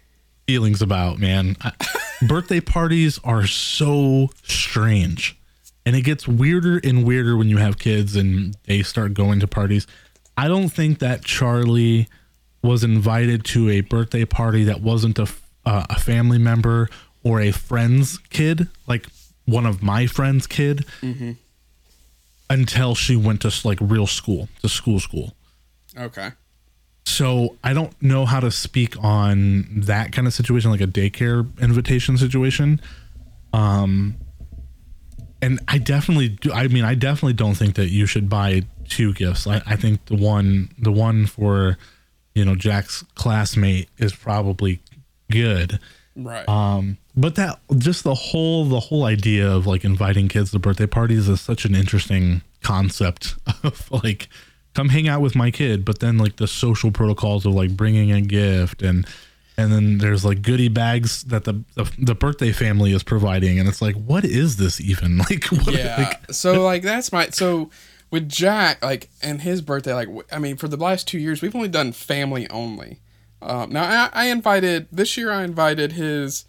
feelings 0.48 0.82
about, 0.82 1.20
man. 1.20 1.58
I, 1.62 1.72
birthday 2.28 2.60
parties 2.60 3.20
are 3.24 3.48
so 3.48 4.30
strange. 4.44 5.38
And 5.86 5.96
it 5.96 6.02
gets 6.02 6.28
weirder 6.28 6.80
and 6.84 7.06
weirder 7.06 7.36
when 7.36 7.50
you 7.50 7.58
have 7.58 7.78
kids 7.78 8.16
and 8.16 8.56
they 8.66 8.84
start 8.84 9.14
going 9.14 9.39
to 9.41 9.48
parties. 9.48 9.86
I 10.38 10.48
don't 10.48 10.70
think 10.70 11.00
that 11.00 11.24
Charlie 11.26 12.08
was 12.62 12.84
invited 12.84 13.44
to 13.46 13.70
a 13.70 13.82
birthday 13.82 14.24
party 14.26 14.64
that 14.64 14.82
wasn't 14.82 15.20
a, 15.20 15.28
uh, 15.66 15.86
a 15.89 16.00
family 16.00 16.38
member 16.38 16.89
or 17.24 17.41
a 17.41 17.52
friend's 17.52 18.18
kid, 18.30 18.70
like 18.88 19.08
one 19.46 19.66
of 19.66 19.84
my 19.84 20.08
friend's 20.08 20.48
kid, 20.48 20.86
until 22.50 22.96
she 22.96 23.16
went 23.18 23.41
to 23.41 23.52
like 23.66 23.78
real 23.82 24.08
school, 24.08 24.48
to 24.62 24.70
school 24.70 25.00
school. 25.00 25.34
Okay. 25.98 26.32
So 27.06 27.58
I 27.64 27.74
don't 27.74 27.93
know 28.01 28.26
how 28.26 28.39
to 28.39 28.49
speak 28.49 29.01
on 29.04 29.68
that 29.82 30.12
kind 30.12 30.26
of 30.28 30.34
situation, 30.34 30.72
like 30.72 30.82
a 30.82 30.88
daycare 30.88 31.47
invitation 31.62 32.18
situation. 32.18 32.82
Um, 33.51 34.16
and 35.41 35.60
I 35.68 35.78
definitely 35.78 36.30
do. 36.30 36.51
I 36.54 36.68
mean, 36.70 36.86
I 36.86 36.95
definitely 36.95 37.34
don't 37.34 37.56
think 37.56 37.76
that 37.76 37.89
you 37.89 38.06
should 38.06 38.30
buy 38.30 38.64
two 38.88 39.14
gifts. 39.14 39.45
I, 39.45 39.62
I 39.66 39.76
think 39.76 40.06
the 40.06 40.16
one, 40.16 40.74
the 40.80 40.91
one 40.91 41.26
for, 41.26 41.78
you 42.34 42.45
know, 42.45 42.56
Jack's 42.56 43.04
classmate 43.16 43.89
is 43.97 44.16
probably 44.16 44.80
good. 45.30 45.80
Right. 46.16 46.47
Um, 46.47 46.97
but 47.16 47.36
that 47.36 47.60
just 47.78 48.04
the 48.04 48.16
whole 48.16 48.66
the 48.66 48.80
whole 48.80 49.04
idea 49.04 49.49
of 49.49 49.68
like 49.68 49.84
inviting 49.84 50.28
kids 50.28 50.51
to 50.51 50.60
birthday 50.60 50.88
parties 50.88 51.28
is 51.28 51.41
such 51.41 51.66
an 51.66 51.76
interesting 51.76 52.41
concept 52.62 53.36
of 53.64 53.91
like 53.91 54.30
come 54.74 54.90
hang 54.90 55.08
out 55.08 55.22
with 55.22 55.36
my 55.36 55.52
kid, 55.52 55.86
but 55.86 56.00
then 56.00 56.18
like 56.18 56.38
the 56.38 56.48
social 56.48 56.92
protocols 56.92 57.46
of 57.46 57.54
like 57.54 57.76
bringing 57.76 58.12
a 58.12 58.22
gift 58.22 58.82
and 58.82 59.06
and 59.58 59.72
then 59.72 60.00
there's 60.00 60.26
like 60.26 60.42
goodie 60.42 60.70
bags 60.70 61.24
that 61.26 61.44
the 61.44 61.64
the, 61.76 61.92
the 62.00 62.16
birthday 62.16 62.52
family 62.52 62.92
is 62.92 63.04
providing 63.04 63.60
and 63.60 63.70
it's 63.70 63.82
like 63.82 63.96
what 63.96 64.26
is 64.26 64.58
this 64.58 64.82
even 64.82 65.18
like 65.30 65.46
what 65.46 65.74
yeah. 65.74 65.98
like 65.98 66.32
so 66.34 66.64
like 66.64 66.82
that's 66.82 67.12
my 67.12 67.30
so 67.30 67.70
with 68.12 68.28
Jack 68.28 68.84
like 68.84 69.10
and 69.22 69.42
his 69.42 69.62
birthday 69.62 69.94
like 69.94 70.08
i 70.32 70.40
mean 70.40 70.58
for 70.58 70.68
the 70.68 70.78
last 70.78 71.08
two 71.08 71.20
years 71.20 71.42
we've 71.42 71.56
only 71.56 71.70
done 71.70 71.92
family 71.92 72.50
only. 72.50 73.00
Um, 73.42 73.72
now 73.72 73.84
I, 73.84 74.10
I 74.14 74.26
invited 74.28 74.88
this 74.92 75.18
year 75.18 75.30
I 75.30 75.44
invited 75.44 75.92
his. 75.92 76.46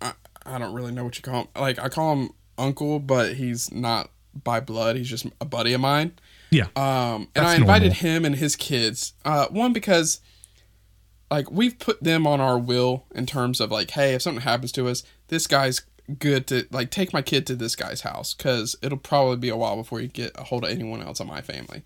I, 0.00 0.14
I 0.46 0.58
don't 0.58 0.72
really 0.72 0.92
know 0.92 1.04
what 1.04 1.16
you 1.16 1.22
call 1.22 1.42
him. 1.42 1.48
Like 1.54 1.78
I 1.78 1.90
call 1.90 2.16
him 2.16 2.30
uncle, 2.56 2.98
but 2.98 3.34
he's 3.34 3.70
not 3.70 4.08
by 4.42 4.60
blood. 4.60 4.96
He's 4.96 5.10
just 5.10 5.26
a 5.40 5.44
buddy 5.44 5.74
of 5.74 5.82
mine. 5.82 6.12
Yeah 6.54 6.66
Um, 6.76 7.28
and 7.34 7.46
I 7.46 7.56
invited 7.56 7.92
normal. 7.92 7.96
him 8.10 8.24
and 8.24 8.36
his 8.36 8.54
kids. 8.56 9.12
Uh, 9.24 9.46
one 9.48 9.72
because, 9.72 10.20
like, 11.30 11.50
we've 11.50 11.78
put 11.78 12.02
them 12.02 12.26
on 12.26 12.40
our 12.40 12.58
will 12.58 13.04
in 13.14 13.26
terms 13.26 13.60
of 13.60 13.70
like, 13.70 13.90
hey, 13.90 14.14
if 14.14 14.22
something 14.22 14.42
happens 14.42 14.70
to 14.72 14.88
us, 14.88 15.02
this 15.28 15.46
guy's 15.46 15.82
good 16.18 16.46
to 16.46 16.66
like 16.70 16.90
take 16.90 17.12
my 17.14 17.22
kid 17.22 17.46
to 17.46 17.56
this 17.56 17.74
guy's 17.74 18.02
house 18.02 18.34
because 18.34 18.76
it'll 18.82 18.98
probably 18.98 19.36
be 19.38 19.48
a 19.48 19.56
while 19.56 19.74
before 19.76 20.00
you 20.00 20.08
get 20.08 20.32
a 20.38 20.44
hold 20.44 20.62
of 20.64 20.70
anyone 20.70 21.02
else 21.02 21.18
in 21.18 21.26
my 21.26 21.40
family. 21.40 21.82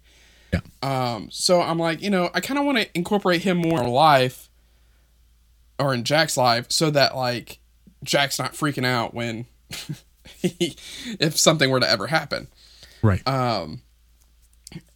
Yeah. 0.52 0.60
Um. 0.82 1.28
So 1.30 1.60
I'm 1.60 1.78
like, 1.78 2.02
you 2.02 2.10
know, 2.10 2.28
I 2.34 2.40
kind 2.40 2.58
of 2.58 2.64
want 2.66 2.78
to 2.78 2.88
incorporate 2.94 3.42
him 3.42 3.58
more 3.58 3.80
in 3.82 3.88
life, 3.88 4.48
or 5.78 5.94
in 5.94 6.04
Jack's 6.04 6.36
life, 6.36 6.66
so 6.70 6.90
that 6.90 7.14
like 7.14 7.60
Jack's 8.02 8.38
not 8.38 8.54
freaking 8.54 8.84
out 8.86 9.14
when, 9.14 9.46
if 10.42 11.38
something 11.38 11.70
were 11.70 11.80
to 11.80 11.88
ever 11.88 12.06
happen 12.08 12.48
right 13.02 13.26
um 13.28 13.80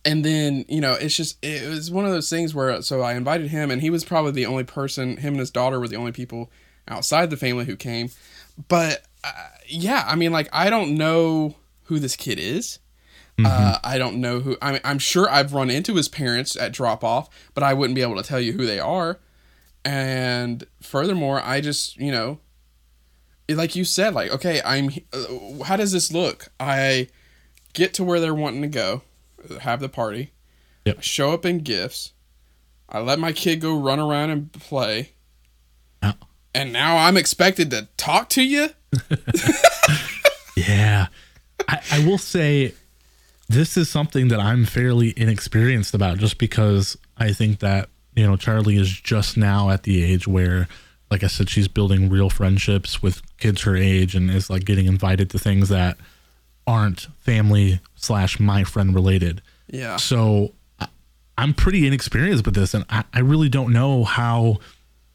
and 0.04 0.24
then 0.24 0.64
you 0.68 0.80
know 0.80 0.92
it's 0.94 1.16
just 1.16 1.42
it 1.44 1.68
was 1.68 1.90
one 1.90 2.04
of 2.04 2.10
those 2.10 2.28
things 2.28 2.54
where 2.54 2.82
so 2.82 3.00
i 3.00 3.14
invited 3.14 3.48
him 3.48 3.70
and 3.70 3.80
he 3.80 3.90
was 3.90 4.04
probably 4.04 4.32
the 4.32 4.46
only 4.46 4.64
person 4.64 5.16
him 5.16 5.34
and 5.34 5.40
his 5.40 5.50
daughter 5.50 5.80
were 5.80 5.88
the 5.88 5.96
only 5.96 6.12
people 6.12 6.50
outside 6.88 7.30
the 7.30 7.36
family 7.36 7.64
who 7.64 7.76
came. 7.76 8.10
But 8.68 9.06
uh, 9.24 9.32
yeah 9.66 10.04
i 10.06 10.14
mean 10.14 10.32
like 10.32 10.48
i 10.52 10.68
don't 10.68 10.96
know 10.96 11.56
who 11.84 11.98
this 11.98 12.16
kid 12.16 12.38
is. 12.38 12.78
Uh, 13.44 13.78
i 13.82 13.98
don't 13.98 14.20
know 14.20 14.40
who 14.40 14.56
I 14.62 14.72
mean, 14.72 14.80
i'm 14.84 14.98
sure 14.98 15.28
i've 15.28 15.52
run 15.52 15.70
into 15.70 15.94
his 15.94 16.08
parents 16.08 16.54
at 16.54 16.70
drop 16.70 17.02
off 17.02 17.28
but 17.54 17.64
i 17.64 17.72
wouldn't 17.72 17.96
be 17.96 18.02
able 18.02 18.16
to 18.16 18.22
tell 18.22 18.38
you 18.40 18.52
who 18.52 18.66
they 18.66 18.78
are. 18.78 19.18
And 19.84 20.64
furthermore 20.80 21.40
i 21.42 21.60
just 21.60 21.96
you 21.96 22.12
know 22.12 22.38
like 23.48 23.74
you 23.74 23.84
said 23.84 24.14
like 24.14 24.30
okay 24.30 24.60
i'm 24.64 24.90
uh, 25.12 25.64
how 25.64 25.76
does 25.76 25.92
this 25.92 26.12
look? 26.12 26.48
I 26.60 27.08
get 27.72 27.94
to 27.94 28.04
where 28.04 28.20
they're 28.20 28.34
wanting 28.34 28.62
to 28.62 28.68
go, 28.68 29.02
have 29.60 29.80
the 29.80 29.88
party, 29.88 30.32
Yep. 30.84 30.98
I 30.98 31.00
show 31.00 31.32
up 31.32 31.44
in 31.46 31.58
gifts, 31.58 32.12
I 32.88 33.00
let 33.00 33.18
my 33.18 33.32
kid 33.32 33.60
go 33.60 33.78
run 33.78 33.98
around 34.00 34.30
and 34.30 34.52
play, 34.52 35.10
Yeah. 36.02 36.12
and 36.54 36.72
now 36.72 36.96
I'm 36.96 37.16
expected 37.16 37.70
to 37.70 37.88
talk 37.96 38.28
to 38.30 38.42
you. 38.42 38.70
Yeah. 40.56 41.06
I, 41.68 41.80
I 41.92 42.06
will 42.06 42.18
say 42.18 42.74
this 43.48 43.76
is 43.76 43.88
something 43.88 44.28
that 44.28 44.38
I'm 44.40 44.64
fairly 44.66 45.14
inexperienced 45.16 45.94
about 45.94 46.18
just 46.18 46.36
because 46.38 46.96
I 47.16 47.32
think 47.32 47.60
that, 47.60 47.88
you 48.14 48.26
know, 48.26 48.36
Charlie 48.36 48.76
is 48.76 48.90
just 48.90 49.36
now 49.36 49.70
at 49.70 49.84
the 49.84 50.04
age 50.04 50.28
where, 50.28 50.68
like 51.10 51.24
I 51.24 51.28
said, 51.28 51.48
she's 51.48 51.68
building 51.68 52.10
real 52.10 52.28
friendships 52.28 53.02
with 53.02 53.22
kids 53.38 53.62
her 53.62 53.76
age 53.76 54.14
and 54.14 54.30
is 54.30 54.50
like 54.50 54.64
getting 54.64 54.86
invited 54.86 55.30
to 55.30 55.38
things 55.38 55.68
that 55.70 55.96
aren't 56.66 57.08
family 57.18 57.80
slash 57.94 58.38
my 58.40 58.64
friend 58.64 58.94
related. 58.94 59.42
Yeah. 59.68 59.96
So 59.96 60.52
I- 60.80 60.88
I'm 61.38 61.54
pretty 61.54 61.86
inexperienced 61.86 62.44
with 62.44 62.54
this 62.54 62.74
and 62.74 62.84
I, 62.90 63.04
I 63.12 63.20
really 63.20 63.48
don't 63.48 63.72
know 63.72 64.04
how, 64.04 64.58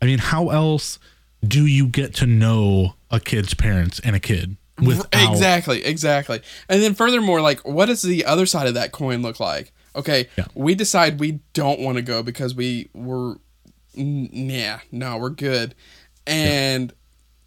I 0.01 0.05
mean, 0.05 0.19
how 0.19 0.49
else 0.49 0.99
do 1.47 1.65
you 1.65 1.87
get 1.87 2.13
to 2.15 2.25
know 2.25 2.95
a 3.11 3.19
kid's 3.19 3.53
parents 3.53 3.99
and 4.03 4.15
a 4.15 4.19
kid? 4.19 4.57
Without, 4.79 5.07
exactly, 5.13 5.83
exactly. 5.85 6.41
And 6.69 6.81
then 6.83 6.93
furthermore, 6.93 7.41
like, 7.41 7.65
what 7.67 7.87
does 7.87 8.01
the 8.03 8.25
other 8.25 8.45
side 8.45 8.67
of 8.67 8.73
that 8.75 8.91
coin 8.91 9.21
look 9.21 9.39
like? 9.39 9.71
Okay, 9.95 10.27
Yeah. 10.37 10.45
we 10.53 10.75
decide 10.75 11.19
we 11.19 11.39
don't 11.53 11.79
want 11.79 11.95
to 11.97 12.03
go 12.03 12.21
because 12.21 12.53
we 12.53 12.89
were, 12.93 13.37
n- 13.97 14.29
yeah, 14.31 14.79
no, 14.91 15.17
we're 15.17 15.29
good. 15.31 15.73
And 16.27 16.93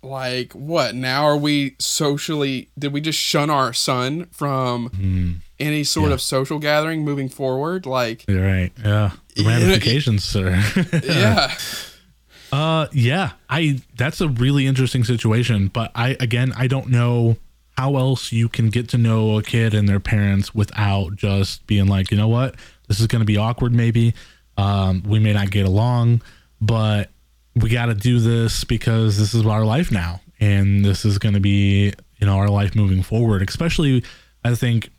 like, 0.03 0.53
what 0.53 0.95
now? 0.95 1.25
Are 1.25 1.37
we 1.37 1.75
socially? 1.79 2.71
Did 2.79 2.93
we 2.93 3.01
just 3.01 3.19
shun 3.19 3.51
our 3.51 3.73
son 3.73 4.27
from 4.33 5.41
any 5.59 5.85
sort 5.85 6.09
Yeah. 6.09 6.15
of 6.15 6.21
social 6.23 6.59
gathering 6.59 7.05
moving 7.05 7.29
forward? 7.29 7.87
Like, 7.87 8.25
You're 8.29 8.45
right. 8.47 8.73
Yeah. 8.83 9.11
The 9.37 9.43
Yeah, 9.43 9.49
ramifications, 9.49 10.25
sir. 10.25 10.63
yeah, 11.05 11.55
Uh 12.53 12.89
yeah, 12.93 13.33
I 13.49 13.81
that's 13.97 14.21
a 14.21 14.29
really 14.29 14.67
interesting 14.67 15.05
situation, 15.05 15.69
but 15.69 15.93
I 15.95 16.17
again 16.19 16.53
I 16.57 16.67
don't 16.67 16.89
know 16.89 17.37
how 17.79 17.97
else 17.97 18.33
you 18.33 18.49
can 18.49 18.71
get 18.71 18.89
to 18.91 18.99
know 18.99 19.39
a 19.39 19.43
kid 19.43 19.73
and 19.73 19.89
their 19.89 20.01
parents 20.01 20.53
without 20.55 21.15
just 21.17 21.65
being 21.69 21.87
like, 21.87 22.11
you 22.11 22.17
know 22.17 22.27
what? 22.29 22.57
This 22.89 22.99
is 23.01 23.07
going 23.07 23.21
to 23.21 23.27
be 23.27 23.37
awkward 23.37 23.73
maybe. 23.73 24.15
Um 24.57 25.05
we 25.07 25.21
may 25.21 25.33
not 25.33 25.51
get 25.53 25.65
along, 25.65 26.23
but 26.61 27.11
we 27.55 27.71
got 27.71 27.87
to 27.87 27.95
do 27.95 28.21
this 28.21 28.65
because 28.65 29.19
this 29.19 29.35
is 29.35 29.45
our 29.45 29.65
life 29.65 29.91
now 29.91 30.21
and 30.41 30.85
this 30.85 31.05
is 31.05 31.19
going 31.19 31.35
to 31.35 31.41
be, 31.41 31.93
you 32.19 32.27
know, 32.27 32.37
our 32.37 32.49
life 32.49 32.75
moving 32.75 33.03
forward, 33.03 33.47
especially 33.47 34.05
I 34.45 34.55
think 34.55 34.91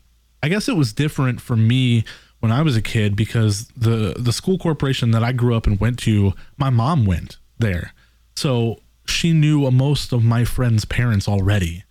I 0.42 0.48
guess 0.48 0.68
it 0.68 0.76
was 0.76 0.92
different 0.92 1.40
for 1.40 1.56
me 1.56 2.04
when 2.40 2.50
I 2.52 2.62
was 2.62 2.76
a 2.76 2.82
kid 2.82 3.16
because 3.16 3.68
the 3.76 4.14
the 4.18 4.32
school 4.32 4.58
corporation 4.58 5.12
that 5.12 5.22
I 5.22 5.32
grew 5.32 5.56
up 5.56 5.66
and 5.66 5.78
went 5.78 5.98
to, 6.00 6.32
my 6.56 6.70
mom 6.70 7.06
went 7.06 7.38
there, 7.58 7.92
so 8.36 8.80
she 9.06 9.32
knew 9.32 9.70
most 9.70 10.12
of 10.12 10.24
my 10.24 10.44
friends' 10.44 10.84
parents 10.84 11.28
already. 11.28 11.84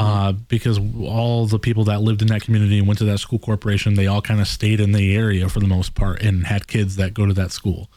Uh, 0.00 0.32
because 0.32 0.80
all 1.04 1.46
the 1.46 1.60
people 1.60 1.84
that 1.84 2.00
lived 2.00 2.20
in 2.20 2.26
that 2.26 2.42
community 2.42 2.78
and 2.78 2.88
went 2.88 2.98
to 2.98 3.04
that 3.04 3.18
school 3.18 3.38
corporation, 3.38 3.94
they 3.94 4.08
all 4.08 4.20
kind 4.20 4.40
of 4.40 4.48
stayed 4.48 4.80
in 4.80 4.90
the 4.90 5.14
area 5.14 5.48
for 5.48 5.60
the 5.60 5.68
most 5.68 5.94
part 5.94 6.20
and 6.20 6.48
had 6.48 6.66
kids 6.66 6.96
that 6.96 7.14
go 7.14 7.26
to 7.26 7.32
that 7.32 7.52
school. 7.52 7.88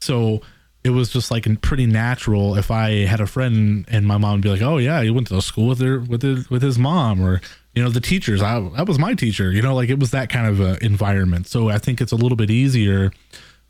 So 0.00 0.40
it 0.84 0.90
was 0.90 1.08
just 1.08 1.30
like 1.30 1.46
pretty 1.62 1.86
natural 1.86 2.56
if 2.56 2.70
I 2.70 3.06
had 3.06 3.20
a 3.20 3.26
friend 3.26 3.86
and 3.88 4.06
my 4.06 4.18
mom 4.18 4.34
would 4.34 4.42
be 4.42 4.50
like, 4.50 4.62
"Oh 4.62 4.76
yeah, 4.76 5.02
he 5.02 5.10
went 5.10 5.28
to 5.28 5.40
school 5.40 5.68
with 5.68 5.80
her 5.80 5.98
with 6.00 6.22
his, 6.22 6.50
with 6.50 6.62
his 6.62 6.78
mom," 6.78 7.22
or 7.24 7.40
you 7.74 7.82
know, 7.82 7.88
the 7.88 8.00
teachers. 8.00 8.42
I, 8.42 8.60
that 8.76 8.86
was 8.86 8.98
my 8.98 9.14
teacher. 9.14 9.50
You 9.50 9.62
know, 9.62 9.74
like 9.74 9.88
it 9.88 9.98
was 9.98 10.10
that 10.12 10.28
kind 10.28 10.46
of 10.46 10.60
a 10.60 10.84
environment. 10.84 11.48
So 11.48 11.70
I 11.70 11.78
think 11.78 12.00
it's 12.00 12.12
a 12.12 12.16
little 12.16 12.36
bit 12.36 12.50
easier 12.50 13.10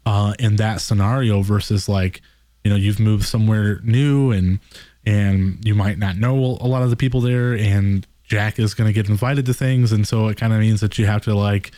uh, 0.05 0.35
in 0.39 0.57
that 0.57 0.81
scenario 0.81 1.43
versus 1.43 1.89
like 1.89 2.21
you 2.65 2.71
know 2.71 2.77
you've 2.77 3.01
moved 3.01 3.25
somewhere 3.25 3.81
new 3.83 4.33
and 4.33 4.59
and 5.07 5.65
you 5.65 5.75
might 5.75 5.99
not 5.99 6.17
know 6.17 6.35
a 6.61 6.67
lot 6.67 6.83
of 6.83 6.91
the 6.91 6.97
people 6.97 7.21
there 7.21 7.55
and 7.55 8.07
Jack 8.25 8.59
is 8.59 8.75
going 8.75 8.89
to 8.89 8.93
get 8.93 9.09
invited 9.09 9.47
to 9.47 9.55
things 9.55 9.93
and 9.93 10.09
so 10.09 10.29
it 10.29 10.37
kind 10.39 10.53
of 10.53 10.61
means 10.61 10.81
that 10.81 10.99
you 10.99 11.07
have 11.07 11.23
to 11.23 11.35
like 11.35 11.73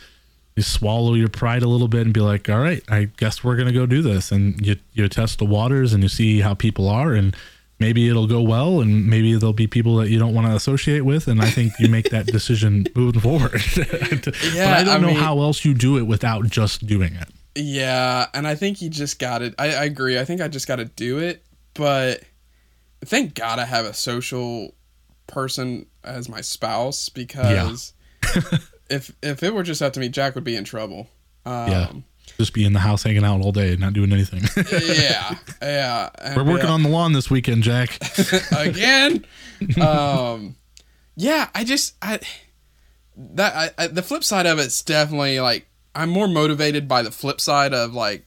you 0.57 0.63
swallow 0.63 1.13
your 1.13 1.29
pride 1.29 1.61
a 1.63 1.67
little 1.69 1.87
bit 1.87 2.01
and 2.01 2.13
be 2.13 2.19
like, 2.19 2.49
all 2.49 2.59
right, 2.59 2.83
I 2.89 3.05
guess 3.15 3.43
we're 3.43 3.55
gonna 3.55 3.71
go 3.71 3.85
do 3.85 4.01
this, 4.01 4.31
and 4.31 4.59
you 4.65 4.75
you 4.91 5.07
test 5.07 5.37
the 5.39 5.45
waters 5.45 5.93
and 5.93 6.03
you 6.03 6.09
see 6.09 6.41
how 6.41 6.53
people 6.53 6.89
are, 6.89 7.13
and 7.13 7.33
maybe 7.79 8.09
it'll 8.09 8.27
go 8.27 8.41
well, 8.41 8.81
and 8.81 9.07
maybe 9.07 9.33
there'll 9.35 9.53
be 9.53 9.67
people 9.67 9.95
that 9.97 10.09
you 10.09 10.17
don't 10.19 10.33
want 10.33 10.47
to 10.47 10.55
associate 10.55 11.01
with, 11.01 11.27
and 11.27 11.41
I 11.41 11.49
think 11.49 11.73
you 11.79 11.87
make 11.87 12.09
that 12.09 12.25
decision 12.37 12.87
moving 12.95 13.21
forward. 13.21 13.51
but 13.75 13.87
I 13.87 14.83
don't 14.83 14.87
I 14.95 14.97
know 14.97 15.07
mean- 15.07 15.15
how 15.15 15.39
else 15.39 15.63
you 15.63 15.73
do 15.73 15.97
it 15.97 16.03
without 16.03 16.45
just 16.49 16.85
doing 16.85 17.13
it. 17.13 17.29
Yeah, 17.55 18.27
and 18.35 18.47
I 18.47 18.53
think 18.55 18.81
you 18.81 18.89
just 18.89 19.17
got 19.19 19.41
it. 19.41 19.55
I, 19.57 19.67
I 19.75 19.83
agree. 19.85 20.19
I 20.19 20.25
think 20.25 20.41
I 20.41 20.47
just 20.47 20.67
got 20.67 20.75
to 20.75 20.85
do 20.85 21.17
it. 21.19 21.43
But 21.73 22.21
thank 23.05 23.33
God 23.35 23.57
I 23.59 23.65
have 23.65 23.85
a 23.85 23.93
social 23.93 24.73
person 25.27 25.85
as 26.03 26.29
my 26.29 26.41
spouse 26.41 27.09
because 27.09 27.93
if 28.89 29.11
if 29.21 29.43
it 29.43 29.53
were 29.53 29.63
just 29.63 29.81
up 29.81 29.93
to 29.93 29.99
me, 29.99 30.09
Jack 30.09 30.35
would 30.35 30.43
be 30.43 30.55
in 30.55 30.63
trouble. 30.63 31.07
Um, 31.45 31.71
Yeah. 31.71 31.91
Just 32.37 32.53
be 32.53 32.65
in 32.65 32.73
the 32.73 32.79
house 32.79 33.01
hanging 33.03 33.23
out 33.23 33.41
all 33.41 33.51
day, 33.51 33.75
not 33.77 33.93
doing 33.93 34.11
anything. 34.11 34.43
yeah, 34.99 35.35
yeah. 35.61 36.09
We're 36.35 36.43
working 36.43 36.65
like, 36.65 36.69
on 36.73 36.83
the 36.83 36.89
lawn 36.89 37.13
this 37.13 37.31
weekend, 37.31 37.63
Jack. 37.63 37.97
again. 38.51 39.25
um, 39.81 40.55
yeah, 41.15 41.49
I 41.55 41.63
just 41.63 41.95
I 42.01 42.19
that 43.15 43.73
I, 43.77 43.83
I 43.85 43.87
the 43.87 44.03
flip 44.03 44.23
side 44.23 44.45
of 44.45 44.59
it's 44.59 44.81
definitely 44.83 45.39
like 45.39 45.67
I'm 45.95 46.09
more 46.09 46.27
motivated 46.27 46.87
by 46.87 47.01
the 47.01 47.11
flip 47.11 47.41
side 47.41 47.73
of 47.73 47.93
like 47.93 48.25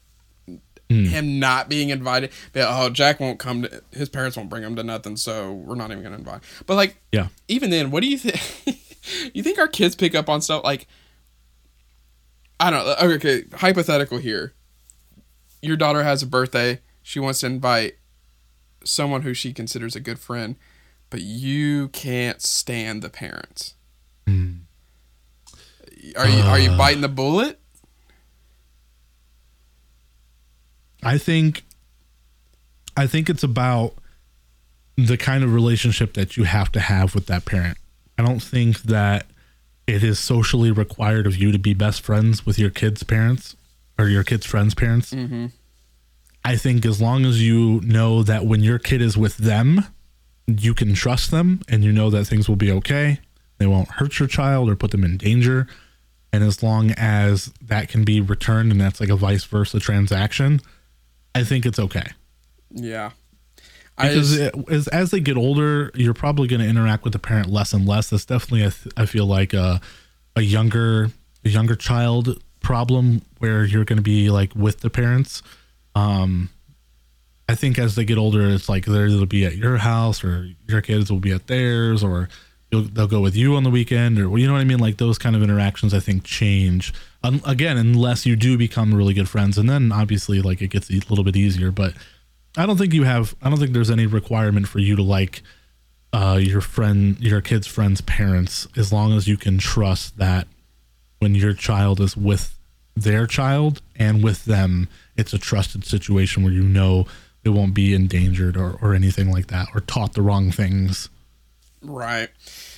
Hmm. 0.91 1.05
him 1.05 1.39
not 1.39 1.69
being 1.69 1.91
invited. 1.91 2.33
But, 2.53 2.67
oh, 2.69 2.91
Jack 2.91 3.21
won't 3.21 3.39
come 3.39 3.63
to 3.63 3.81
his 3.93 4.09
parents 4.09 4.37
won't 4.37 4.51
bring 4.51 4.65
him 4.65 4.75
to 4.75 4.83
nothing, 4.83 5.17
so 5.17 5.53
we're 5.53 5.77
not 5.77 5.93
even 5.93 6.03
gonna 6.03 6.17
invite. 6.17 6.41
But 6.67 6.75
like, 6.75 6.97
Yeah. 7.13 7.29
even 7.47 7.71
then, 7.71 7.93
what 7.93 8.03
do 8.03 8.09
you 8.09 8.19
think? 8.19 8.80
you 9.35 9.43
think 9.43 9.59
our 9.59 9.69
kids 9.69 9.95
pick 9.95 10.15
up 10.15 10.29
on 10.29 10.41
stuff 10.41 10.65
like? 10.65 10.87
I 12.59 12.71
don't 12.71 12.85
know. 12.85 12.95
Okay, 13.01 13.15
okay, 13.15 13.45
hypothetical 13.57 14.19
here. 14.19 14.53
Your 15.63 15.77
daughter 15.77 16.03
has 16.03 16.23
a 16.23 16.27
birthday. 16.27 16.81
She 17.03 17.19
wants 17.19 17.41
to 17.41 17.47
invite 17.47 17.97
someone 18.85 19.23
who 19.23 19.35
she 19.35 19.53
considers 19.53 19.97
a 19.97 20.01
good 20.01 20.19
friend, 20.19 20.57
but 21.09 21.21
you 21.23 21.89
can't 21.89 22.43
stand 22.43 23.03
the 23.03 23.09
parents. 23.09 23.75
Hmm. 24.27 24.53
Are 26.17 26.29
you 26.29 26.43
are 26.43 26.59
you 26.59 26.71
uh. 26.71 26.79
biting 26.79 27.03
the 27.03 27.09
bullet? 27.09 27.59
I 31.03 31.19
think 31.19 31.65
I 32.97 33.07
think 33.07 33.31
it's 33.31 33.43
about 33.43 33.95
the 34.97 35.17
kind 35.17 35.43
of 35.43 35.55
relationship 35.55 36.15
that 36.15 36.37
you 36.37 36.45
have 36.45 36.71
to 36.73 36.81
have 36.81 37.15
with 37.15 37.27
that 37.27 37.45
parent. 37.45 37.79
I 38.21 38.23
don't 38.23 38.43
think 38.43 38.83
that 38.83 39.27
it 39.87 40.05
is 40.05 40.19
socially 40.19 40.71
required 40.71 41.27
of 41.27 41.39
you 41.39 41.53
to 41.53 41.59
be 41.59 41.73
best 41.73 42.03
friends 42.03 42.45
with 42.45 42.59
your 42.59 42.69
kids' 42.69 43.03
parents 43.03 43.57
or 43.99 44.09
your 44.09 44.25
kids' 44.25 44.45
friends' 44.45 44.75
parents. 44.75 45.15
Mm-hmm. 45.15 45.47
I 46.45 46.57
think 46.57 46.85
as 46.85 47.01
long 47.01 47.25
as 47.25 47.41
you 47.41 47.81
know 47.81 48.23
that 48.23 48.45
when 48.45 48.63
your 48.63 48.79
kid 48.79 49.01
is 49.01 49.17
with 49.17 49.39
them, 49.39 49.87
you 50.47 50.75
can 50.75 50.93
trust 50.93 51.31
them 51.31 51.63
and 51.67 51.83
you 51.83 51.93
know 51.93 52.11
that 52.11 52.27
things 52.27 52.47
will 52.47 52.57
be 52.57 52.71
okay. 52.73 53.21
They 53.57 53.67
won't 53.67 53.89
hurt 53.89 54.19
your 54.19 54.29
child 54.29 54.69
or 54.69 54.77
put 54.77 54.91
them 54.91 55.03
in 55.03 55.17
danger. 55.17 55.67
And 56.31 56.45
as 56.45 56.63
long 56.63 56.91
as 56.99 57.55
that 57.63 57.89
can 57.89 58.05
be 58.05 58.21
returned 58.21 58.71
and 58.71 58.79
that's 58.79 59.01
like 59.01 59.09
a 59.09 59.17
vice 59.17 59.45
versa 59.45 59.81
transaction, 59.81 60.61
I 61.35 61.43
think 61.43 61.65
it's 61.65 61.79
okay. 61.79 62.11
Yeah. 62.71 63.13
Because 64.03 64.37
just- 64.37 64.55
it, 64.57 64.69
as, 64.71 64.89
as 64.89 65.11
they 65.11 65.21
get 65.21 65.37
older, 65.37 65.91
you're 65.95 66.15
probably 66.15 66.49
going 66.49 66.61
to 66.61 66.69
interact 66.69 67.05
with 67.05 67.13
the 67.13 67.19
parent 67.19 67.49
less 67.49 67.73
and 67.73 67.87
less. 67.87 68.11
That's 68.11 68.25
definitely, 68.25 68.67
I, 68.67 68.71
th- 68.71 68.95
I 68.97 69.07
feel 69.07 69.27
like 69.27 69.53
a, 69.53 69.81
a 70.37 70.43
younger, 70.43 71.11
a 71.45 71.49
younger 71.49 71.75
child 71.77 72.43
problem 72.61 73.23
where 73.39 73.65
you're 73.65 73.85
going 73.85 73.97
to 73.97 74.03
be 74.03 74.31
like 74.31 74.55
with 74.55 74.81
the 74.81 74.91
parents. 74.91 75.43
Um, 75.95 76.51
I 77.49 77.55
think 77.57 77.79
as 77.79 77.97
they 77.97 78.05
get 78.05 78.17
older, 78.19 78.49
it's 78.49 78.69
like 78.69 78.85
they're 78.85 79.09
either 79.09 79.27
be 79.27 79.45
at 79.45 79.57
your 79.57 79.79
house 79.79 80.23
or 80.23 80.49
your 80.69 80.81
kids 80.81 81.11
will 81.11 81.19
be 81.19 81.33
at 81.33 81.49
theirs, 81.49 82.05
or 82.05 82.29
you'll, 82.71 82.83
they'll 82.83 83.09
go 83.09 83.21
with 83.21 83.35
you 83.35 83.57
on 83.57 83.65
the 83.65 83.71
weekend, 83.71 84.19
or 84.21 84.39
you 84.39 84.47
know 84.47 84.53
what 84.53 84.61
I 84.61 84.65
mean. 84.65 84.79
Like 84.79 84.99
those 84.99 85.19
kind 85.19 85.35
of 85.35 85.43
interactions, 85.43 85.93
I 85.93 85.99
think 85.99 86.23
change 86.23 86.93
um, 87.25 87.43
again 87.45 87.77
unless 87.77 88.25
you 88.25 88.37
do 88.37 88.57
become 88.57 88.95
really 88.95 89.15
good 89.15 89.29
friends, 89.29 89.59
and 89.59 89.69
then 89.69 89.91
obviously 89.91 90.41
like 90.41 90.63
it 90.63 90.69
gets 90.69 90.91
a 90.91 90.95
little 90.95 91.25
bit 91.25 91.35
easier. 91.35 91.73
But 91.73 91.95
I 92.57 92.67
don't 92.67 92.77
think 92.77 92.93
you 92.93 93.05
have. 93.05 93.35
I 93.43 93.49
don't 93.49 93.59
think 93.59 93.73
there's 93.73 93.91
any 93.91 94.07
requirement 94.07 94.69
for 94.69 94.79
you 94.79 94.97
to 94.97 95.03
like 95.03 95.43
uh, 96.13 96.39
your 96.41 96.61
friend, 96.61 97.19
your 97.21 97.41
kid's 97.41 97.67
friend's 97.67 98.01
parents, 98.01 98.67
as 98.77 98.93
long 98.93 99.13
as 99.13 99.29
you 99.29 99.37
can 99.37 99.59
trust 99.59 100.19
that 100.19 100.49
when 101.21 101.35
your 101.35 101.53
child 101.53 102.01
is 102.01 102.17
with 102.17 102.59
their 102.97 103.27
child 103.27 103.81
and 103.97 104.25
with 104.25 104.45
them, 104.45 104.89
it's 105.17 105.33
a 105.33 105.39
trusted 105.39 105.85
situation 105.85 106.43
where 106.43 106.53
you 106.53 106.63
know 106.63 107.07
it 107.45 107.51
won't 107.51 107.75
be 107.75 107.95
endangered 107.95 108.57
or, 108.57 108.77
or 108.83 108.95
anything 108.95 109.31
like 109.31 109.47
that 109.47 109.69
or 109.75 109.81
taught 109.81 110.15
the 110.15 110.23
wrong 110.23 110.51
things. 110.51 111.09
Right. 111.83 112.29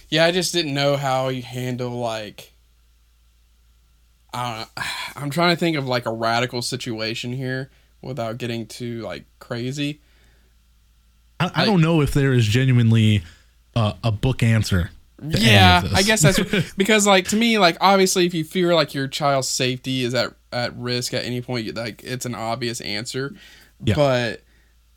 Yeah, 0.08 0.26
I 0.26 0.30
just 0.30 0.52
didn't 0.52 0.74
know 0.74 0.96
how 0.96 1.28
you 1.28 1.42
handle 1.42 1.98
like 1.98 2.52
I 4.34 4.48
don't 4.48 4.58
know. 4.60 4.84
I'm 5.16 5.30
trying 5.30 5.54
to 5.54 5.58
think 5.58 5.76
of 5.76 5.86
like 5.86 6.06
a 6.06 6.12
radical 6.12 6.62
situation 6.62 7.32
here 7.32 7.70
without 8.02 8.38
getting 8.38 8.66
too 8.66 9.00
like 9.02 9.24
crazy. 9.38 10.00
I, 11.40 11.50
I 11.54 11.64
don't 11.64 11.80
know 11.80 12.00
if 12.00 12.12
there 12.12 12.32
is 12.32 12.46
genuinely 12.46 13.22
uh, 13.74 13.94
a 14.04 14.12
book 14.12 14.42
answer 14.42 14.90
yeah 15.24 15.82
i 15.94 16.02
guess 16.02 16.20
that's 16.20 16.72
because 16.76 17.06
like 17.06 17.28
to 17.28 17.36
me 17.36 17.56
like 17.56 17.76
obviously 17.80 18.26
if 18.26 18.34
you 18.34 18.42
fear 18.42 18.74
like 18.74 18.92
your 18.92 19.06
child's 19.06 19.48
safety 19.48 20.02
is 20.02 20.14
at 20.14 20.34
at 20.52 20.76
risk 20.76 21.14
at 21.14 21.24
any 21.24 21.40
point 21.40 21.72
like 21.76 22.02
it's 22.02 22.26
an 22.26 22.34
obvious 22.34 22.80
answer 22.80 23.32
Yeah. 23.84 23.94
but 23.94 24.42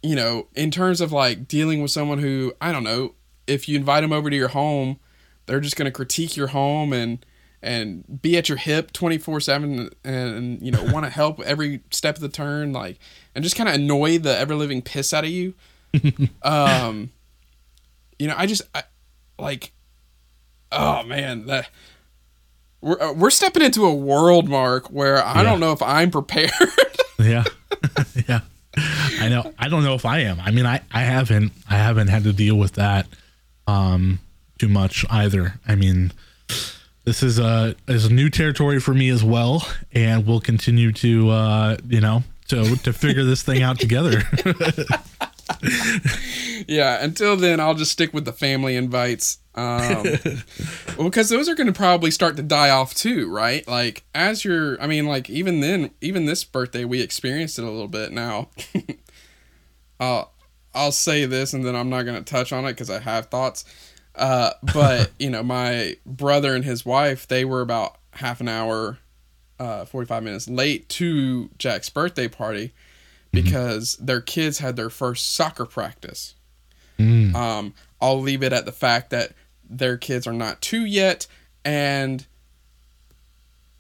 you 0.02 0.16
know 0.16 0.48
in 0.56 0.72
terms 0.72 1.00
of 1.00 1.12
like 1.12 1.48
dealing 1.48 1.80
with 1.84 1.92
someone 1.92 2.18
who 2.18 2.54
i 2.60 2.72
don't 2.72 2.84
know 2.84 3.14
if 3.46 3.70
you 3.70 3.76
invite 3.78 4.02
them 4.02 4.12
over 4.12 4.32
to 4.32 4.36
your 4.36 4.48
home 4.48 5.00
they're 5.46 5.60
just 5.60 5.76
going 5.76 5.86
to 5.86 5.92
critique 5.92 6.36
your 6.36 6.48
home 6.48 6.92
and 6.92 7.24
and 7.66 8.22
be 8.22 8.38
at 8.38 8.48
your 8.48 8.58
hip 8.58 8.94
24/7 8.94 9.92
and 10.04 10.62
you 10.62 10.72
know 10.72 10.84
want 10.94 11.06
to 11.06 11.10
help 11.22 11.40
every 11.42 11.82
step 11.92 12.16
of 12.16 12.22
the 12.22 12.30
turn 12.30 12.72
like 12.72 13.00
and 13.34 13.44
just 13.44 13.56
kind 13.56 13.68
of 13.68 13.76
annoy 13.76 14.18
the 14.20 14.38
ever 14.38 14.56
living 14.56 14.82
piss 14.82 15.14
out 15.14 15.24
of 15.24 15.30
you. 15.30 15.54
Um 16.44 17.12
you 18.20 18.28
know 18.28 18.36
i 18.38 18.46
just 18.46 18.62
I, 18.74 18.84
like 19.40 19.72
oh 20.72 21.04
man 21.04 21.46
that 21.48 21.70
we're, 22.82 23.02
uh, 23.02 23.14
we're 23.14 23.30
stepping 23.30 23.64
into 23.64 23.86
a 23.86 23.94
world 23.94 24.48
mark 24.48 24.88
where 24.88 25.24
i 25.24 25.36
Yeah. 25.38 25.44
don't 25.44 25.60
know 25.60 25.72
if 25.74 25.82
i'm 25.82 26.12
prepared. 26.12 26.52
Yeah. 27.20 27.44
Yeah. 28.28 28.42
I 29.22 29.30
know 29.30 29.54
i 29.58 29.70
don't 29.70 29.84
know 29.84 29.96
if 29.96 30.06
i 30.06 30.20
am. 30.20 30.40
I 30.42 30.52
mean 30.52 30.66
i 30.66 30.82
i 30.92 31.02
haven't 31.02 31.52
i 31.70 31.78
haven't 31.78 32.08
had 32.10 32.24
to 32.26 32.34
deal 32.34 32.56
with 32.58 32.74
that 32.74 33.08
um 33.68 34.20
too 34.60 34.68
much 34.70 35.06
either. 35.10 35.56
I 35.68 35.76
mean 35.76 36.12
this 37.06 37.24
is 37.24 37.40
a 37.40 37.76
is 37.88 38.06
a 38.06 38.14
new 38.14 38.30
territory 38.30 38.80
for 38.80 38.94
me 38.94 39.10
as 39.10 39.24
well 39.24 39.66
and 39.94 40.26
we'll 40.28 40.42
continue 40.42 40.92
to 40.92 41.30
uh 41.30 41.78
you 41.88 42.02
know 42.02 42.24
to 42.48 42.76
to 42.78 42.92
figure 42.92 43.24
this 43.24 43.44
thing 43.44 43.62
out 43.64 43.80
together. 43.80 44.22
Yeah 46.68 47.04
until 47.04 47.38
then 47.38 47.60
i'll 47.60 47.76
just 47.76 47.92
stick 47.92 48.12
with 48.14 48.26
the 48.26 48.34
family 48.34 48.76
invites 48.76 49.38
um 49.54 50.04
well 50.98 51.08
because 51.08 51.30
those 51.30 51.48
are 51.48 51.54
going 51.54 51.68
to 51.68 51.74
probably 51.74 52.10
start 52.10 52.36
to 52.38 52.44
die 52.44 52.72
off 52.72 52.96
too 52.96 53.30
right? 53.32 53.68
Like 53.68 54.04
as 54.16 54.44
you're 54.44 54.82
i 54.82 54.88
mean 54.88 55.06
like 55.06 55.30
even 55.30 55.60
then 55.60 55.92
even 56.02 56.26
this 56.26 56.44
birthday 56.44 56.84
we 56.84 57.02
experienced 57.02 57.60
it 57.60 57.64
a 57.64 57.70
little 57.70 57.88
bit. 57.88 58.12
Now 58.12 58.50
i'll 60.00 60.34
i'll 60.74 60.92
say 60.92 61.26
this 61.26 61.54
and 61.54 61.64
then 61.64 61.76
i'm 61.76 61.90
not 61.90 62.04
going 62.04 62.22
to 62.22 62.24
touch 62.24 62.52
on 62.52 62.66
it 62.66 62.74
because 62.74 62.90
i 62.90 63.00
have 63.00 63.28
thoughts 63.28 63.64
uh 64.18 64.52
but 64.74 65.12
you 65.20 65.30
know 65.30 65.44
my 65.44 65.96
brother 66.06 66.56
and 66.56 66.64
his 66.66 66.86
wife 66.86 67.28
they 67.28 67.44
were 67.46 67.62
about 67.62 67.98
half 68.14 68.40
an 68.42 68.48
hour 68.48 68.98
uh 69.60 69.86
45 69.86 70.24
minutes 70.24 70.48
late 70.48 70.88
to 70.90 71.50
jack's 71.58 71.90
birthday 71.90 72.28
party 72.28 72.74
because 73.32 73.96
their 73.98 74.22
kids 74.22 74.60
had 74.60 74.76
their 74.76 74.90
first 74.90 75.34
soccer 75.34 75.66
practice 75.66 76.36
Mm. 76.98 77.36
um, 77.36 77.74
I'll 78.00 78.22
leave 78.22 78.42
it 78.42 78.54
at 78.54 78.66
the 78.66 78.72
fact 78.72 79.10
that 79.10 79.34
their 79.70 79.98
kids 79.98 80.26
are 80.28 80.32
not 80.32 80.62
two 80.62 80.86
yet, 80.86 81.28
and 81.66 82.26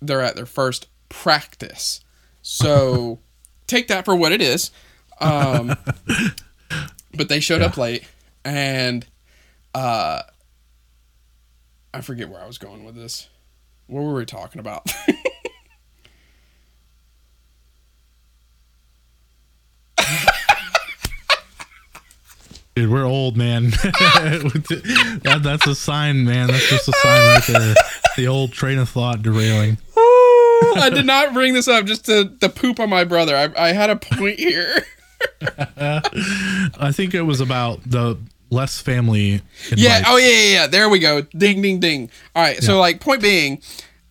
they're 0.01 0.19
at 0.21 0.35
their 0.35 0.45
first 0.45 0.87
practice. 1.07 2.01
So 2.41 3.19
take 3.67 3.87
that 3.87 4.03
for 4.03 4.13
what 4.13 4.33
it 4.33 4.41
is. 4.41 4.71
Um, 5.21 5.77
but 7.15 7.29
they 7.29 7.39
showed 7.39 7.61
up 7.61 7.77
late, 7.77 8.03
and 8.43 9.05
uh, 9.75 10.23
I 11.93 12.01
forget 12.01 12.29
where 12.29 12.41
I 12.41 12.47
was 12.47 12.57
going 12.57 12.83
with 12.85 12.95
this. 12.95 13.29
What 13.87 14.03
were 14.03 14.15
we 14.15 14.25
talking 14.25 14.59
about? 14.59 14.91
dude 22.75 22.89
we're 22.89 23.05
old 23.05 23.37
man 23.37 23.69
that, 23.69 25.39
that's 25.41 25.65
a 25.65 25.73
sign 25.73 26.25
man 26.25 26.47
that's 26.47 26.69
just 26.69 26.89
a 26.89 26.91
sign 26.91 27.21
right 27.33 27.43
there 27.47 27.75
the 28.17 28.27
old 28.27 28.51
train 28.51 28.77
of 28.77 28.89
thought 28.89 29.21
derailing 29.21 29.77
I 30.77 30.89
did 30.93 31.05
not 31.05 31.33
bring 31.33 31.53
this 31.53 31.67
up 31.67 31.85
just 31.85 32.05
to, 32.05 32.35
to 32.41 32.49
poop 32.49 32.79
on 32.79 32.89
my 32.89 33.03
brother. 33.03 33.35
I, 33.35 33.69
I 33.69 33.71
had 33.71 33.89
a 33.89 33.95
point 33.95 34.39
here. 34.39 34.85
I 35.77 36.91
think 36.91 37.13
it 37.13 37.23
was 37.23 37.41
about 37.41 37.81
the 37.85 38.17
less 38.49 38.79
family. 38.81 39.41
Yeah. 39.75 39.97
invites. 39.97 40.05
Oh, 40.07 40.17
yeah, 40.17 40.27
yeah, 40.27 40.53
yeah. 40.53 40.67
There 40.67 40.89
we 40.89 40.99
go. 40.99 41.21
Ding, 41.21 41.61
ding, 41.61 41.79
ding. 41.79 42.09
All 42.35 42.43
right. 42.43 42.61
So, 42.61 42.79
like, 42.79 42.99
point 42.99 43.21
being, 43.21 43.61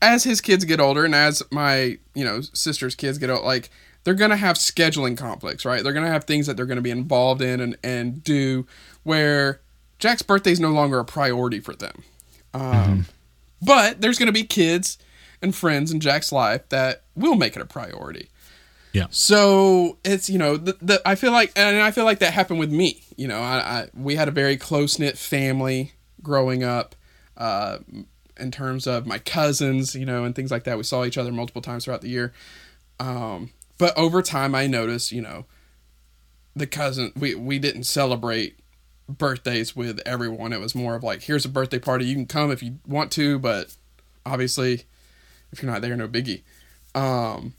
as 0.02 0.24
his 0.24 0.40
kids 0.40 0.64
get 0.64 0.80
older 0.80 1.04
and 1.04 1.14
as 1.14 1.42
my, 1.50 1.98
you 2.14 2.24
know, 2.24 2.40
sister's 2.40 2.94
kids 2.94 3.18
get 3.18 3.30
old, 3.30 3.44
like, 3.44 3.70
they're 4.04 4.14
to 4.30 4.36
have 4.36 4.56
scheduling 4.56 5.16
conflicts, 5.16 5.64
right? 5.64 5.82
They're 5.82 5.92
to 6.04 6.12
have 6.12 6.24
things 6.24 6.46
that 6.46 6.56
they're 6.56 6.66
to 6.76 6.82
be 6.82 6.90
involved 6.90 7.40
in 7.40 7.60
and, 7.60 7.76
and 7.82 8.22
do 8.22 8.66
where 9.02 9.60
Jack's 9.98 10.22
birthday 10.22 10.52
is 10.52 10.60
no 10.60 10.70
longer 10.70 10.98
a 10.98 11.04
priority 11.04 11.60
for 11.60 11.74
them. 11.74 12.02
Um, 12.52 13.06
But 13.62 14.02
there's 14.02 14.18
to 14.26 14.32
be 14.32 14.44
kids 14.44 14.98
and 15.40 15.54
friends 15.54 15.90
in 15.90 16.00
Jack's 16.00 16.32
life 16.32 16.68
that 16.68 17.04
will 17.14 17.34
make 17.34 17.56
it 17.56 17.62
a 17.62 17.66
priority. 17.66 18.28
Yeah. 18.94 19.06
So 19.10 19.98
it's 20.04 20.30
you 20.30 20.38
know 20.38 20.56
the, 20.56 20.76
the 20.80 21.02
I 21.04 21.16
feel 21.16 21.32
like 21.32 21.52
and 21.56 21.82
I 21.82 21.90
feel 21.90 22.04
like 22.04 22.20
that 22.20 22.32
happened 22.32 22.60
with 22.60 22.70
me. 22.70 23.02
You 23.16 23.26
know, 23.26 23.40
I, 23.40 23.56
I 23.58 23.88
we 23.92 24.14
had 24.14 24.28
a 24.28 24.30
very 24.30 24.56
close 24.56 24.98
knit 24.98 25.18
family 25.18 25.92
growing 26.22 26.62
up. 26.62 26.94
Uh, 27.36 27.78
in 28.38 28.50
terms 28.52 28.86
of 28.86 29.06
my 29.06 29.18
cousins, 29.18 29.94
you 29.94 30.06
know, 30.06 30.24
and 30.24 30.34
things 30.34 30.50
like 30.50 30.64
that, 30.64 30.76
we 30.76 30.84
saw 30.84 31.04
each 31.04 31.18
other 31.18 31.32
multiple 31.32 31.60
times 31.60 31.84
throughout 31.84 32.02
the 32.02 32.08
year. 32.08 32.32
Um, 33.00 33.50
but 33.78 33.96
over 33.98 34.22
time, 34.22 34.54
I 34.54 34.68
noticed, 34.68 35.10
you 35.10 35.22
know, 35.22 35.44
the 36.54 36.66
cousin 36.68 37.12
we 37.16 37.34
we 37.34 37.58
didn't 37.58 37.84
celebrate 37.84 38.60
birthdays 39.08 39.74
with 39.74 40.00
everyone. 40.06 40.52
It 40.52 40.60
was 40.60 40.76
more 40.76 40.94
of 40.94 41.02
like, 41.02 41.22
here's 41.22 41.44
a 41.44 41.48
birthday 41.48 41.80
party. 41.80 42.04
You 42.04 42.14
can 42.14 42.26
come 42.26 42.52
if 42.52 42.62
you 42.62 42.78
want 42.86 43.10
to, 43.12 43.40
but 43.40 43.74
obviously, 44.24 44.84
if 45.50 45.60
you're 45.60 45.72
not 45.72 45.82
there, 45.82 45.96
no 45.96 46.06
biggie. 46.06 46.42
Um, 46.94 47.54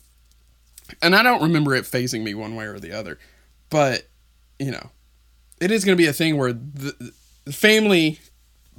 and 1.02 1.16
I 1.16 1.24
don't 1.24 1.42
remember 1.42 1.76
it 1.76 1.86
fazing 1.86 2.24
me 2.24 2.34
one 2.34 2.56
way 2.56 2.66
or 2.66 2.80
the 2.80 2.92
other, 2.92 3.18
but 3.70 4.08
you 4.60 4.72
know, 4.72 4.90
it 5.60 5.72
is 5.72 5.86
going 5.86 5.98
to 5.98 6.02
be 6.02 6.08
a 6.08 6.14
thing 6.14 6.38
where 6.38 6.54
the, 6.54 7.14
the 7.46 7.52
family 7.52 8.20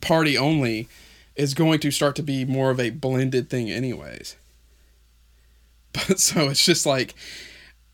party 0.01 0.37
only 0.37 0.89
is 1.35 1.55
going 1.55 1.81
to 1.81 1.91
start 1.91 2.17
to 2.17 2.23
be 2.23 2.45
more 2.45 2.71
of 2.71 2.81
a 2.81 2.91
blended 2.91 3.51
thing, 3.51 3.71
anyways. 3.71 4.37
But 6.09 6.21
so 6.21 6.51
it's 6.51 6.65
just 6.65 6.85
like, 6.85 7.15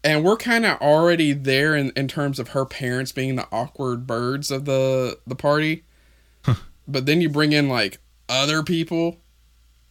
and 0.03 0.25
we're 0.25 0.37
kind 0.37 0.67
of 0.67 0.81
already 0.81 1.33
there 1.33 1.77
in, 1.77 1.93
in 1.95 2.09
terms 2.09 2.41
of 2.41 2.49
her 2.49 2.65
parents 2.67 3.13
being 3.13 3.37
the 3.37 3.47
awkward 3.53 4.09
birds 4.09 4.51
of 4.51 4.65
the 4.65 5.21
the 5.25 5.37
party. 5.37 5.85
But 6.89 7.07
then 7.07 7.21
you 7.21 7.29
bring 7.29 7.53
in 7.53 7.69
like 7.69 8.01
other 8.29 8.65
people, 8.65 9.19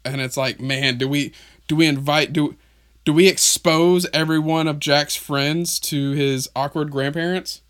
and 0.03 0.19
it's 0.19 0.35
like, 0.35 0.59
man, 0.59 0.97
do 0.97 1.07
we 1.07 1.31
do 1.69 1.77
we 1.77 1.87
invite 1.87 2.33
do 2.33 2.55
do 3.05 3.13
we 3.13 3.27
expose 3.27 4.07
every 4.13 4.39
one 4.39 4.67
of 4.67 4.79
Jack's 4.79 5.15
friends 5.15 5.79
to 5.81 6.11
his 6.11 6.49
awkward 6.55 6.91
grandparents? 6.91 7.61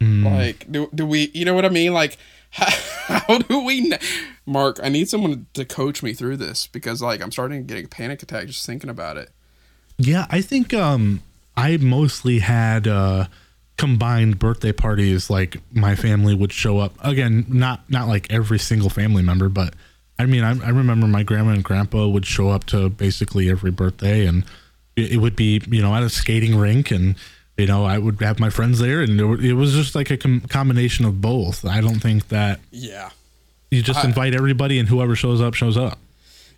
Mm. 0.00 0.24
Like, 0.24 0.70
do, 0.70 0.88
do 0.94 1.06
we, 1.06 1.30
you 1.34 1.44
know 1.44 1.54
what 1.54 1.64
I 1.64 1.68
mean? 1.68 1.92
Like, 1.92 2.18
how, 2.50 2.66
how 3.06 3.38
do 3.38 3.64
we, 3.64 3.88
kn- 3.88 4.00
Mark, 4.46 4.78
I 4.82 4.88
need 4.88 5.08
someone 5.08 5.46
to 5.54 5.64
coach 5.64 6.02
me 6.02 6.12
through 6.12 6.36
this 6.36 6.66
because, 6.66 7.00
like, 7.00 7.22
I'm 7.22 7.32
starting 7.32 7.66
to 7.66 7.74
get 7.74 7.84
a 7.84 7.88
panic 7.88 8.22
attack 8.22 8.46
just 8.46 8.66
thinking 8.66 8.90
about 8.90 9.16
it. 9.16 9.30
Yeah, 9.98 10.26
I 10.30 10.40
think 10.40 10.74
um 10.74 11.22
I 11.56 11.76
mostly 11.76 12.40
had 12.40 12.88
uh 12.88 13.26
combined 13.76 14.38
birthday 14.38 14.72
parties 14.72 15.30
like 15.30 15.56
my 15.72 15.94
family 15.94 16.34
would 16.34 16.52
show 16.52 16.78
up 16.78 16.94
again 17.02 17.44
not 17.48 17.88
not 17.90 18.06
like 18.06 18.30
every 18.32 18.58
single 18.58 18.90
family 18.90 19.22
member 19.22 19.48
but 19.48 19.74
I 20.22 20.26
mean 20.26 20.44
I, 20.44 20.50
I 20.64 20.70
remember 20.70 21.06
my 21.06 21.22
grandma 21.22 21.50
and 21.52 21.64
grandpa 21.64 22.06
would 22.06 22.24
show 22.26 22.48
up 22.50 22.64
to 22.66 22.88
basically 22.88 23.50
every 23.50 23.70
birthday 23.70 24.26
and 24.26 24.44
it, 24.96 25.12
it 25.12 25.16
would 25.18 25.36
be 25.36 25.60
you 25.68 25.82
know 25.82 25.94
at 25.94 26.02
a 26.02 26.08
skating 26.10 26.56
rink 26.56 26.90
and 26.90 27.16
you 27.58 27.66
know 27.66 27.84
I 27.84 27.98
would 27.98 28.20
have 28.20 28.38
my 28.40 28.50
friends 28.50 28.78
there 28.78 29.00
and 29.02 29.20
it, 29.20 29.44
it 29.44 29.52
was 29.54 29.72
just 29.72 29.94
like 29.94 30.10
a 30.10 30.16
com- 30.16 30.40
combination 30.42 31.04
of 31.04 31.20
both 31.20 31.64
I 31.64 31.80
don't 31.80 32.00
think 32.00 32.28
that 32.28 32.60
Yeah. 32.70 33.10
you 33.70 33.82
just 33.82 34.04
I- 34.04 34.08
invite 34.08 34.34
everybody 34.34 34.78
and 34.78 34.88
whoever 34.88 35.14
shows 35.16 35.40
up 35.40 35.54
shows 35.54 35.76
up 35.76 35.98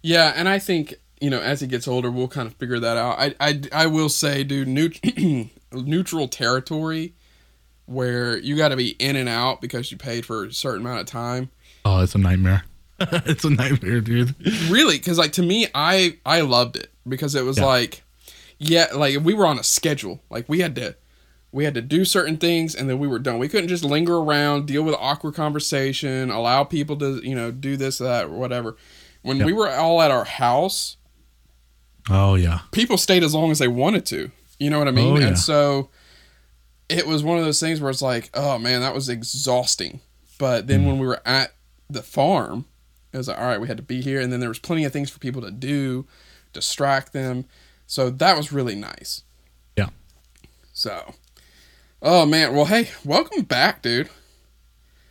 Yeah. 0.02 0.32
And 0.36 0.48
I 0.48 0.58
think, 0.58 0.94
you 1.20 1.30
know, 1.30 1.40
as 1.40 1.60
he 1.62 1.66
gets 1.66 1.88
older, 1.88 2.10
we'll 2.10 2.28
kind 2.28 2.46
of 2.46 2.54
figure 2.56 2.78
that 2.80 2.96
out. 2.98 3.18
I, 3.18 3.34
I, 3.40 3.60
I 3.72 3.86
will 3.86 4.10
say, 4.10 4.44
dude, 4.44 4.68
neut- 4.68 5.48
neutral 5.72 6.28
territory 6.28 7.14
where 7.86 8.36
you 8.38 8.56
got 8.56 8.68
to 8.68 8.76
be 8.76 8.90
in 8.98 9.16
and 9.16 9.28
out 9.28 9.60
because 9.60 9.90
you 9.90 9.96
paid 9.98 10.24
for 10.26 10.44
a 10.44 10.52
certain 10.52 10.80
amount 10.82 11.00
of 11.00 11.06
time. 11.06 11.50
oh 11.84 12.00
it's 12.02 12.14
a 12.14 12.18
nightmare 12.18 12.64
it's 13.26 13.44
a 13.44 13.50
nightmare 13.50 14.00
dude. 14.00 14.34
Really? 14.70 14.96
Because 14.98 15.18
like 15.18 15.32
to 15.32 15.42
me 15.42 15.66
i 15.74 16.16
i 16.24 16.40
loved 16.42 16.76
it 16.76 16.90
because 17.08 17.34
it 17.34 17.44
was 17.44 17.58
Yeah. 17.58 17.64
like 17.66 18.02
yeah 18.58 18.86
like 18.94 19.18
we 19.22 19.34
were 19.34 19.46
on 19.46 19.58
a 19.58 19.64
schedule. 19.64 20.22
Like 20.30 20.48
we 20.48 20.60
had 20.60 20.74
to 20.76 20.94
we 21.52 21.64
had 21.64 21.74
to 21.74 21.82
do 21.82 22.04
certain 22.04 22.36
things 22.36 22.74
and 22.74 22.88
then 22.90 22.98
we 22.98 23.06
were 23.08 23.18
done. 23.18 23.38
We 23.38 23.48
couldn't 23.48 23.68
just 23.68 23.84
linger 23.84 24.16
around 24.16 24.66
deal 24.66 24.82
with 24.82 24.94
awkward 24.98 25.34
conversation 25.34 26.30
allow 26.30 26.64
people 26.64 26.96
to 26.98 27.20
you 27.28 27.34
know 27.34 27.50
do 27.50 27.76
this 27.76 27.98
that 27.98 28.26
or 28.26 28.30
whatever. 28.30 28.76
When 29.22 29.44
we 29.44 29.52
were 29.52 29.68
all 29.70 30.00
at 30.02 30.10
our 30.10 30.24
house 30.24 30.96
oh 32.10 32.34
yeah. 32.34 32.60
people 32.72 32.96
stayed 32.98 33.22
as 33.24 33.34
long 33.34 33.50
as 33.50 33.58
they 33.58 33.68
wanted 33.68 34.06
to. 34.06 34.30
You 34.58 34.70
know 34.70 34.78
what 34.78 34.88
i 34.88 34.92
mean? 34.92 35.16
Oh, 35.16 35.20
yeah. 35.20 35.28
and 35.28 35.38
so 35.38 35.90
it 36.88 37.06
was 37.06 37.24
one 37.24 37.38
of 37.38 37.44
those 37.44 37.58
things 37.60 37.80
where 37.80 37.90
it's 37.90 38.02
like 38.02 38.30
oh 38.34 38.58
man 38.58 38.80
that 38.82 38.94
was 38.94 39.08
exhausting. 39.08 40.00
But 40.38 40.66
then 40.68 40.82
Mm. 40.82 40.86
when 40.86 40.98
we 40.98 41.06
were 41.06 41.20
at 41.26 41.54
the 41.90 42.02
farm 42.02 42.66
It 43.14 43.16
was 43.16 43.28
like, 43.28 43.38
all 43.38 43.46
right, 43.46 43.60
we 43.60 43.68
had 43.68 43.76
to 43.76 43.82
be 43.82 44.00
here, 44.02 44.20
and 44.20 44.32
then 44.32 44.40
there 44.40 44.48
was 44.48 44.58
plenty 44.58 44.84
of 44.84 44.92
things 44.92 45.08
for 45.08 45.20
people 45.20 45.40
to 45.42 45.52
do, 45.52 46.04
distract 46.52 47.12
them. 47.12 47.44
So 47.86 48.10
that 48.10 48.36
was 48.36 48.50
really 48.50 48.74
nice. 48.74 49.22
Yeah. 49.76 49.90
So, 50.72 51.14
oh 52.02 52.26
man, 52.26 52.56
well, 52.56 52.64
hey, 52.64 52.90
welcome 53.04 53.42
back, 53.42 53.82
dude. 53.82 54.10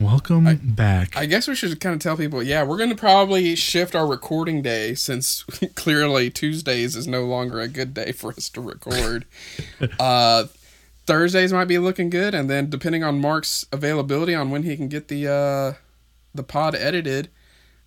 Welcome 0.01 0.60
back. 0.62 1.16
I 1.16 1.26
guess 1.26 1.47
we 1.47 1.56
should 1.56 1.80
kind 1.80 1.95
of 1.95 2.01
tell 2.01 2.18
people, 2.18 2.43
yeah, 2.43 2.64
we're 2.64 2.78
going 2.78 2.89
to 2.89 2.95
probably 2.95 3.56
shift 3.56 3.95
our 3.95 4.06
recording 4.06 4.62
day 4.62 4.95
since 4.95 5.43
clearly 5.76 6.30
Tuesdays 6.30 6.97
is 6.97 7.08
no 7.08 7.24
longer 7.24 7.62
a 7.62 7.70
good 7.70 7.93
day 7.93 8.12
for 8.12 8.32
us 8.32 8.49
to 8.49 8.60
record. 8.60 9.24
uh, 9.99 10.47
Thursdays 11.06 11.54
might 11.54 11.70
be 11.70 11.78
looking 11.78 12.10
good, 12.10 12.36
and 12.36 12.49
then 12.49 12.70
depending 12.70 13.06
on 13.06 13.22
Mark's 13.22 13.66
availability 13.72 14.36
on 14.36 14.49
when 14.49 14.64
he 14.64 14.76
can 14.76 14.89
get 14.89 15.08
the 15.08 15.26
uh, 15.32 15.80
the 16.36 16.43
pod 16.43 16.76
edited 16.76 17.30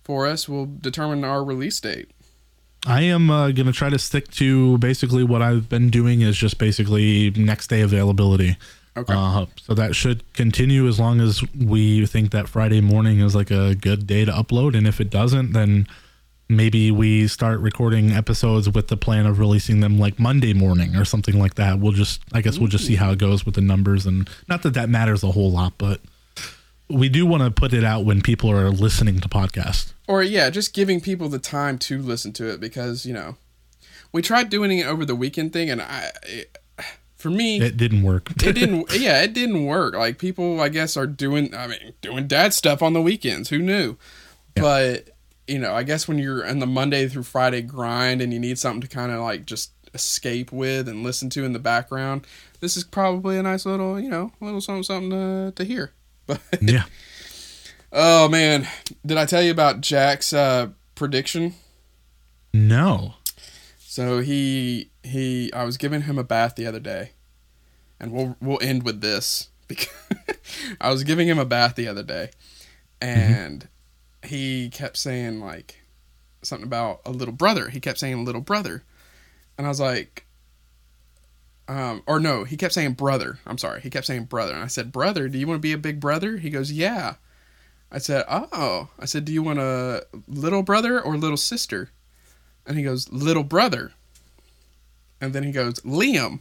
for 0.07 0.25
us, 0.25 0.49
will 0.49 0.65
determine 0.65 1.23
our 1.23 1.43
release 1.43 1.79
date. 1.79 2.09
I 2.85 3.01
am 3.01 3.29
uh, 3.29 3.51
going 3.51 3.65
to 3.67 3.73
try 3.73 3.89
to 3.89 3.99
stick 3.99 4.31
to 4.31 4.77
basically 4.77 5.23
what 5.23 5.41
I've 5.41 5.67
been 5.67 5.89
doing 5.89 6.21
is 6.21 6.37
just 6.37 6.57
basically 6.57 7.31
next 7.31 7.67
day 7.67 7.81
availability. 7.81 8.55
Okay. 8.95 9.13
Uh, 9.13 9.45
so 9.61 9.73
that 9.73 9.95
should 9.95 10.23
continue 10.33 10.87
as 10.87 10.97
long 10.99 11.19
as 11.19 11.43
we 11.53 12.05
think 12.05 12.31
that 12.31 12.47
Friday 12.47 12.79
morning 12.79 13.19
is 13.19 13.35
like 13.35 13.51
a 13.51 13.75
good 13.75 14.07
day 14.07 14.23
to 14.23 14.31
upload. 14.31 14.75
And 14.75 14.87
if 14.87 15.01
it 15.01 15.09
doesn't, 15.09 15.51
then 15.51 15.87
maybe 16.47 16.89
we 16.89 17.27
start 17.27 17.59
recording 17.59 18.11
episodes 18.11 18.69
with 18.69 18.87
the 18.87 18.95
plan 18.95 19.25
of 19.25 19.39
releasing 19.39 19.81
them 19.81 19.99
like 19.99 20.17
Monday 20.17 20.53
morning 20.53 20.95
or 20.95 21.03
something 21.03 21.37
like 21.37 21.55
that. 21.55 21.79
We'll 21.79 21.91
just, 21.91 22.21
I 22.31 22.39
guess 22.39 22.57
we'll 22.57 22.69
just 22.69 22.85
see 22.85 22.95
how 22.95 23.11
it 23.11 23.19
goes 23.19 23.45
with 23.45 23.55
the 23.55 23.61
numbers. 23.61 24.05
And 24.05 24.29
not 24.47 24.63
that 24.63 24.73
that 24.75 24.87
matters 24.87 25.23
a 25.23 25.31
whole 25.31 25.51
lot, 25.51 25.73
but 25.77 25.99
we 26.89 27.09
do 27.09 27.25
want 27.25 27.43
to 27.43 27.51
put 27.51 27.73
it 27.73 27.83
out 27.83 28.05
when 28.05 28.21
people 28.21 28.49
are 28.51 28.69
listening 28.69 29.19
to 29.19 29.27
podcasts. 29.29 29.93
Or 30.07 30.23
yeah, 30.23 30.49
just 30.49 30.73
giving 30.73 31.01
people 31.01 31.29
the 31.29 31.39
time 31.39 31.77
to 31.79 32.01
listen 32.01 32.31
to 32.33 32.49
it 32.49 32.59
because 32.59 33.05
you 33.05 33.13
know 33.13 33.35
we 34.11 34.21
tried 34.21 34.49
doing 34.49 34.77
it 34.77 34.85
over 34.87 35.03
the 35.05 35.15
weekend 35.15 35.51
thing, 35.53 35.69
and 35.69 35.81
I, 35.81 36.11
it, 36.23 36.57
for 37.15 37.29
me, 37.29 37.59
It 37.59 37.77
didn't 37.77 38.03
work. 38.03 38.31
it 38.31 38.53
didn't. 38.53 38.91
Yeah, 38.99 39.21
it 39.23 39.33
didn't 39.33 39.65
work. 39.65 39.95
Like 39.95 40.17
people, 40.17 40.61
I 40.61 40.69
guess, 40.69 40.95
are 40.95 41.07
doing. 41.07 41.53
I 41.53 41.67
mean, 41.67 41.93
doing 42.01 42.27
dad 42.27 42.53
stuff 42.53 42.81
on 42.81 42.93
the 42.93 43.01
weekends. 43.01 43.49
Who 43.49 43.59
knew? 43.59 43.97
Yeah. 44.55 44.61
But 44.61 45.09
you 45.47 45.59
know, 45.59 45.73
I 45.73 45.83
guess 45.83 46.07
when 46.07 46.19
you're 46.19 46.43
in 46.43 46.59
the 46.59 46.67
Monday 46.67 47.07
through 47.07 47.23
Friday 47.23 47.61
grind 47.61 48.21
and 48.21 48.31
you 48.33 48.39
need 48.39 48.59
something 48.59 48.81
to 48.81 48.87
kind 48.87 49.11
of 49.11 49.21
like 49.21 49.45
just 49.45 49.71
escape 49.93 50.51
with 50.51 50.87
and 50.87 51.03
listen 51.03 51.29
to 51.31 51.43
in 51.43 51.53
the 51.53 51.59
background, 51.59 52.27
this 52.59 52.77
is 52.77 52.83
probably 52.83 53.37
a 53.37 53.43
nice 53.43 53.65
little, 53.65 53.99
you 53.99 54.09
know, 54.09 54.31
little 54.41 54.61
something 54.61 54.83
something 54.83 55.09
to, 55.11 55.53
to 55.55 55.63
hear. 55.63 55.93
But 56.27 56.41
yeah. 56.61 56.83
oh 57.91 58.27
man, 58.29 58.67
did 59.05 59.17
I 59.17 59.25
tell 59.25 59.41
you 59.41 59.51
about 59.51 59.81
Jack's 59.81 60.33
uh, 60.33 60.69
prediction? 60.93 61.55
No. 62.53 63.15
So 63.79 64.19
he 64.19 64.91
he 65.03 65.51
I 65.53 65.63
was 65.63 65.77
giving 65.77 66.03
him 66.03 66.19
a 66.19 66.23
bath 66.23 66.55
the 66.55 66.67
other 66.67 66.79
day. 66.79 67.11
And 67.99 68.11
we'll 68.11 68.37
we'll 68.39 68.61
end 68.61 68.83
with 68.83 69.01
this 69.01 69.49
because 69.67 69.89
I 70.81 70.91
was 70.91 71.03
giving 71.03 71.27
him 71.27 71.39
a 71.39 71.45
bath 71.45 71.75
the 71.75 71.87
other 71.87 72.03
day 72.03 72.29
and 73.01 73.67
he 74.23 74.69
kept 74.69 74.97
saying 74.97 75.39
like 75.39 75.81
something 76.43 76.67
about 76.67 77.01
a 77.05 77.11
little 77.11 77.33
brother. 77.33 77.69
He 77.69 77.79
kept 77.79 77.97
saying 77.97 78.23
little 78.23 78.41
brother. 78.41 78.83
And 79.57 79.65
I 79.65 79.69
was 79.69 79.79
like 79.79 80.26
um 81.67 82.03
or 82.05 82.19
no, 82.19 82.43
he 82.43 82.57
kept 82.57 82.73
saying 82.73 82.93
brother. 82.93 83.39
I'm 83.45 83.57
sorry. 83.57 83.81
He 83.81 83.89
kept 83.89 84.07
saying 84.07 84.25
brother. 84.25 84.53
And 84.53 84.63
I 84.63 84.67
said, 84.67 84.91
"Brother, 84.91 85.27
do 85.27 85.37
you 85.37 85.47
want 85.47 85.57
to 85.57 85.61
be 85.61 85.73
a 85.73 85.77
big 85.77 85.99
brother?" 85.99 86.37
He 86.37 86.49
goes, 86.49 86.71
"Yeah." 86.71 87.15
I 87.91 87.99
said, 87.99 88.25
"Oh." 88.29 88.89
I 88.99 89.05
said, 89.05 89.25
"Do 89.25 89.33
you 89.33 89.43
want 89.43 89.59
a 89.59 90.05
little 90.27 90.63
brother 90.63 91.01
or 91.01 91.17
little 91.17 91.37
sister?" 91.37 91.89
And 92.65 92.77
he 92.77 92.83
goes, 92.83 93.11
"Little 93.11 93.43
brother." 93.43 93.93
And 95.21 95.33
then 95.33 95.43
he 95.43 95.51
goes, 95.51 95.79
"Liam." 95.81 96.39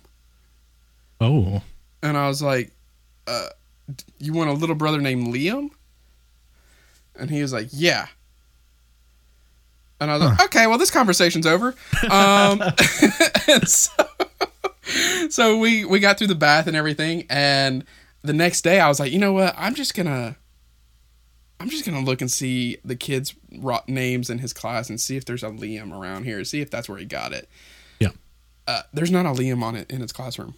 Oh. 1.20 1.62
And 2.02 2.16
I 2.16 2.28
was 2.28 2.42
like, 2.42 2.72
uh, 3.26 3.48
"You 4.18 4.32
want 4.32 4.50
a 4.50 4.54
little 4.54 4.74
brother 4.74 5.00
named 5.00 5.32
Liam?" 5.34 5.70
And 7.18 7.30
he 7.30 7.42
was 7.42 7.52
like, 7.52 7.68
"Yeah." 7.72 8.06
And 9.98 10.10
I 10.10 10.18
was 10.18 10.24
like, 10.24 10.44
"Okay, 10.46 10.66
well, 10.66 10.78
this 10.78 10.90
conversation's 10.90 11.46
over." 11.46 11.74
Um, 12.10 12.60
and 13.48 13.66
so, 13.68 13.90
so 15.30 15.58
we 15.58 15.84
we 15.84 15.98
got 15.98 16.18
through 16.18 16.26
the 16.28 16.34
bath 16.34 16.66
and 16.66 16.76
everything, 16.76 17.26
and 17.30 17.84
the 18.22 18.32
next 18.32 18.62
day 18.62 18.80
I 18.80 18.88
was 18.88 19.00
like, 19.00 19.12
"You 19.12 19.18
know 19.18 19.32
what? 19.32 19.54
I'm 19.56 19.74
just 19.74 19.94
gonna." 19.94 20.36
I'm 21.58 21.70
just 21.70 21.86
gonna 21.86 22.02
look 22.02 22.20
and 22.20 22.30
see 22.30 22.76
the 22.84 22.96
kids' 22.96 23.34
names 23.88 24.28
in 24.28 24.40
his 24.40 24.52
class 24.52 24.90
and 24.90 25.00
see 25.00 25.16
if 25.16 25.24
there's 25.24 25.42
a 25.42 25.48
Liam 25.48 25.98
around 25.98 26.24
here. 26.24 26.44
See 26.44 26.60
if 26.60 26.70
that's 26.70 26.86
where 26.86 26.98
he 26.98 27.06
got 27.06 27.32
it. 27.32 27.48
Yeah. 27.98 28.10
Uh, 28.68 28.82
there's 28.92 29.10
not 29.10 29.24
a 29.24 29.30
Liam 29.30 29.62
on 29.62 29.74
it 29.74 29.90
in 29.90 30.02
his 30.02 30.12
classroom. 30.12 30.54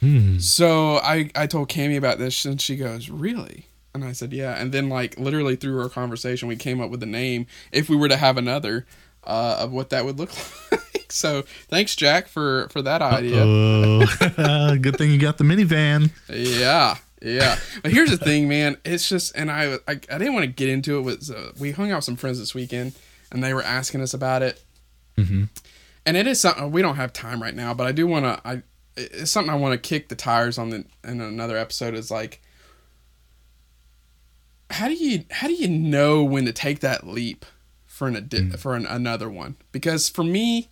Hmm. 0.00 0.38
So 0.38 0.96
I 0.96 1.30
I 1.34 1.46
told 1.46 1.68
Cami 1.68 1.98
about 1.98 2.18
this 2.18 2.46
and 2.46 2.60
she 2.60 2.76
goes, 2.76 3.10
"Really?" 3.10 3.66
And 3.94 4.04
I 4.04 4.12
said, 4.12 4.32
"Yeah." 4.32 4.54
And 4.54 4.72
then 4.72 4.88
like 4.88 5.18
literally 5.18 5.56
through 5.56 5.80
our 5.82 5.90
conversation, 5.90 6.48
we 6.48 6.56
came 6.56 6.80
up 6.80 6.90
with 6.90 7.02
a 7.02 7.06
name 7.06 7.46
if 7.70 7.90
we 7.90 7.96
were 7.96 8.08
to 8.08 8.16
have 8.16 8.38
another 8.38 8.86
uh, 9.24 9.56
of 9.60 9.72
what 9.72 9.90
that 9.90 10.04
would 10.04 10.18
look 10.18 10.30
like. 10.72 10.80
So 11.14 11.42
thanks, 11.68 11.94
Jack, 11.96 12.28
for 12.28 12.68
for 12.70 12.82
that 12.82 13.00
idea. 13.02 14.76
Good 14.78 14.96
thing 14.98 15.10
you 15.10 15.18
got 15.18 15.38
the 15.38 15.44
minivan. 15.44 16.10
Yeah, 16.28 16.96
yeah. 17.22 17.58
But 17.82 17.92
here's 17.92 18.10
the 18.10 18.16
thing, 18.16 18.48
man. 18.48 18.76
It's 18.84 19.08
just, 19.08 19.34
and 19.36 19.50
I 19.50 19.74
I, 19.88 19.92
I 19.92 20.18
didn't 20.18 20.34
want 20.34 20.44
to 20.44 20.52
get 20.52 20.68
into 20.68 20.98
it. 20.98 21.02
Was 21.02 21.30
uh, 21.30 21.52
we 21.58 21.70
hung 21.72 21.90
out 21.92 21.96
with 21.96 22.04
some 22.04 22.16
friends 22.16 22.38
this 22.38 22.54
weekend, 22.54 22.92
and 23.30 23.42
they 23.42 23.54
were 23.54 23.62
asking 23.62 24.00
us 24.02 24.12
about 24.14 24.42
it. 24.42 24.62
Mhm. 25.16 25.48
And 26.06 26.16
it 26.16 26.26
is 26.26 26.40
something 26.40 26.70
we 26.70 26.82
don't 26.82 26.96
have 26.96 27.12
time 27.12 27.40
right 27.42 27.54
now, 27.54 27.72
but 27.72 27.86
I 27.86 27.92
do 27.92 28.06
want 28.06 28.24
to. 28.24 28.40
I 28.48 28.62
it's 28.96 29.30
something 29.30 29.52
I 29.52 29.56
want 29.56 29.72
to 29.72 29.88
kick 29.88 30.08
the 30.08 30.14
tires 30.16 30.58
on 30.58 30.70
the 30.70 30.84
in 31.04 31.20
another 31.20 31.56
episode. 31.56 31.94
Is 31.94 32.10
like, 32.10 32.40
how 34.70 34.88
do 34.88 34.94
you 34.94 35.24
how 35.30 35.46
do 35.48 35.54
you 35.54 35.68
know 35.68 36.22
when 36.24 36.44
to 36.46 36.52
take 36.52 36.80
that 36.80 37.06
leap 37.06 37.44
for 37.86 38.08
an 38.08 38.16
adi- 38.16 38.50
for 38.50 38.74
an, 38.74 38.86
another 38.86 39.30
one? 39.30 39.56
Because 39.72 40.08
for 40.08 40.24
me, 40.24 40.68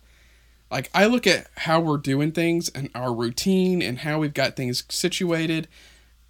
like 0.73 0.89
I 0.93 1.05
look 1.05 1.27
at 1.27 1.47
how 1.55 1.79
we're 1.79 1.97
doing 1.97 2.31
things 2.31 2.67
and 2.69 2.89
our 2.95 3.13
routine 3.13 3.81
and 3.81 3.99
how 3.99 4.19
we've 4.19 4.33
got 4.33 4.55
things 4.55 4.83
situated, 4.89 5.67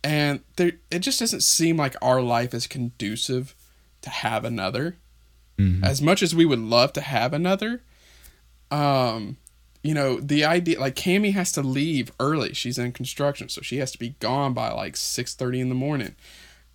and 0.04 0.42
there 0.58 0.74
it 0.92 1.00
just 1.00 1.20
doesn't 1.20 1.44
seem 1.44 1.78
like 1.78 1.96
our 2.02 2.22
life 2.22 2.54
is 2.54 2.68
conducive 2.68 3.56
to 4.02 4.10
have 4.10 4.44
another. 4.46 4.98
Mhm. 5.58 5.84
As 5.84 6.02
much 6.02 6.22
as 6.22 6.36
we 6.36 6.46
would 6.46 6.60
love 6.60 6.92
to 6.94 7.02
have 7.02 7.32
another, 7.34 7.84
um, 8.70 9.38
you 9.82 9.94
know, 9.94 10.20
the 10.20 10.44
idea 10.44 10.80
like 10.80 10.96
Cami 10.96 11.34
has 11.34 11.52
to 11.54 11.62
leave 11.62 12.12
early. 12.20 12.54
She's 12.54 12.78
in 12.78 12.92
construction, 12.92 13.48
so 13.50 13.62
she 13.62 13.78
has 13.78 13.92
to 13.94 14.00
be 14.00 14.16
gone 14.20 14.54
by 14.54 14.72
like 14.72 14.98
six 14.98 15.34
thirty 15.34 15.62
in 15.62 15.70
the 15.70 15.76
morning, 15.76 16.16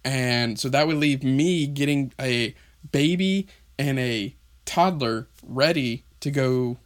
and 0.04 0.58
so 0.58 0.68
that 0.70 0.86
would 0.86 0.96
leave 0.96 1.22
me 1.22 1.66
getting 1.66 2.12
a 2.18 2.54
baby 2.92 3.46
and 3.78 3.98
a 3.98 4.34
toddler 4.64 5.28
ready 5.42 6.04
to 6.20 6.30
go 6.30 6.78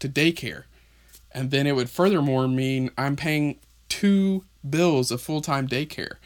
to 0.00 0.08
daycare, 0.08 0.64
and 1.32 1.50
then 1.50 1.66
it 1.66 1.76
would 1.76 1.88
furthermore 1.88 2.48
mean 2.48 2.90
I'm 2.98 3.16
paying 3.16 3.58
two 3.88 4.44
bills 4.68 5.10
of 5.10 5.22
full 5.22 5.40
time 5.40 5.68
daycare, 5.68 6.16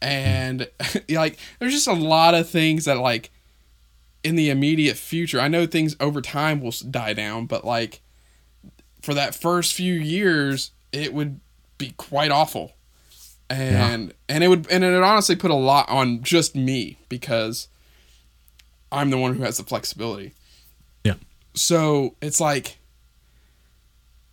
and 0.00 0.68
like 1.08 1.38
there's 1.58 1.72
just 1.72 1.88
a 1.88 1.92
lot 1.92 2.34
of 2.34 2.48
things 2.48 2.84
that 2.84 2.98
like 2.98 3.30
in 4.26 4.34
the 4.34 4.50
immediate 4.50 4.96
future. 4.96 5.40
I 5.40 5.48
know 5.48 5.66
things 5.66 5.94
over 6.00 6.20
time 6.20 6.60
will 6.60 6.74
die 6.90 7.12
down, 7.12 7.46
but 7.46 7.64
like 7.64 8.00
for 9.00 9.14
that 9.14 9.36
first 9.36 9.72
few 9.72 9.94
years, 9.94 10.72
it 10.92 11.14
would 11.14 11.40
be 11.78 11.94
quite 11.96 12.32
awful. 12.32 12.72
And 13.48 14.12
and 14.28 14.42
it 14.42 14.48
would 14.48 14.68
and 14.68 14.82
it 14.82 14.90
would 14.90 15.04
honestly 15.04 15.36
put 15.36 15.52
a 15.52 15.54
lot 15.54 15.88
on 15.88 16.22
just 16.24 16.56
me 16.56 16.98
because 17.08 17.68
I'm 18.90 19.10
the 19.10 19.18
one 19.18 19.36
who 19.36 19.44
has 19.44 19.58
the 19.58 19.62
flexibility. 19.62 20.34
Yeah. 21.04 21.14
So 21.54 22.16
it's 22.20 22.40
like 22.40 22.78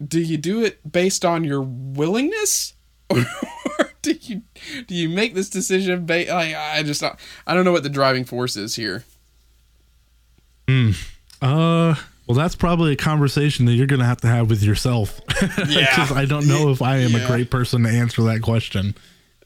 do 0.07 0.19
you 0.21 0.37
do 0.37 0.63
it 0.63 0.91
based 0.91 1.23
on 1.25 1.43
your 1.43 1.61
willingness 1.61 2.73
or 3.09 3.23
do 4.01 4.13
you 4.21 4.41
do 4.87 4.95
you 4.95 5.07
make 5.09 5.33
this 5.35 5.49
decision 5.49 6.05
ba- 6.05 6.25
like 6.29 6.55
I 6.55 6.81
just 6.83 7.03
I 7.03 7.53
don't 7.53 7.63
know 7.65 7.71
what 7.71 7.83
the 7.83 7.89
driving 7.89 8.25
force 8.25 8.55
is 8.55 8.75
here. 8.75 9.03
Uh, 11.41 11.95
well, 12.27 12.35
that's 12.37 12.55
probably 12.55 12.93
a 12.93 12.95
conversation 12.95 13.65
that 13.65 13.73
you're 13.73 13.87
going 13.87 13.99
to 13.99 14.05
have 14.05 14.21
to 14.21 14.27
have 14.27 14.49
with 14.49 14.63
yourself. 14.63 15.19
Yeah. 15.67 15.89
Because 15.89 16.11
I 16.13 16.25
don't 16.25 16.47
know 16.47 16.69
if 16.69 16.81
I 16.81 16.97
am 16.97 17.11
Yeah. 17.11 17.19
a 17.19 17.27
great 17.27 17.51
person 17.51 17.83
to 17.83 17.89
answer 17.89 18.21
that 18.23 18.41
question. 18.41 18.95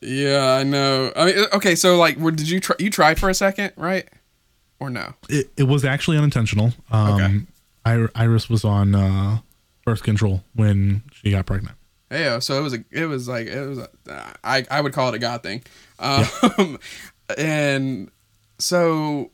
Yeah, 0.01 0.57
I 0.59 0.63
know. 0.63 1.11
I 1.15 1.25
mean, 1.25 1.45
okay, 1.53 1.73
so 1.73 1.97
like, 1.97 2.17
where 2.17 2.31
did 2.31 2.47
you 2.49 2.59
try? 2.59 2.75
You 2.77 2.91
tried 2.91 3.19
for 3.19 3.29
a 3.29 3.33
second, 3.33 3.71
right? 3.77 4.07
Or 4.79 4.91
no? 4.91 5.15
It, 5.27 5.49
it 5.57 5.63
was 5.63 5.83
actually 5.83 6.17
unintentional. 6.17 6.73
Um, 6.91 7.47
Ir- 7.85 8.11
Iris 8.13 8.47
was 8.47 8.63
on 8.63 8.93
uh, 8.93 9.39
birth 9.87 10.03
control 10.03 10.43
when 10.53 11.01
she 11.13 11.31
got 11.31 11.45
pregnant. 11.45 11.77
Yeah, 12.11 12.39
so 12.39 12.59
it 12.59 12.61
was 12.61 12.73
a, 12.73 12.83
it 12.91 13.05
was 13.05 13.29
like 13.29 13.47
it 13.47 13.65
was 13.65 13.77
a, 13.77 13.89
I 14.43 14.65
I 14.69 14.81
would 14.81 14.91
call 14.91 15.07
it 15.09 15.15
a 15.15 15.19
God 15.19 15.43
thing, 15.43 15.63
um, 15.99 16.77
and 17.37 18.11
so 18.59 19.31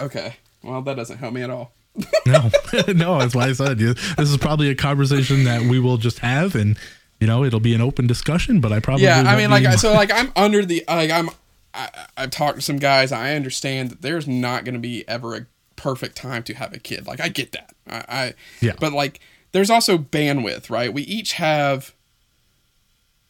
okay. 0.00 0.34
Well, 0.64 0.82
that 0.82 0.96
doesn't 0.96 1.18
help 1.18 1.32
me 1.32 1.42
at 1.42 1.50
all. 1.50 1.72
no, 2.26 2.50
no, 2.88 3.18
that's 3.20 3.34
why 3.36 3.46
I 3.46 3.52
said. 3.52 3.78
This 3.78 4.18
is 4.18 4.36
probably 4.38 4.70
a 4.70 4.74
conversation 4.74 5.44
that 5.44 5.62
we 5.62 5.78
will 5.78 5.98
just 5.98 6.18
have, 6.18 6.56
and 6.56 6.76
you 7.20 7.28
know, 7.28 7.44
it'll 7.44 7.60
be 7.60 7.74
an 7.74 7.80
open 7.80 8.08
discussion. 8.08 8.60
But 8.60 8.72
I 8.72 8.80
probably 8.80 9.04
Yeah, 9.04 9.22
I 9.24 9.36
mean, 9.36 9.50
like, 9.50 9.64
I- 9.64 9.76
so 9.76 9.92
like 9.92 10.10
I'm 10.12 10.32
under 10.34 10.64
the 10.64 10.82
like 10.88 11.10
I'm. 11.12 11.30
I, 11.74 11.88
I've 12.18 12.30
talked 12.30 12.56
to 12.56 12.60
some 12.60 12.76
guys. 12.78 13.12
I 13.12 13.34
understand 13.34 13.90
that 13.90 14.02
there's 14.02 14.28
not 14.28 14.64
going 14.64 14.74
to 14.74 14.80
be 14.80 15.08
ever 15.08 15.36
a 15.36 15.46
perfect 15.76 16.16
time 16.16 16.42
to 16.42 16.54
have 16.54 16.74
a 16.74 16.78
kid. 16.78 17.06
Like 17.06 17.20
I 17.20 17.28
get 17.28 17.52
that. 17.52 17.72
I, 17.88 18.04
I 18.08 18.34
Yeah. 18.60 18.72
But 18.78 18.92
like, 18.92 19.20
there's 19.52 19.70
also 19.70 19.98
bandwidth, 19.98 20.70
right? 20.70 20.92
We 20.92 21.02
each 21.02 21.34
have 21.34 21.94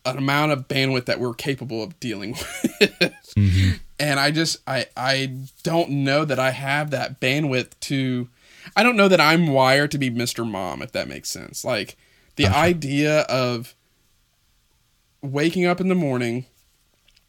an 0.05 0.18
amount 0.18 0.53
of 0.53 0.68
bandwidth 0.68 1.05
that 1.07 1.20
we're 1.20 1.35
capable 1.35 1.83
of 1.83 1.99
dealing 2.01 2.31
with. 2.81 3.25
Mm-hmm. 3.37 3.73
And 4.01 4.18
I 4.18 4.31
just 4.31 4.59
I 4.66 4.87
I 4.97 5.37
don't 5.62 5.91
know 5.91 6.25
that 6.25 6.39
I 6.39 6.51
have 6.51 6.91
that 6.91 7.20
bandwidth 7.20 7.79
to 7.81 8.29
I 8.77 8.83
don't 8.83 8.97
know 8.97 9.09
that 9.09 9.20
I'm 9.20 9.49
wired 9.49 9.91
to 9.93 9.99
be 9.99 10.11
Mr. 10.11 10.49
Mom 10.49 10.83
if 10.83 10.93
that 10.93 11.09
makes 11.09 11.29
sense. 11.29 11.64
Like 11.64 11.97
the 12.37 12.47
idea 12.47 13.20
of 13.23 13.75
waking 15.20 15.66
up 15.66 15.81
in 15.81 15.89
the 15.89 15.95
morning 15.95 16.47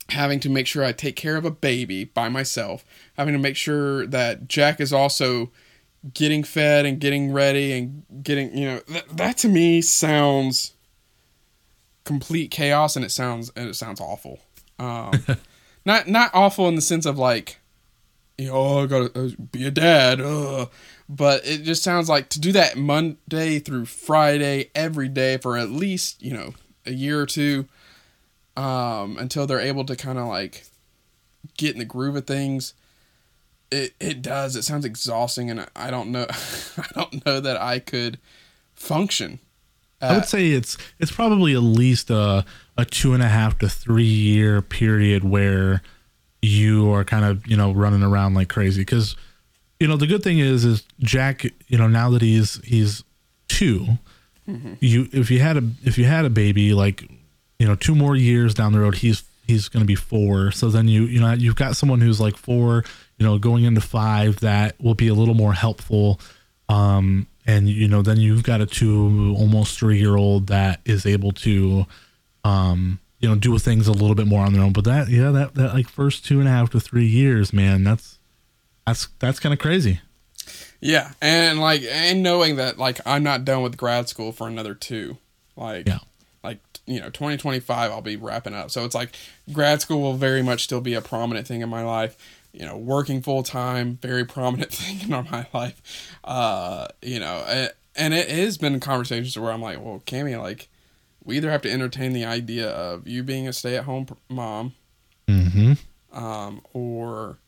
having 0.10 0.40
to 0.40 0.50
make 0.50 0.68
sure 0.68 0.84
I 0.84 0.92
take 0.92 1.16
care 1.16 1.38
of 1.38 1.46
a 1.46 1.52
baby 1.52 2.04
by 2.04 2.30
myself, 2.30 2.84
having 3.16 3.34
to 3.34 3.40
make 3.40 3.56
sure 3.56 4.06
that 4.08 4.48
Jack 4.48 4.80
is 4.80 4.92
also 4.92 5.52
getting 6.14 6.44
fed 6.44 6.86
and 6.86 7.00
getting 7.00 7.32
ready 7.32 7.72
and 7.72 8.04
getting, 8.24 8.56
you 8.58 8.66
know, 8.66 8.82
that, 8.90 9.18
that 9.18 9.38
to 9.38 9.48
me 9.48 9.82
sounds 9.82 10.74
complete 12.04 12.52
chaos 12.52 12.96
and 12.96 13.06
it 13.06 13.12
sounds 13.12 13.52
and 13.56 13.70
it 13.70 13.76
sounds 13.76 14.02
awful. 14.02 14.40
Um 14.80 15.24
not 15.86 16.08
not 16.08 16.32
awful 16.34 16.68
in 16.68 16.76
the 16.76 16.82
sense 16.82 17.06
of 17.06 17.18
like 17.18 17.60
you 18.38 18.48
know, 18.48 18.56
oh, 18.56 18.84
I 18.84 18.86
gotta 18.88 19.26
uh, 19.26 19.30
be 19.52 19.66
a 19.66 19.72
dad, 19.72 20.20
ugh. 20.20 20.70
but 21.08 21.46
it 21.46 21.64
just 21.64 21.84
sounds 21.84 22.10
like 22.10 22.30
to 22.30 22.40
do 22.40 22.52
that 22.54 22.78
Monday 22.78 23.60
through 23.60 23.86
Friday 23.86 24.72
every 24.74 25.08
day 25.08 25.38
for 25.38 25.56
at 25.58 25.70
least 25.70 26.22
you 26.22 26.34
know 26.34 26.54
a 26.86 26.92
year 26.92 27.22
or 27.22 27.26
two, 27.26 27.68
um, 28.58 29.18
until 29.18 29.46
they're 29.46 29.60
able 29.60 29.86
to 29.86 29.96
kind 29.96 30.18
of 30.18 30.28
like 30.28 30.66
get 31.58 31.74
in 31.74 31.80
the 31.80 31.86
groove 31.86 32.16
of 32.16 32.26
things. 32.26 32.74
It 33.74 33.94
it 34.00 34.22
does. 34.22 34.56
It 34.56 34.64
sounds 34.64 34.86
exhausting, 34.86 35.50
and 35.50 35.68
I- 35.76 35.90
don't 35.90 36.12
know. 36.12 36.28
I 36.78 36.86
don't 36.94 37.26
know 37.26 37.40
that 37.40 37.60
I 37.60 37.80
could 37.80 38.20
function. 38.74 39.40
I 40.02 40.16
would 40.16 40.26
say 40.26 40.50
it's 40.50 40.78
it's 41.00 41.12
probably 41.12 41.54
at 41.54 41.64
least 41.64 42.10
a 42.10 42.46
a 42.78 42.86
two 42.86 43.14
and 43.14 43.24
a 43.24 43.30
half 43.30 43.58
to 43.60 43.70
three 43.70 44.04
year 44.04 44.62
period 44.62 45.24
where 45.24 45.82
you 46.42 46.92
are 46.92 47.06
kind 47.06 47.24
of 47.24 47.48
you 47.48 47.56
know 47.56 47.72
running 47.72 48.04
around 48.04 48.34
like 48.34 48.50
crazy 48.50 48.82
because 48.82 49.16
you 49.80 49.88
know 49.88 49.96
the 49.96 50.08
good 50.08 50.22
thing 50.22 50.40
is 50.40 50.66
is 50.66 50.84
Jack 51.00 51.46
you 51.68 51.78
know 51.78 51.88
now 51.88 52.10
that 52.10 52.22
he's 52.22 52.62
he's 52.66 53.04
2 53.48 53.88
mm-hmm. 54.48 54.74
you 54.82 55.08
if 55.14 55.32
you 55.32 55.40
had 55.40 55.58
a 55.58 55.64
if 55.84 55.98
you 55.98 56.04
had 56.06 56.26
a 56.26 56.30
baby 56.30 56.74
like 56.74 57.10
you 57.60 57.66
know 57.66 57.76
two 57.76 57.96
more 57.96 58.16
years 58.16 58.54
down 58.54 58.74
the 58.74 58.80
road 58.80 58.96
he's 58.96 59.24
he's 59.54 59.70
going 59.70 59.82
to 59.82 59.88
be 59.88 59.96
four. 59.96 60.52
So 60.52 60.70
then 60.70 60.88
you 60.88 61.04
you 61.04 61.20
know 61.20 61.34
you've 61.34 61.56
got 61.56 61.76
someone 61.76 62.02
who's 62.02 62.20
like 62.20 62.36
four 62.38 62.84
you 63.18 63.26
know 63.26 63.38
going 63.38 63.64
into 63.64 63.82
five 63.82 64.40
that 64.40 64.80
will 64.82 64.96
be 64.96 65.08
a 65.08 65.14
little 65.14 65.36
more 65.36 65.54
helpful. 65.54 66.20
Um 66.70 67.28
and 67.46 67.70
you 67.70 67.88
know 67.88 68.02
then 68.02 68.20
you've 68.20 68.44
got 68.44 68.62
a 68.62 68.66
two 68.66 69.36
almost 69.38 69.78
three 69.78 70.00
year 70.00 70.16
old 70.16 70.48
that 70.48 70.80
is 70.86 71.06
able 71.06 71.32
to 71.32 71.86
um 72.44 73.00
you 73.20 73.30
know 73.30 73.36
do 73.36 73.58
things 73.58 73.88
a 73.88 73.92
little 73.92 74.16
bit 74.16 74.28
more 74.28 74.46
on 74.46 74.54
their 74.54 74.64
own. 74.64 74.74
But 74.74 74.86
that 74.86 75.08
yeah 75.10 75.32
that 75.32 75.56
that 75.56 75.74
like 75.74 75.88
first 75.88 76.26
two 76.26 76.40
and 76.40 76.48
a 76.48 76.52
half 76.52 76.70
to 76.72 76.80
three 76.80 77.08
years 77.08 77.54
man 77.54 77.84
that's 77.84 78.20
that's 78.86 79.08
that's 79.20 79.40
kind 79.40 79.54
of 79.54 79.60
crazy. 79.60 80.02
Yeah, 80.82 81.14
and 81.22 81.62
like 81.62 81.84
and 81.84 82.22
knowing 82.22 82.58
that 82.58 82.78
like 82.78 83.00
I'm 83.06 83.24
not 83.24 83.46
done 83.46 83.64
with 83.64 83.78
grad 83.78 84.10
school 84.10 84.34
for 84.34 84.48
another 84.48 84.74
two, 84.76 85.18
like 85.56 85.88
Yeah. 85.88 86.00
You 86.86 87.00
know 87.00 87.08
2025 87.08 87.92
I'll 87.92 88.02
be 88.02 88.16
wrapping 88.16 88.54
up. 88.54 88.72
So 88.72 88.86
it's 88.86 88.96
like 88.96 89.16
grad 89.52 89.82
school 89.82 90.02
will 90.02 90.16
very 90.16 90.42
much 90.42 90.64
still 90.64 90.82
be 90.82 90.94
a 90.94 91.02
prominent 91.02 91.48
thing 91.48 91.62
in 91.62 91.70
my 91.70 91.84
life. 91.84 92.18
You 92.52 92.66
know, 92.66 92.78
working 92.78 93.22
full 93.22 93.42
time, 93.42 93.98
very 94.02 94.26
prominent 94.26 94.72
thing 94.74 95.02
in 95.02 95.10
my 95.10 95.48
life. 95.54 95.82
Uh, 96.24 96.88
you 97.02 97.20
know, 97.20 97.44
it, 97.48 97.76
and 97.96 98.14
it 98.14 98.30
has 98.30 98.58
been 98.58 98.80
conversations 98.80 99.38
where 99.38 99.52
I'm 99.52 99.62
like, 99.62 99.84
well, 99.84 100.04
cami 100.06 100.40
like 100.40 100.70
we 101.24 101.38
either 101.38 101.52
have 101.52 101.62
to 101.64 101.72
entertain 101.72 102.14
the 102.14 102.26
idea 102.26 102.70
of 102.70 103.08
you 103.08 103.24
being 103.24 103.48
a 103.48 103.54
stay 103.54 103.78
at 103.78 103.86
home 103.86 104.08
mom, 104.30 104.74
mm-hmm 105.28 105.74
um, 106.14 106.62
or 106.74 107.40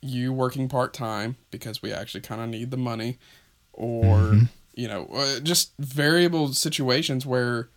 you 0.00 0.32
working 0.32 0.68
part 0.68 0.94
time 0.94 1.36
because 1.50 1.82
we 1.82 1.92
actually 1.92 2.20
kind 2.20 2.40
of 2.40 2.48
need 2.48 2.70
the 2.70 2.76
money, 2.76 3.18
or 3.72 4.38
you 4.74 4.88
know, 4.88 5.06
uh, 5.12 5.40
just 5.40 5.72
variable 5.78 6.52
situations 6.52 7.26
where 7.26 7.68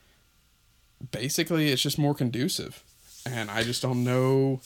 basically 1.11 1.71
it's 1.71 1.81
just 1.81 1.97
more 1.97 2.13
conducive, 2.13 2.83
and 3.25 3.49
I 3.51 3.63
just 3.63 3.81
don't 3.81 4.03
know. 4.03 4.61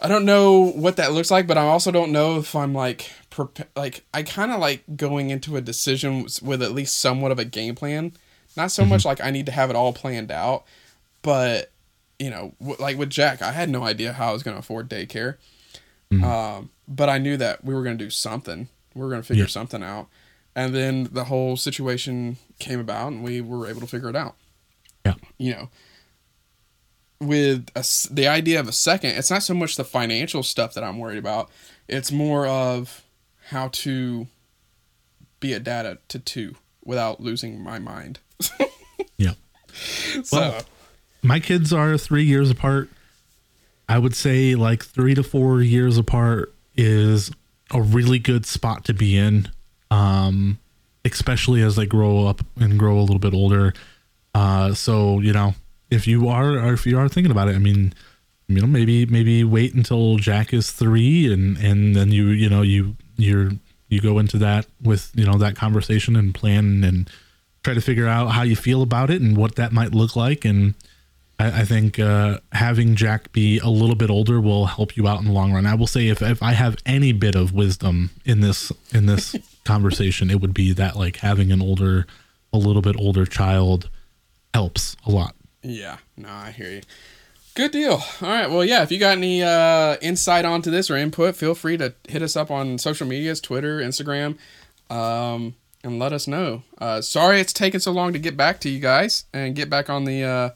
I 0.00 0.08
don't 0.08 0.24
know 0.24 0.60
what 0.72 0.96
that 0.96 1.12
looks 1.12 1.30
like, 1.30 1.46
but 1.46 1.56
I 1.56 1.62
also 1.66 1.90
don't 1.92 2.10
know 2.12 2.38
if 2.38 2.54
I'm 2.56 2.74
like 2.74 3.12
prep- 3.30 3.68
like 3.76 4.04
I 4.12 4.22
kind 4.22 4.50
of 4.50 4.58
like 4.60 4.82
going 4.96 5.30
into 5.30 5.56
a 5.56 5.60
decision 5.60 6.26
with 6.42 6.62
at 6.62 6.72
least 6.72 6.98
somewhat 7.00 7.30
of 7.32 7.38
a 7.38 7.44
game 7.44 7.74
plan. 7.74 8.12
Not 8.56 8.70
so 8.72 8.84
much 8.84 9.04
like 9.04 9.20
I 9.20 9.30
need 9.30 9.46
to 9.46 9.52
have 9.52 9.70
it 9.70 9.76
all 9.76 9.92
planned 9.92 10.30
out, 10.30 10.64
but 11.22 11.70
you 12.18 12.30
know, 12.30 12.54
w- 12.60 12.76
like 12.80 12.96
with 12.98 13.10
Jack, 13.10 13.40
I 13.42 13.52
had 13.52 13.68
no 13.70 13.82
idea 13.84 14.12
how 14.12 14.30
I 14.30 14.32
was 14.32 14.42
going 14.42 14.54
to 14.54 14.58
afford 14.60 14.88
daycare. 14.88 15.36
Um, 16.22 16.70
but 16.86 17.08
I 17.08 17.18
knew 17.18 17.36
that 17.38 17.64
we 17.64 17.74
were 17.74 17.82
going 17.82 17.98
to 17.98 18.04
do 18.04 18.10
something. 18.10 18.68
We 18.94 19.02
were 19.02 19.08
going 19.08 19.20
to 19.22 19.26
figure 19.26 19.44
Yeah. 19.44 19.48
something 19.48 19.82
out. 19.82 20.06
And 20.54 20.72
then 20.72 21.08
the 21.10 21.24
whole 21.24 21.56
situation 21.56 22.36
came 22.60 22.78
about 22.78 23.08
and 23.10 23.24
we 23.24 23.40
were 23.40 23.66
able 23.66 23.80
to 23.80 23.86
figure 23.88 24.08
it 24.10 24.14
out. 24.14 24.36
Yeah. 25.04 25.14
You 25.38 25.52
know, 25.52 25.68
with 27.20 27.68
a 27.74 27.84
the 28.12 28.26
idea 28.26 28.60
of 28.60 28.68
a 28.68 28.72
second, 28.72 29.10
it's 29.10 29.30
not 29.30 29.42
so 29.42 29.54
much 29.54 29.76
the 29.76 29.84
financial 29.84 30.42
stuff 30.42 30.74
that 30.74 30.84
I'm 30.84 30.98
worried 30.98 31.18
about. 31.18 31.50
It's 31.88 32.10
more 32.10 32.46
of 32.46 33.02
how 33.48 33.68
to 33.68 34.26
be 35.40 35.52
a 35.52 35.60
dad 35.60 35.98
to 36.08 36.18
two 36.18 36.54
without 36.84 37.20
losing 37.20 37.62
my 37.62 37.78
mind. 37.78 38.18
yeah 39.18 39.34
So, 40.22 40.38
Well, 40.38 40.62
my 41.22 41.40
kids 41.40 41.72
are 41.72 41.98
three 41.98 42.24
years 42.24 42.50
apart. 42.50 42.88
I 43.88 43.98
would 43.98 44.14
say 44.14 44.54
like 44.54 44.84
three 44.84 45.14
to 45.14 45.22
four 45.22 45.60
years 45.60 45.98
apart 45.98 46.54
is 46.76 47.30
a 47.70 47.82
really 47.82 48.18
good 48.18 48.46
spot 48.46 48.84
to 48.86 48.94
be 48.94 49.16
in, 49.16 49.48
um, 49.90 50.58
especially 51.04 51.62
as 51.62 51.76
they 51.76 51.86
grow 51.86 52.26
up 52.26 52.40
and 52.56 52.78
grow 52.78 52.98
a 52.98 53.02
little 53.02 53.18
bit 53.18 53.34
older. 53.34 53.74
Uh, 54.34 54.74
so 54.74 55.20
you 55.20 55.32
know, 55.32 55.54
if 55.90 56.06
you 56.06 56.28
are 56.28 56.58
or 56.58 56.72
if 56.72 56.86
you 56.86 56.98
are 56.98 57.08
thinking 57.08 57.30
about 57.30 57.48
it, 57.48 57.54
I 57.54 57.58
mean, 57.58 57.94
you 58.48 58.60
know, 58.60 58.66
maybe 58.66 59.06
maybe 59.06 59.44
wait 59.44 59.74
until 59.74 60.16
Jack 60.16 60.52
is 60.52 60.70
three, 60.70 61.32
and 61.32 61.56
and 61.58 61.94
then 61.94 62.10
you 62.10 62.28
you 62.28 62.48
know 62.48 62.62
you 62.62 62.96
you're 63.16 63.52
you 63.88 64.00
go 64.00 64.18
into 64.18 64.38
that 64.38 64.66
with 64.82 65.12
you 65.14 65.24
know 65.24 65.38
that 65.38 65.56
conversation 65.56 66.16
and 66.16 66.34
plan 66.34 66.82
and 66.84 67.08
try 67.62 67.74
to 67.74 67.80
figure 67.80 68.06
out 68.06 68.28
how 68.28 68.42
you 68.42 68.56
feel 68.56 68.82
about 68.82 69.10
it 69.10 69.22
and 69.22 69.36
what 69.36 69.56
that 69.56 69.72
might 69.72 69.92
look 69.92 70.16
like. 70.16 70.44
And 70.44 70.74
I, 71.38 71.62
I 71.62 71.64
think 71.64 71.98
uh, 71.98 72.40
having 72.52 72.94
Jack 72.94 73.32
be 73.32 73.58
a 73.58 73.68
little 73.68 73.96
bit 73.96 74.10
older 74.10 74.40
will 74.40 74.66
help 74.66 74.96
you 74.96 75.08
out 75.08 75.20
in 75.20 75.26
the 75.26 75.32
long 75.32 75.52
run. 75.52 75.66
I 75.66 75.74
will 75.74 75.86
say 75.86 76.08
if, 76.08 76.20
if 76.20 76.42
I 76.42 76.52
have 76.52 76.76
any 76.84 77.12
bit 77.12 77.34
of 77.34 77.52
wisdom 77.52 78.10
in 78.24 78.40
this 78.40 78.70
in 78.92 79.06
this 79.06 79.34
conversation, 79.64 80.30
it 80.30 80.40
would 80.40 80.54
be 80.54 80.72
that 80.74 80.96
like 80.96 81.16
having 81.16 81.50
an 81.50 81.62
older, 81.62 82.06
a 82.52 82.58
little 82.58 82.82
bit 82.82 82.96
older 82.98 83.24
child 83.24 83.88
helps 84.54 84.96
a 85.04 85.10
lot. 85.10 85.34
Yeah, 85.62 85.98
no, 86.16 86.28
I 86.28 86.52
hear 86.52 86.70
you. 86.70 86.82
Good 87.56 87.72
deal. 87.72 88.00
All 88.22 88.28
right. 88.28 88.48
Well, 88.48 88.64
yeah, 88.64 88.82
if 88.82 88.92
you 88.92 88.98
got 88.98 89.16
any 89.18 89.42
uh, 89.42 89.96
insight 90.00 90.44
onto 90.44 90.70
this 90.70 90.90
or 90.90 90.96
input, 90.96 91.34
feel 91.34 91.56
free 91.56 91.76
to 91.76 91.94
hit 92.08 92.22
us 92.22 92.36
up 92.36 92.52
on 92.52 92.78
social 92.78 93.06
medias 93.06 93.40
Twitter, 93.40 93.80
Instagram, 93.80 94.38
um, 94.90 95.56
and 95.82 95.98
let 95.98 96.12
us 96.12 96.28
know. 96.28 96.62
Uh, 96.78 97.00
sorry 97.00 97.40
it's 97.40 97.52
taken 97.52 97.80
so 97.80 97.90
long 97.90 98.12
to 98.12 98.18
get 98.18 98.36
back 98.36 98.60
to 98.60 98.68
you 98.68 98.78
guys 98.78 99.24
and 99.32 99.56
get 99.56 99.68
back 99.68 99.90
on 99.90 100.04
the 100.04 100.22
uh, 100.22 100.50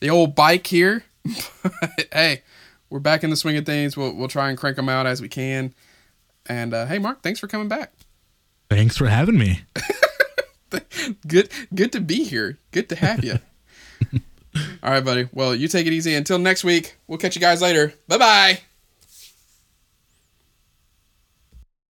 the 0.00 0.08
old 0.10 0.34
bike 0.34 0.66
here. 0.66 1.04
Hey, 2.12 2.42
we're 2.88 3.00
back 3.00 3.24
in 3.24 3.30
the 3.30 3.36
swing 3.36 3.58
of 3.58 3.66
things. 3.66 3.96
We'll, 3.96 4.14
we'll 4.14 4.28
try 4.28 4.48
and 4.48 4.56
crank 4.56 4.76
them 4.76 4.88
out 4.88 5.06
as 5.06 5.20
we 5.20 5.28
can. 5.28 5.74
And 6.46 6.72
uh, 6.72 6.86
hey, 6.86 6.98
Mark, 6.98 7.22
thanks 7.22 7.40
for 7.40 7.48
coming 7.48 7.68
back. 7.68 7.92
Thanks 8.70 8.96
for 8.96 9.06
having 9.08 9.36
me. 9.36 9.62
Good, 11.26 11.50
good 11.74 11.92
to 11.92 12.00
be 12.00 12.24
here. 12.24 12.58
Good 12.72 12.88
to 12.90 12.96
have 12.96 13.24
you. 13.24 13.38
All 14.82 14.90
right, 14.90 15.04
buddy. 15.04 15.28
Well, 15.32 15.54
you 15.54 15.68
take 15.68 15.86
it 15.86 15.92
easy. 15.92 16.14
Until 16.14 16.38
next 16.38 16.64
week, 16.64 16.96
we'll 17.06 17.18
catch 17.18 17.36
you 17.36 17.40
guys 17.40 17.60
later. 17.60 17.92
Bye 18.08 18.18
bye. 18.18 18.60